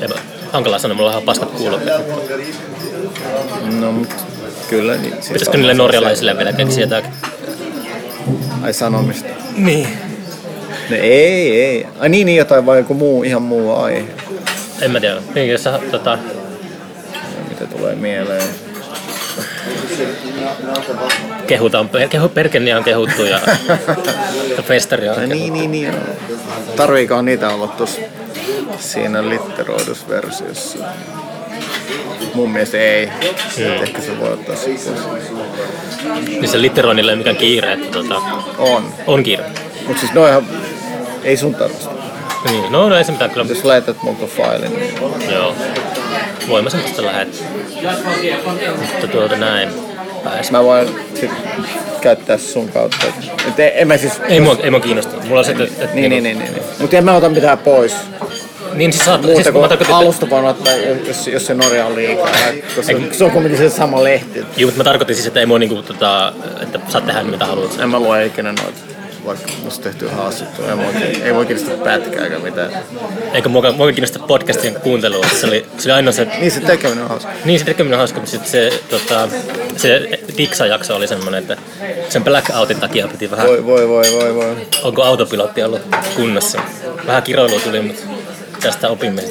en, 0.02 0.10
mä- 0.10 0.16
hankala 0.52 0.80
sanoa, 0.80 0.95
mulla 0.97 1.10
on 1.10 1.14
ihan 1.14 1.24
paskat 1.26 1.49
kuulokkeet. 1.52 2.02
No 3.80 3.91
mut 3.91 4.10
kyllä. 4.70 4.95
Niin, 4.95 5.14
siis 5.14 5.28
Pitäisikö 5.28 5.58
niille 5.58 5.74
norjalaisille 5.74 6.38
vielä 6.38 6.54
keksiä 6.54 6.84
jotakin? 6.84 7.12
Ai 8.62 8.74
sanomista. 8.74 9.30
Niin. 9.57 9.88
No 10.89 10.95
ei, 10.95 11.62
ei. 11.62 11.88
Ai 11.99 12.09
niin, 12.09 12.26
niin 12.26 12.38
jotain 12.38 12.66
vai 12.66 12.78
joku 12.78 12.93
muu, 12.93 13.24
ihan 13.24 13.41
muu 13.41 13.76
aihe. 13.76 14.03
En 14.82 14.91
mä 14.91 14.99
tiedä. 14.99 15.22
Niin, 15.36 15.49
jos 15.49 15.64
sä, 15.64 15.80
tota, 15.91 16.18
Mitä 17.49 17.66
tulee 17.66 17.95
mieleen. 17.95 18.41
kehutaan, 21.47 21.89
kehu, 22.09 22.30
Perkeniä 22.30 22.78
on 22.78 22.84
kehuttu 22.84 23.26
ja, 23.26 23.39
ja 24.57 24.64
festari 24.64 25.09
on 25.09 25.20
Ai 25.20 25.28
kehuttu. 25.28 25.53
niin, 25.53 25.53
niin, 25.53 25.72
niin. 25.72 25.88
joo. 25.88 25.95
Tarviikohan 26.76 27.26
niitä 27.26 27.49
olla 27.49 27.68
tuossa 27.68 28.01
siinä 28.80 29.30
litteroidussa 29.30 30.07
versiossa? 30.09 30.78
Mun 32.34 32.52
mielestä 32.52 32.78
ei. 32.78 33.06
Mm. 33.58 33.84
Ehkä 33.84 34.02
se 34.02 34.20
voi 34.20 34.34
ottaa 34.34 34.56
sit 34.56 34.82
pois. 35.10 35.24
Niin 36.28 36.48
se 36.48 36.62
litteroinnilla 36.62 37.12
ei 37.12 37.14
ole 37.14 37.18
mikään 37.18 37.36
kiire, 37.36 37.74
että 37.74 37.88
tota, 37.92 38.22
On. 38.58 38.94
on 39.08 39.24
kiire. 39.24 39.44
Mut 39.88 40.00
siis 40.00 40.14
noihan 40.14 40.48
ei 41.24 41.38
sun 41.38 41.56
tarvitse. 41.56 41.90
Niin, 42.50 42.72
no, 42.72 42.90
no 42.90 42.98
ei 42.98 43.04
se 43.04 43.12
mitään 43.12 43.32
kyllä. 43.32 43.46
Jos 43.50 43.64
lähetät 43.66 44.04
multa 44.04 44.26
failin, 44.28 44.74
niin 44.80 44.94
Joo. 45.34 45.56
Voin 46.48 46.64
mä 46.64 46.70
semmoista 46.70 47.06
lähettää. 47.06 47.48
Mutta 48.92 49.08
tuota 49.08 49.38
näin. 49.38 49.70
pääs. 50.24 50.52
Mä 50.52 50.64
voin 50.64 50.88
sit 51.20 51.32
käyttää 52.02 52.38
sun 52.38 52.70
kautta. 52.72 52.98
Et 53.48 53.60
en, 53.60 53.72
en 53.76 53.88
mä 53.88 53.98
siis... 53.98 54.14
Ei 54.30 54.40
mua, 54.40 54.58
ei 54.64 54.72
mua 54.72 54.80
kiinnosta. 54.80 55.16
Mulla 55.28 55.40
on 55.40 55.46
se, 55.46 55.52
että, 55.52 55.64
että 55.64 55.96
Niin, 55.96 56.10
niin, 56.10 56.24
niin, 56.24 56.40
niin. 56.40 56.54
niin. 56.54 56.64
Mutta 56.80 56.98
en 56.98 57.06
mä 57.06 57.16
ota 57.16 57.30
mitään 57.30 57.58
pois. 57.58 57.96
Niin 58.74 58.94
siis 58.94 59.06
saat, 59.06 59.22
Muuta 59.22 59.36
siis 59.44 59.54
kuin 59.54 59.70
tarkoitan, 59.70 59.96
alusta 59.96 60.30
voin 60.30 60.46
ottaa, 60.46 60.74
jos, 61.08 61.28
jos 61.28 61.46
se 61.46 61.54
Norja 61.54 61.86
on 61.86 61.96
liikaa. 61.96 62.30
Koska 62.76 62.94
se 63.12 63.24
on 63.24 63.32
kuitenkin 63.32 63.58
se 63.58 63.70
sama 63.70 64.04
lehti. 64.04 64.40
juu, 64.40 64.68
mutta 64.72 64.78
mä 64.78 64.84
tarkoitin 64.84 65.16
siis, 65.16 65.28
että 65.28 65.40
ei 65.40 65.46
mua 65.46 65.60
niinku, 65.60 65.82
tota, 65.84 66.34
että 66.62 66.80
saat 66.90 67.06
tehdä 67.06 67.24
mitä 67.24 67.46
haluat. 67.46 67.80
En 67.80 67.90
mä 67.90 68.00
lue 68.00 68.26
ikinä 68.26 68.52
noita, 68.52 68.80
vaikka 69.26 69.52
musta 69.64 69.84
tehty 69.84 70.08
haastattua. 70.08 70.66
Ei, 70.70 70.78
voi, 70.78 70.94
ei 71.24 71.34
voi 71.36 71.46
kiinnostaa 71.46 71.78
pätkääkään 71.78 72.42
mitään. 72.42 72.72
Eikä 73.34 73.50
mua, 73.50 73.72
mua 73.72 73.92
kiinnosta 73.92 74.20
podcastien 74.20 74.76
kuuntelua. 74.76 75.26
Se 75.40 75.48
oli, 75.48 75.66
se 75.78 75.90
oli 75.90 75.96
ainoa 75.96 76.12
se, 76.12 76.28
Niin 76.40 76.52
se 76.52 76.60
tekeminen 76.60 77.04
on 77.04 77.10
hauska. 77.10 77.32
niin 77.46 77.60
se 77.60 77.66
tekeminen 77.66 77.94
on 77.96 77.98
hauska, 77.98 78.20
mutta 78.20 78.32
sitten 78.32 78.52
se, 78.52 78.84
tota, 78.90 79.30
se 79.78 80.20
Diksa-jakso 80.38 80.96
oli 80.96 81.08
semmoinen, 81.08 81.42
että 81.42 81.58
sen 82.10 82.24
blackoutin 82.24 82.80
takia 82.80 83.08
piti 83.08 83.32
vähän, 83.32 83.48
Voi, 83.48 83.66
voi, 83.66 83.88
voi, 83.90 84.06
voi, 84.14 84.36
voi. 84.36 84.56
onko 84.84 85.04
autopilotti 85.04 85.64
ollut 85.64 85.82
kunnossa. 86.16 86.62
Vähän 87.08 87.24
kiroilua 87.24 87.60
tuli, 87.60 87.82
mutta 87.82 88.02
tästä 88.62 88.89
opimme. 88.89 89.24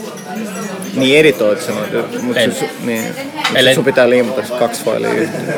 Niin 0.94 1.18
editoit 1.18 1.62
sen 1.62 1.74
noita, 1.74 2.18
mutta 2.22 2.40
En. 2.40 2.54
se, 2.54 2.70
niin, 2.84 3.04
mut 3.48 3.56
Ellen- 3.56 3.74
sun 3.74 3.84
pitää 3.84 4.10
liimata 4.10 4.42
kaksi 4.58 4.84
failia 4.84 5.12
yhteen. 5.12 5.54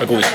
Mä 0.00 0.06
kuulin. 0.06 0.26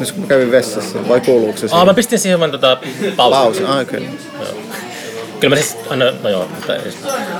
Nyt 0.00 0.12
kun 0.12 0.20
mä 0.20 0.26
kävin 0.26 0.50
vessassa, 0.50 1.08
vai 1.08 1.20
kuuluuko 1.20 1.58
se 1.58 1.64
Aa, 1.66 1.68
siihen? 1.68 1.86
mä 1.86 1.94
pistin 1.94 2.18
siihen 2.18 2.38
vaan 2.40 2.50
tota 2.50 2.76
pausin. 3.16 3.38
Pausi, 3.40 3.64
ah, 3.64 3.78
okei. 3.80 4.08
Joo. 4.40 4.48
Kyllä 5.40 5.56
mä 5.56 5.62
siis 5.62 5.76
aina, 5.90 6.04
no 6.22 6.28
joo, 6.28 6.48
mutta, 6.54 6.76
ei- 6.76 6.82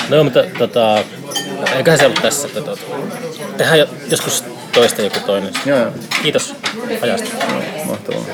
no 0.09 0.17
joo, 0.17 0.25
mutta 0.25 0.41
tota, 0.59 0.99
eiköhän 1.77 1.99
se 1.99 2.07
ollut 2.07 2.23
tässä, 2.23 2.49
että 2.49 2.61
tota, 2.61 2.83
tehdään 3.57 3.79
jo- 3.79 3.89
joskus 4.11 4.45
toista 4.73 5.03
joku 5.03 5.19
toinen. 5.27 5.53
Joo, 5.67 5.79
joo. 5.79 5.91
Kiitos 6.23 6.55
ajasta. 7.03 7.29
Mahtavaa. 7.85 8.25